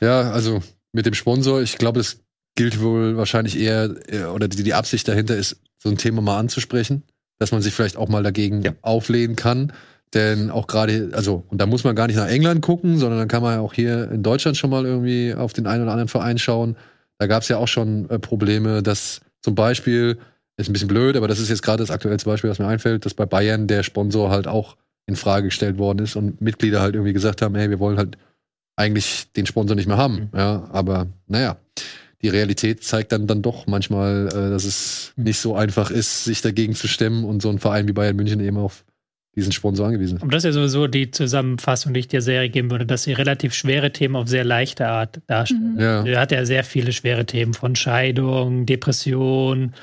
Ja, 0.00 0.32
also 0.32 0.60
mit 0.92 1.06
dem 1.06 1.14
Sponsor, 1.14 1.62
ich 1.62 1.78
glaube, 1.78 2.00
es 2.00 2.20
gilt 2.56 2.80
wohl 2.80 3.16
wahrscheinlich 3.16 3.58
eher, 3.58 3.94
oder 4.34 4.48
die, 4.48 4.64
die 4.64 4.74
Absicht 4.74 5.06
dahinter 5.06 5.36
ist, 5.36 5.60
so 5.78 5.88
ein 5.88 5.96
Thema 5.96 6.20
mal 6.20 6.38
anzusprechen, 6.38 7.04
dass 7.38 7.52
man 7.52 7.62
sich 7.62 7.72
vielleicht 7.72 7.96
auch 7.96 8.08
mal 8.08 8.22
dagegen 8.22 8.62
ja. 8.62 8.72
auflehnen 8.82 9.36
kann. 9.36 9.72
Denn 10.14 10.50
auch 10.50 10.66
gerade, 10.66 11.10
also, 11.12 11.44
und 11.48 11.60
da 11.60 11.66
muss 11.66 11.84
man 11.84 11.94
gar 11.94 12.06
nicht 12.06 12.16
nach 12.16 12.28
England 12.28 12.62
gucken, 12.62 12.96
sondern 12.96 13.18
dann 13.18 13.28
kann 13.28 13.42
man 13.42 13.54
ja 13.54 13.60
auch 13.60 13.74
hier 13.74 14.10
in 14.10 14.22
Deutschland 14.22 14.56
schon 14.56 14.70
mal 14.70 14.86
irgendwie 14.86 15.34
auf 15.34 15.52
den 15.52 15.66
einen 15.66 15.82
oder 15.82 15.92
anderen 15.92 16.08
Verein 16.08 16.38
schauen. 16.38 16.76
Da 17.18 17.26
gab 17.26 17.42
es 17.42 17.48
ja 17.48 17.58
auch 17.58 17.68
schon 17.68 18.08
äh, 18.08 18.18
Probleme, 18.18 18.82
dass 18.82 19.20
zum 19.42 19.54
Beispiel, 19.54 20.18
ist 20.56 20.68
ein 20.68 20.72
bisschen 20.72 20.88
blöd, 20.88 21.16
aber 21.16 21.28
das 21.28 21.38
ist 21.38 21.50
jetzt 21.50 21.62
gerade 21.62 21.82
das 21.82 21.90
aktuellste 21.90 22.28
Beispiel, 22.28 22.48
was 22.48 22.58
mir 22.58 22.66
einfällt, 22.66 23.04
dass 23.04 23.14
bei 23.14 23.26
Bayern 23.26 23.66
der 23.66 23.82
Sponsor 23.82 24.30
halt 24.30 24.48
auch 24.48 24.76
in 25.06 25.14
Frage 25.14 25.48
gestellt 25.48 25.78
worden 25.78 26.00
ist 26.00 26.16
und 26.16 26.40
Mitglieder 26.40 26.80
halt 26.80 26.94
irgendwie 26.94 27.12
gesagt 27.12 27.42
haben, 27.42 27.54
hey, 27.54 27.68
wir 27.68 27.78
wollen 27.78 27.98
halt 27.98 28.16
eigentlich 28.76 29.30
den 29.36 29.46
Sponsor 29.46 29.76
nicht 29.76 29.88
mehr 29.88 29.98
haben. 29.98 30.30
Mhm. 30.32 30.38
Ja, 30.38 30.68
aber 30.72 31.06
naja 31.26 31.58
die 32.22 32.28
Realität 32.28 32.82
zeigt 32.82 33.12
dann, 33.12 33.26
dann 33.26 33.42
doch 33.42 33.66
manchmal, 33.66 34.28
äh, 34.28 34.50
dass 34.50 34.64
es 34.64 35.12
nicht 35.16 35.38
so 35.38 35.54
einfach 35.54 35.90
ist, 35.90 36.24
sich 36.24 36.42
dagegen 36.42 36.74
zu 36.74 36.88
stemmen 36.88 37.24
und 37.24 37.42
so 37.42 37.48
ein 37.48 37.58
Verein 37.58 37.86
wie 37.88 37.92
Bayern 37.92 38.16
München 38.16 38.40
eben 38.40 38.56
auf 38.56 38.84
diesen 39.36 39.52
Sponsor 39.52 39.86
angewiesen. 39.86 40.18
Und 40.18 40.34
das 40.34 40.44
ist 40.44 40.46
ja 40.46 40.52
sowieso 40.52 40.86
die 40.88 41.10
Zusammenfassung, 41.10 41.94
die 41.94 42.00
ich 42.00 42.08
der 42.08 42.22
Serie 42.22 42.50
geben 42.50 42.70
würde, 42.70 42.86
dass 42.86 43.04
sie 43.04 43.12
relativ 43.12 43.54
schwere 43.54 43.92
Themen 43.92 44.16
auf 44.16 44.28
sehr 44.28 44.44
leichte 44.44 44.88
Art 44.88 45.20
darstellen. 45.26 45.74
Mhm. 45.74 45.80
Ja. 45.80 46.04
Er 46.04 46.20
hat 46.20 46.32
ja 46.32 46.44
sehr 46.44 46.64
viele 46.64 46.92
schwere 46.92 47.24
Themen 47.24 47.54
von 47.54 47.76
Scheidung, 47.76 48.66
Depression, 48.66 49.74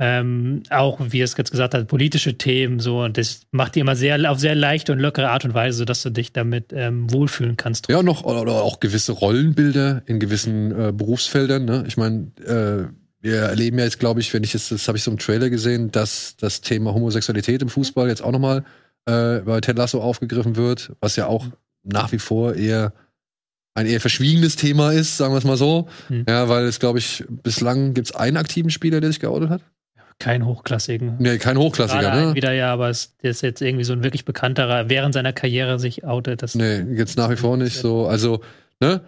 ähm, 0.00 0.64
auch, 0.70 0.98
wie 1.10 1.20
es 1.20 1.36
jetzt 1.36 1.52
gesagt 1.52 1.74
hat, 1.74 1.86
politische 1.86 2.36
Themen, 2.36 2.80
so. 2.80 3.02
Und 3.02 3.16
das 3.16 3.42
macht 3.52 3.76
die 3.76 3.80
immer 3.80 3.94
sehr, 3.94 4.30
auf 4.30 4.40
sehr 4.40 4.56
leichte 4.56 4.92
und 4.92 4.98
lockere 4.98 5.30
Art 5.30 5.44
und 5.44 5.54
Weise, 5.54 5.78
sodass 5.78 6.02
du 6.02 6.10
dich 6.10 6.32
damit 6.32 6.72
ähm, 6.72 7.12
wohlfühlen 7.12 7.56
kannst. 7.56 7.88
Ja, 7.88 8.02
noch, 8.02 8.24
oder 8.24 8.62
auch 8.62 8.80
gewisse 8.80 9.12
Rollenbilder 9.12 10.02
in 10.06 10.18
gewissen 10.18 10.72
äh, 10.72 10.92
Berufsfeldern, 10.92 11.64
ne? 11.64 11.84
Ich 11.86 11.96
meine, 11.96 12.32
äh, 12.44 12.92
wir 13.24 13.36
erleben 13.36 13.78
ja 13.78 13.84
jetzt, 13.84 14.00
glaube 14.00 14.20
ich, 14.20 14.34
wenn 14.34 14.44
ich 14.44 14.52
jetzt, 14.52 14.70
das 14.70 14.86
habe 14.86 14.98
ich 14.98 15.04
so 15.04 15.10
im 15.10 15.18
Trailer 15.18 15.48
gesehen, 15.48 15.90
dass 15.90 16.36
das 16.36 16.60
Thema 16.60 16.92
Homosexualität 16.92 17.62
im 17.62 17.70
Fußball 17.70 18.08
jetzt 18.08 18.22
auch 18.22 18.32
nochmal 18.32 18.64
äh, 19.06 19.40
bei 19.40 19.60
Ted 19.60 19.76
Lasso 19.76 20.00
aufgegriffen 20.00 20.56
wird, 20.56 20.92
was 21.00 21.16
ja 21.16 21.26
auch 21.26 21.46
nach 21.82 22.12
wie 22.12 22.18
vor 22.18 22.54
eher 22.54 22.92
ein 23.74 23.86
eher 23.86 24.00
verschwiegenes 24.00 24.56
Thema 24.56 24.92
ist, 24.92 25.16
sagen 25.16 25.34
wir 25.34 25.38
es 25.38 25.44
mal 25.44 25.56
so. 25.56 25.88
Hm. 26.08 26.24
Ja, 26.28 26.48
weil 26.48 26.64
es, 26.64 26.78
glaube 26.78 27.00
ich, 27.00 27.24
bislang 27.28 27.92
gibt 27.92 28.08
es 28.08 28.14
einen 28.14 28.36
aktiven 28.36 28.70
Spieler, 28.70 29.00
der 29.00 29.10
sich 29.10 29.20
geoutet 29.20 29.50
hat. 29.50 29.62
Kein 30.20 30.46
Hochklassigen. 30.46 31.16
Nee, 31.18 31.38
kein 31.38 31.58
Hochklassiger, 31.58 32.14
ne? 32.14 32.34
Wieder 32.34 32.52
ja, 32.52 32.72
aber 32.72 32.88
es 32.88 33.16
ist 33.22 33.42
jetzt 33.42 33.60
irgendwie 33.60 33.84
so 33.84 33.92
ein 33.92 34.04
wirklich 34.04 34.24
bekannterer, 34.24 34.88
während 34.88 35.12
seiner 35.12 35.32
Karriere 35.32 35.80
sich 35.80 36.04
outet. 36.04 36.40
Das 36.40 36.54
nee, 36.54 36.82
jetzt 36.94 37.18
nach 37.18 37.30
wie 37.30 37.36
vor 37.36 37.56
nicht 37.56 37.76
so. 37.76 38.06
Also, 38.06 38.40
ne? 38.78 39.00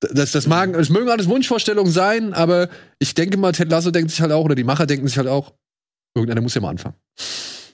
Das, 0.00 0.32
das, 0.32 0.46
mag, 0.46 0.74
es 0.74 0.88
mögen 0.88 1.10
alles 1.10 1.28
Wunschvorstellungen 1.28 1.92
sein, 1.92 2.32
aber 2.32 2.70
ich 2.98 3.14
denke 3.14 3.36
mal, 3.36 3.52
Ted 3.52 3.70
Lasso 3.70 3.90
denkt 3.90 4.10
sich 4.10 4.20
halt 4.20 4.32
auch, 4.32 4.44
oder 4.44 4.54
die 4.54 4.64
Macher 4.64 4.86
denken 4.86 5.06
sich 5.06 5.18
halt 5.18 5.28
auch, 5.28 5.52
irgendeiner 6.14 6.40
muss 6.40 6.54
ja 6.54 6.60
mal 6.60 6.70
anfangen. 6.70 6.96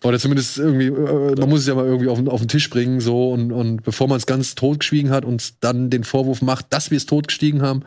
Oder 0.04 0.18
zumindest 0.18 0.58
irgendwie, 0.58 0.86
äh, 0.86 1.34
man 1.38 1.48
muss 1.48 1.60
es 1.60 1.66
ja 1.66 1.74
mal 1.74 1.86
irgendwie 1.86 2.08
auf, 2.08 2.24
auf 2.26 2.40
den 2.40 2.48
Tisch 2.48 2.70
bringen, 2.70 3.00
so, 3.00 3.32
und, 3.32 3.52
und 3.52 3.82
bevor 3.82 4.08
man 4.08 4.16
es 4.16 4.26
ganz 4.26 4.54
totgeschwiegen 4.54 5.10
hat 5.10 5.24
und 5.24 5.64
dann 5.64 5.90
den 5.90 6.04
Vorwurf 6.04 6.42
macht, 6.42 6.66
dass 6.70 6.90
wir 6.90 6.96
es 6.96 7.06
totgestiegen 7.06 7.62
haben, 7.62 7.82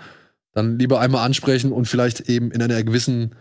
dann 0.53 0.77
lieber 0.77 0.99
einmal 0.99 1.25
ansprechen 1.25 1.71
und 1.71 1.85
vielleicht 1.85 2.21
eben 2.21 2.51
in 2.51 2.61
einer 2.61 2.83
gewissen 2.83 3.35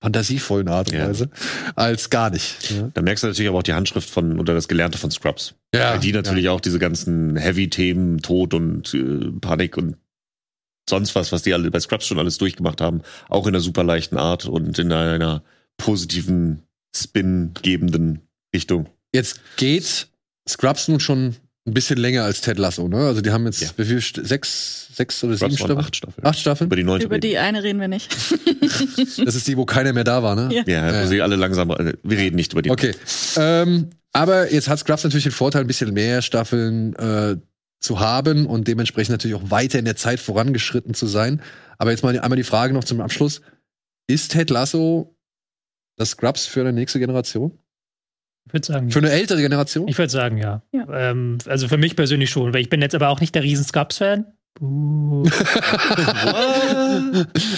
fantasievollen 0.00 0.68
Art 0.68 0.90
und 0.90 0.98
ja. 0.98 1.08
Weise, 1.08 1.30
als 1.74 2.10
gar 2.10 2.30
nicht. 2.30 2.70
Ja. 2.70 2.90
Da 2.94 3.02
merkst 3.02 3.24
du 3.24 3.28
natürlich 3.28 3.48
aber 3.48 3.58
auch 3.58 3.64
die 3.64 3.72
Handschrift 3.72 4.08
von 4.08 4.38
oder 4.38 4.54
das 4.54 4.68
Gelernte 4.68 4.98
von 4.98 5.10
Scrubs. 5.10 5.54
Ja. 5.74 5.92
Weil 5.92 6.00
die 6.00 6.12
natürlich 6.12 6.44
ja. 6.44 6.52
auch 6.52 6.60
diese 6.60 6.78
ganzen 6.78 7.36
Heavy-Themen, 7.36 8.18
Tod 8.18 8.54
und 8.54 8.94
äh, 8.94 9.32
Panik 9.40 9.76
und 9.76 9.96
sonst 10.88 11.14
was, 11.14 11.32
was 11.32 11.42
die 11.42 11.52
alle 11.52 11.70
bei 11.70 11.80
Scrubs 11.80 12.06
schon 12.06 12.18
alles 12.18 12.38
durchgemacht 12.38 12.80
haben, 12.80 13.02
auch 13.28 13.46
in 13.46 13.54
einer 13.54 13.60
super 13.60 13.82
leichten 13.82 14.16
Art 14.16 14.46
und 14.46 14.78
in 14.78 14.92
einer 14.92 15.42
positiven 15.76 16.62
Spin 16.94 17.52
gebenden 17.62 18.20
Richtung. 18.54 18.88
Jetzt 19.14 19.40
geht 19.56 20.08
Scrubs 20.48 20.88
nun 20.88 21.00
schon 21.00 21.36
ein 21.66 21.74
bisschen 21.74 21.98
länger 21.98 22.24
als 22.24 22.40
Ted 22.40 22.58
Lasso, 22.58 22.88
ne? 22.88 22.96
Also 23.06 23.20
die 23.20 23.30
haben 23.30 23.44
jetzt 23.44 23.60
Ja. 23.60 23.68
wie 23.76 23.84
viel, 23.84 23.98
St- 23.98 24.24
sechs, 24.26 24.88
sechs 24.94 25.22
oder 25.22 25.36
sieben 25.36 25.50
Scrubs 25.52 25.60
waren 25.60 25.68
Staffeln? 25.68 25.78
acht 25.86 25.96
Staffeln. 25.96 26.26
Acht 26.26 26.38
Staffeln? 26.38 26.66
Über 26.68 26.76
die 26.76 26.84
neunte. 26.84 27.06
Über 27.06 27.18
die 27.18 27.36
eine 27.38 27.62
reden 27.62 27.80
wir 27.80 27.88
nicht. 27.88 28.08
Das 29.24 29.34
ist 29.34 29.46
die, 29.46 29.56
wo 29.56 29.64
keiner 29.66 29.92
mehr 29.92 30.04
da 30.04 30.22
war, 30.22 30.34
ne? 30.34 30.48
Ja. 30.54 30.62
Ja, 30.66 30.90
wo 30.90 30.94
Ja. 30.96 31.06
sie 31.06 31.20
alle 31.22 31.36
langsam. 31.36 31.70
äh, 31.70 31.92
Wir 32.02 32.18
reden 32.18 32.36
nicht 32.36 32.52
über 32.52 32.62
die. 32.62 32.70
Okay. 32.70 32.94
Ähm, 33.36 33.90
aber 34.12 34.52
jetzt 34.52 34.68
hat 34.68 34.78
Scrubs 34.78 35.04
natürlich 35.04 35.24
den 35.24 35.32
Vorteil, 35.32 35.60
ein 35.62 35.66
bisschen 35.66 35.92
mehr 35.92 36.22
Staffeln 36.22 36.94
äh, 36.96 37.36
zu 37.80 38.00
haben 38.00 38.46
und 38.46 38.66
dementsprechend 38.66 39.12
natürlich 39.12 39.36
auch 39.36 39.50
weiter 39.50 39.78
in 39.78 39.84
der 39.84 39.96
Zeit 39.96 40.20
vorangeschritten 40.20 40.94
zu 40.94 41.06
sein. 41.06 41.42
Aber 41.76 41.90
jetzt 41.90 42.02
mal 42.02 42.18
einmal 42.18 42.36
die 42.36 42.42
Frage 42.44 42.72
noch 42.72 42.84
zum 42.84 43.00
Abschluss. 43.02 43.40
Ist 44.08 44.32
Ted 44.32 44.48
Lasso 44.50 45.14
das 45.98 46.10
Scrubs 46.10 46.46
für 46.46 46.60
eine 46.60 46.72
nächste 46.72 46.98
Generation? 46.98 47.58
Ich 48.46 48.54
würde 48.54 48.66
sagen, 48.66 48.90
Für 48.90 49.00
eine 49.00 49.10
ältere 49.10 49.42
Generation? 49.42 49.88
ich 49.88 49.98
würde 49.98 50.10
sagen, 50.10 50.38
ja. 50.38 50.62
Ja. 50.72 51.10
Ähm, 51.10 51.36
also 51.46 51.68
für 51.68 51.76
mich 51.76 51.96
persönlich 51.96 52.30
schon, 52.30 52.54
weil 52.54 52.62
ich 52.62 52.70
bin 52.70 52.80
jetzt 52.80 52.94
aber 52.94 53.10
auch 53.10 53.20
nicht 53.20 53.34
der 53.34 53.42
riesen 53.42 53.64
Scrubs-Fan. 53.64 54.24
Uh. 54.60 55.22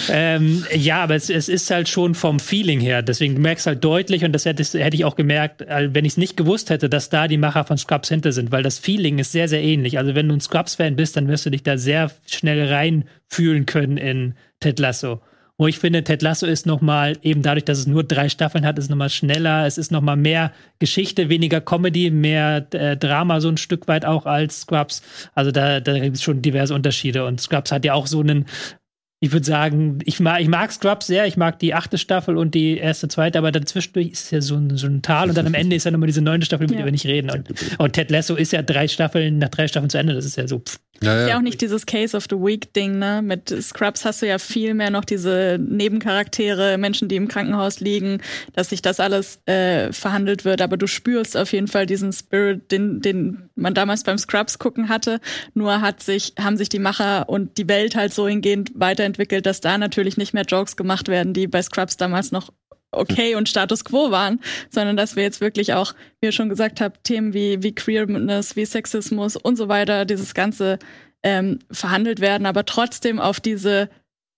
ähm, 0.09 0.63
ja, 0.75 1.01
aber 1.01 1.15
es, 1.15 1.31
es 1.31 1.49
ist 1.49 1.71
halt 1.71 1.89
schon 1.89 2.13
vom 2.13 2.39
Feeling 2.39 2.79
her. 2.79 3.01
Deswegen 3.01 3.33
du 3.33 3.41
merkst 3.41 3.65
halt 3.65 3.83
deutlich, 3.83 4.23
und 4.23 4.33
das 4.33 4.45
hätte, 4.45 4.61
hätte 4.77 4.95
ich 4.95 5.05
auch 5.05 5.15
gemerkt, 5.15 5.63
äh, 5.63 5.89
wenn 5.93 6.05
ich 6.05 6.13
es 6.13 6.17
nicht 6.17 6.37
gewusst 6.37 6.69
hätte, 6.69 6.89
dass 6.89 7.09
da 7.09 7.27
die 7.27 7.37
Macher 7.37 7.63
von 7.63 7.79
Scrubs 7.79 8.09
hinter 8.09 8.33
sind, 8.33 8.51
weil 8.51 8.61
das 8.61 8.77
Feeling 8.77 9.17
ist 9.17 9.31
sehr, 9.31 9.47
sehr 9.47 9.63
ähnlich. 9.63 9.97
Also 9.97 10.13
wenn 10.13 10.27
du 10.27 10.35
ein 10.35 10.41
Scrubs-Fan 10.41 10.95
bist, 10.95 11.17
dann 11.17 11.27
wirst 11.27 11.45
du 11.45 11.49
dich 11.49 11.63
da 11.63 11.77
sehr 11.77 12.11
schnell 12.27 12.71
reinfühlen 12.71 13.65
können 13.65 13.97
in 13.97 14.35
Ted 14.59 14.77
Lasso. 14.77 15.21
Wo 15.61 15.67
ich 15.67 15.77
finde, 15.77 16.03
Ted 16.03 16.23
Lasso 16.23 16.47
ist 16.47 16.65
noch 16.65 16.81
mal 16.81 17.19
eben 17.21 17.43
dadurch, 17.43 17.65
dass 17.65 17.77
es 17.77 17.85
nur 17.85 18.03
drei 18.03 18.29
Staffeln 18.29 18.65
hat, 18.65 18.79
ist 18.79 18.89
noch 18.89 18.97
mal 18.97 19.09
schneller. 19.09 19.67
Es 19.67 19.77
ist 19.77 19.91
noch 19.91 20.01
mal 20.01 20.15
mehr 20.15 20.53
Geschichte, 20.79 21.29
weniger 21.29 21.61
Comedy, 21.61 22.09
mehr 22.09 22.65
äh, 22.71 22.97
Drama 22.97 23.39
so 23.41 23.49
ein 23.49 23.57
Stück 23.57 23.87
weit 23.87 24.03
auch 24.03 24.25
als 24.25 24.61
Scrubs. 24.61 25.03
Also 25.35 25.51
da, 25.51 25.79
da 25.79 25.99
gibt 25.99 26.15
es 26.15 26.23
schon 26.23 26.41
diverse 26.41 26.73
Unterschiede. 26.73 27.27
Und 27.27 27.39
Scrubs 27.39 27.71
hat 27.71 27.85
ja 27.85 27.93
auch 27.93 28.07
so 28.07 28.21
einen 28.21 28.47
ich 29.23 29.31
würde 29.31 29.45
sagen, 29.45 29.99
ich 30.03 30.19
mag, 30.19 30.41
ich 30.41 30.47
mag 30.47 30.71
Scrubs 30.71 31.05
sehr, 31.05 31.27
ich 31.27 31.37
mag 31.37 31.59
die 31.59 31.75
achte 31.75 31.99
Staffel 31.99 32.37
und 32.37 32.55
die 32.55 32.77
erste, 32.77 33.07
zweite, 33.07 33.37
aber 33.37 33.51
dann 33.51 33.67
zwischendurch 33.67 34.09
ist 34.09 34.25
es 34.25 34.31
ja 34.31 34.41
so 34.41 34.55
ein, 34.55 34.75
so 34.77 34.87
ein 34.87 35.03
Tal 35.03 35.29
und 35.29 35.37
dann 35.37 35.45
am 35.45 35.53
Ende 35.53 35.75
ist 35.75 35.83
ja 35.83 35.91
nochmal 35.91 36.07
diese 36.07 36.21
neunte 36.23 36.45
Staffel, 36.47 36.63
über 36.65 36.73
die 36.73 36.79
Ja. 36.79 36.85
wir 36.85 36.91
nicht 36.91 37.05
reden. 37.05 37.29
Und, 37.29 37.47
und 37.77 37.93
Ted 37.93 38.09
Lasso 38.09 38.35
ist 38.35 38.51
ja 38.51 38.63
drei 38.63 38.87
Staffeln, 38.87 39.37
nach 39.37 39.49
drei 39.49 39.67
Staffeln 39.67 39.91
zu 39.91 39.99
Ende, 39.99 40.15
das 40.15 40.25
ist 40.25 40.37
ja 40.37 40.47
so. 40.47 40.57
Pff. 40.59 40.79
Ja, 41.03 41.15
Ja, 41.19 41.27
ja. 41.29 41.37
auch 41.37 41.41
nicht 41.41 41.61
dieses 41.61 41.85
Case 41.87 42.15
of 42.15 42.25
the 42.29 42.35
Week 42.35 42.73
Ding, 42.73 42.99
ne? 42.99 43.21
Mit 43.23 43.49
Scrubs 43.61 44.05
hast 44.05 44.21
du 44.21 44.27
ja 44.27 44.37
viel 44.37 44.73
mehr 44.75 44.91
noch 44.91 45.03
diese 45.03 45.57
Nebencharaktere, 45.59 46.77
Menschen, 46.77 47.07
die 47.07 47.15
im 47.15 47.27
Krankenhaus 47.27 47.79
liegen, 47.79 48.21
dass 48.53 48.69
sich 48.69 48.81
das 48.81 48.99
alles 48.99 49.39
äh, 49.47 49.91
verhandelt 49.91 50.45
wird, 50.45 50.61
aber 50.61 50.77
du 50.77 50.87
spürst 50.87 51.37
auf 51.37 51.53
jeden 51.53 51.67
Fall 51.67 51.85
diesen 51.85 52.11
Spirit, 52.13 52.71
den, 52.71 53.01
den 53.01 53.49
man 53.55 53.73
damals 53.73 54.03
beim 54.03 54.17
Scrubs 54.17 54.59
gucken 54.59 54.89
hatte. 54.89 55.19
Nur 55.53 55.81
hat 55.81 56.01
sich, 56.03 56.33
haben 56.39 56.57
sich 56.57 56.69
die 56.69 56.79
Macher 56.79 57.29
und 57.29 57.57
die 57.57 57.67
Welt 57.67 57.95
halt 57.95 58.13
so 58.13 58.27
hingehend 58.27 58.71
weiterentwickelt, 58.75 59.10
dass 59.13 59.61
da 59.61 59.77
natürlich 59.77 60.17
nicht 60.17 60.33
mehr 60.33 60.43
Jokes 60.43 60.75
gemacht 60.75 61.07
werden, 61.07 61.33
die 61.33 61.47
bei 61.47 61.61
Scrubs 61.61 61.97
damals 61.97 62.31
noch 62.31 62.51
okay 62.91 63.35
und 63.35 63.49
Status 63.49 63.85
quo 63.85 64.11
waren, 64.11 64.39
sondern 64.69 64.97
dass 64.97 65.15
wir 65.15 65.23
jetzt 65.23 65.41
wirklich 65.41 65.73
auch, 65.73 65.93
wie 66.19 66.27
ihr 66.27 66.31
schon 66.31 66.49
gesagt 66.49 66.81
habt, 66.81 67.03
Themen 67.03 67.33
wie, 67.33 67.63
wie 67.63 67.73
Queerness, 67.73 68.55
wie 68.55 68.65
Sexismus 68.65 69.35
und 69.35 69.55
so 69.55 69.69
weiter, 69.69 70.05
dieses 70.05 70.33
Ganze 70.33 70.77
ähm, 71.23 71.59
verhandelt 71.71 72.19
werden, 72.19 72.45
aber 72.45 72.65
trotzdem 72.65 73.19
auf 73.19 73.39
diese 73.39 73.89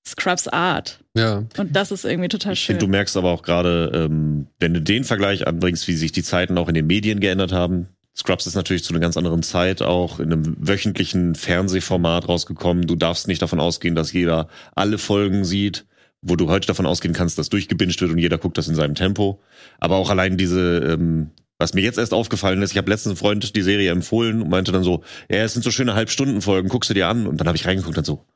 Scrubs 0.06 0.50
Art. 0.50 1.00
ja. 1.16 1.44
Und 1.58 1.76
das 1.76 1.92
ist 1.92 2.04
irgendwie 2.04 2.28
total 2.28 2.54
Ich 2.54 2.60
schön. 2.60 2.76
finde, 2.76 2.86
du 2.86 2.92
merkst 2.92 3.16
aber 3.16 3.32
auch 3.32 3.42
gerade, 3.42 3.92
ähm, 3.94 4.48
wenn 4.60 4.74
du 4.74 4.82
den 4.82 5.06
Vergleich 5.06 5.48
anbringst, 5.48 5.88
wie 5.88 5.94
sich 5.94 6.12
die 6.12 6.24
Zeiten 6.24 6.58
auch 6.58 6.68
in 6.68 6.74
den 6.74 6.88
Medien 6.88 7.22
geändert 7.22 7.54
haben. 7.54 7.88
Scrubs 8.16 8.46
ist 8.46 8.56
natürlich 8.56 8.84
zu 8.84 8.94
einer 8.94 9.00
ganz 9.00 9.18
anderen 9.18 9.42
Zeit 9.42 9.82
auch 9.82 10.20
in 10.20 10.32
einem 10.32 10.56
wöchentlichen 10.60 11.34
Fernsehformat 11.34 12.30
rausgekommen. 12.30 12.86
Du 12.86 12.96
darfst 12.96 13.28
nicht 13.28 13.42
davon 13.42 13.60
ausgehen, 13.60 13.96
dass 13.96 14.14
jeder 14.14 14.48
alle 14.76 15.00
Folgen 15.00 15.46
sieht, 15.46 15.86
wo 16.22 16.36
du 16.36 16.50
heute 16.50 16.68
davon 16.68 16.86
ausgehen 16.86 17.14
kannst, 17.14 17.38
dass 17.38 17.50
durchgebinged 17.50 18.02
wird 18.02 18.12
und 18.12 18.20
jeder 18.20 18.38
guckt 18.38 18.58
das 18.58 18.68
in 18.68 18.76
seinem 18.76 18.96
Tempo. 18.96 19.42
Aber 19.80 19.96
auch 19.96 20.10
allein 20.12 20.38
diese, 20.38 20.78
ähm, 20.80 21.32
was 21.58 21.74
mir 21.74 21.82
jetzt 21.82 21.98
erst 21.98 22.14
aufgefallen 22.14 22.62
ist, 22.62 22.72
ich 22.72 22.78
habe 22.78 22.90
letztens 22.90 23.12
einem 23.12 23.18
Freund 23.18 23.56
die 23.56 23.62
Serie 23.62 23.92
empfohlen 23.92 24.42
und 24.42 24.50
meinte 24.50 24.72
dann 24.72 24.84
so, 24.84 25.04
ja, 25.30 25.38
es 25.38 25.54
sind 25.54 25.64
so 25.64 25.72
schöne 25.72 25.96
Halbstundenfolgen, 25.96 26.70
guckst 26.70 26.92
du 26.92 26.94
dir 26.94 27.08
an. 27.08 27.26
Und 27.26 27.38
dann 27.38 27.48
habe 27.48 27.58
ich 27.58 27.66
reingeguckt 27.66 27.98
und 27.98 28.06
so, 28.06 28.26
die 28.26 28.33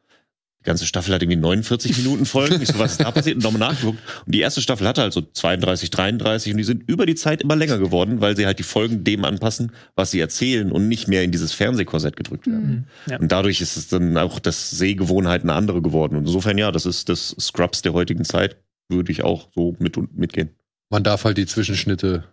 ganze 0.67 0.85
Staffel 0.85 1.13
hat 1.13 1.23
irgendwie 1.23 1.39
49 1.39 1.97
Minuten 1.97 2.25
Folgen. 2.25 2.61
Ich 2.61 2.67
so, 2.67 2.77
was 2.77 2.91
ist 2.91 3.01
da 3.01 3.09
passiert? 3.09 3.37
Und 3.37 3.43
nochmal 3.43 3.71
nachgeguckt. 3.71 3.99
Und 4.25 4.35
die 4.35 4.41
erste 4.41 4.61
Staffel 4.61 4.85
hatte 4.87 5.01
halt 5.01 5.13
so 5.13 5.21
32, 5.21 5.89
33 5.89 6.51
und 6.51 6.57
die 6.57 6.63
sind 6.63 6.83
über 6.87 7.05
die 7.05 7.15
Zeit 7.15 7.41
immer 7.41 7.55
länger 7.55 7.79
geworden, 7.79 8.21
weil 8.21 8.35
sie 8.35 8.45
halt 8.45 8.59
die 8.59 8.63
Folgen 8.63 9.03
dem 9.03 9.25
anpassen, 9.25 9.71
was 9.95 10.11
sie 10.11 10.19
erzählen 10.19 10.71
und 10.71 10.87
nicht 10.87 11.07
mehr 11.07 11.23
in 11.23 11.31
dieses 11.31 11.53
Fernsehkorsett 11.53 12.17
gedrückt 12.17 12.47
werden. 12.47 12.87
Ja. 13.09 13.17
Und 13.17 13.31
dadurch 13.31 13.61
ist 13.61 13.77
es 13.77 13.87
dann 13.87 14.17
auch 14.17 14.39
das 14.39 14.69
Sehgewohnheit 14.69 15.43
eine 15.43 15.53
andere 15.53 15.81
geworden. 15.81 16.17
Und 16.17 16.25
insofern, 16.25 16.57
ja, 16.57 16.71
das 16.71 16.85
ist 16.85 17.09
das 17.09 17.35
Scrubs 17.39 17.81
der 17.81 17.93
heutigen 17.93 18.25
Zeit, 18.25 18.57
würde 18.89 19.11
ich 19.11 19.23
auch 19.23 19.49
so 19.55 19.75
mit 19.79 19.97
und 19.97 20.17
mitgehen. 20.17 20.49
Man 20.89 21.03
darf 21.03 21.23
halt 21.23 21.37
die 21.37 21.45
Zwischenschnitte 21.45 22.25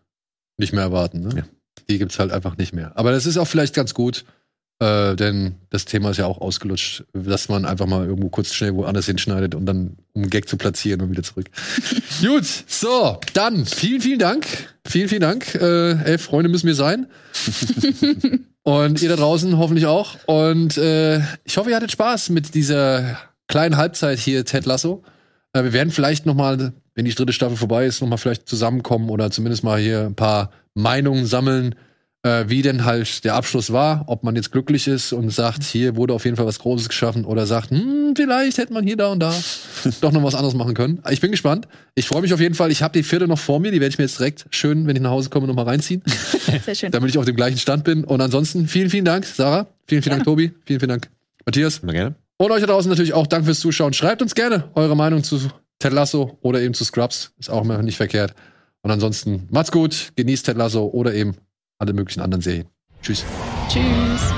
nicht 0.59 0.72
mehr 0.72 0.82
erwarten. 0.82 1.20
Ne? 1.20 1.35
Ja. 1.37 1.45
Die 1.89 1.99
gibt's 1.99 2.18
halt 2.18 2.32
einfach 2.32 2.57
nicht 2.57 2.74
mehr. 2.74 2.97
Aber 2.97 3.12
das 3.12 3.26
ist 3.26 3.39
auch 3.39 3.47
vielleicht 3.47 3.74
ganz 3.74 3.95
gut, 3.95 4.24
äh, 4.81 5.14
denn 5.14 5.55
das 5.70 5.85
Thema 5.85 6.11
ist 6.11 6.16
ja 6.16 6.27
auch 6.27 6.41
ausgelutscht, 6.41 7.05
dass 7.12 7.49
man 7.49 7.64
einfach 7.64 7.87
mal 7.87 8.07
irgendwo 8.07 8.29
kurz 8.29 8.53
schnell 8.53 8.75
woanders 8.75 9.07
hinschneidet 9.07 9.55
und 9.55 9.66
dann, 9.66 9.97
um 10.12 10.22
einen 10.22 10.31
Gag 10.31 10.49
zu 10.49 10.57
platzieren 10.57 11.01
und 11.01 11.11
wieder 11.11 11.22
zurück. 11.22 11.47
gut, 12.20 12.45
so, 12.66 13.18
dann 13.35 13.66
vielen, 13.66 14.01
vielen 14.01 14.18
Dank. 14.18 14.47
Vielen, 14.87 15.09
vielen 15.09 15.20
Dank. 15.20 15.55
Äh, 15.55 16.03
elf 16.05 16.22
Freunde 16.22 16.49
müssen 16.49 16.66
wir 16.66 16.75
sein. 16.75 17.07
und 18.62 19.01
ihr 19.01 19.09
da 19.09 19.16
draußen 19.16 19.57
hoffentlich 19.59 19.87
auch. 19.87 20.16
Und 20.27 20.77
äh, 20.77 21.20
ich 21.45 21.57
hoffe, 21.57 21.70
ihr 21.70 21.77
hattet 21.77 21.93
Spaß 21.93 22.31
mit 22.31 22.55
dieser 22.55 23.18
kleinen 23.47 23.77
Halbzeit 23.77 24.18
hier, 24.18 24.45
Ted 24.45 24.66
Lasso. 24.66 25.05
Äh, 25.53 25.62
wir 25.62 25.72
werden 25.72 25.91
vielleicht 25.91 26.27
noch 26.27 26.35
mal, 26.35 26.72
wenn 26.95 27.05
die 27.05 27.14
dritte 27.14 27.33
Staffel 27.33 27.57
vorbei 27.57 27.87
ist, 27.87 28.01
noch 28.01 28.09
mal 28.09 28.16
vielleicht 28.16 28.49
zusammenkommen 28.49 29.09
oder 29.09 29.31
zumindest 29.31 29.62
mal 29.62 29.79
hier 29.79 30.01
ein 30.01 30.16
paar 30.16 30.51
Meinungen 30.75 31.27
sammeln, 31.27 31.77
äh, 32.25 32.49
wie 32.49 32.62
denn 32.62 32.87
halt 32.87 33.22
der 33.25 33.35
Abschluss 33.35 33.70
war, 33.70 34.05
ob 34.07 34.25
man 34.25 34.35
jetzt 34.35 34.51
glücklich 34.51 34.89
ist 34.89 35.12
und 35.12 35.31
sagt, 35.31 35.62
hier 35.62 35.95
wurde 35.95 36.14
auf 36.14 36.25
jeden 36.25 36.37
Fall 36.37 36.47
was 36.47 36.59
Großes 36.59 36.89
geschaffen 36.89 37.27
oder 37.27 37.47
sagt, 37.47 37.70
hm, 37.70 38.14
vielleicht 38.16 38.57
hätte 38.57 38.72
man 38.72 38.83
hier 38.83 38.97
da 38.97 39.09
und 39.12 39.20
da 39.20 39.33
doch 40.01 40.11
noch 40.11 40.22
was 40.22 40.35
anderes 40.35 40.55
machen 40.55 40.75
können. 40.75 41.03
Ich 41.11 41.20
bin 41.20 41.31
gespannt. 41.31 41.68
Ich 41.95 42.09
freue 42.09 42.22
mich 42.22 42.33
auf 42.33 42.41
jeden 42.41 42.55
Fall. 42.55 42.72
Ich 42.72 42.83
habe 42.83 42.99
die 42.99 43.03
vierte 43.03 43.29
noch 43.29 43.39
vor 43.39 43.61
mir, 43.61 43.70
die 43.70 43.81
werde 43.81 43.93
ich 43.93 43.99
mir 43.99 44.05
jetzt 44.05 44.18
direkt 44.18 44.47
schön, 44.51 44.87
wenn 44.87 44.97
ich 44.97 45.03
nach 45.03 45.11
Hause 45.11 45.29
komme, 45.29 45.47
noch 45.47 45.55
mal 45.55 45.64
reinziehen, 45.66 46.03
Sehr 46.64 46.75
schön. 46.75 46.91
damit 46.91 47.11
ich 47.11 47.18
auf 47.18 47.27
dem 47.27 47.37
gleichen 47.37 47.59
Stand 47.59 47.85
bin. 47.85 48.05
Und 48.05 48.22
ansonsten 48.22 48.68
vielen, 48.68 48.89
vielen 48.89 49.05
Dank, 49.05 49.27
Sarah. 49.27 49.66
Vielen, 49.87 50.03
vielen 50.03 50.16
Dank, 50.16 50.25
Tobi. 50.25 50.53
Vielen, 50.64 50.81
vielen 50.81 50.89
Dank, 50.89 51.11
Matthias. 51.45 51.81
Immer 51.81 51.93
gerne. 51.93 52.14
Und 52.39 52.51
euch 52.51 52.61
da 52.61 52.66
draußen 52.66 52.89
natürlich 52.89 53.12
auch 53.12 53.27
Dank 53.27 53.45
fürs 53.45 53.61
Zuschauen. 53.61 53.93
Schreibt 53.93 54.22
uns 54.22 54.35
gerne 54.35 54.70
eure 54.75 54.97
Meinung 54.97 55.22
zu 55.22 55.39
Ted 55.79 55.93
Lasso 55.93 56.39
oder 56.41 56.62
eben 56.62 56.72
zu 56.72 56.85
Scrubs. 56.85 57.33
Ist 57.39 57.51
auch 57.51 57.64
immer 57.64 57.83
nicht 57.83 57.99
verkehrt. 57.99 58.35
Und 58.81 58.91
ansonsten 58.91 59.47
macht's 59.51 59.70
gut, 59.70 60.12
genießt 60.16 60.47
Ted 60.47 60.57
Lasso 60.57 60.87
oder 60.87 61.12
eben 61.12 61.37
alle 61.85 61.93
möglichen 61.93 62.20
anderen 62.20 62.43
Serien. 62.43 62.66
Tschüss. 63.03 63.24
Tschüss. 63.68 64.32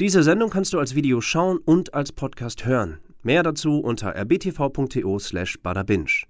Diese 0.00 0.22
Sendung 0.22 0.50
kannst 0.50 0.72
du 0.72 0.78
als 0.78 0.94
Video 0.94 1.20
schauen 1.20 1.58
und 1.58 1.94
als 1.94 2.12
Podcast 2.12 2.64
hören. 2.66 2.98
Mehr 3.22 3.42
dazu 3.42 3.80
unter 3.80 4.14
rbtv.to 4.14 5.18
slash 5.18 5.60
badabinch. 5.60 6.28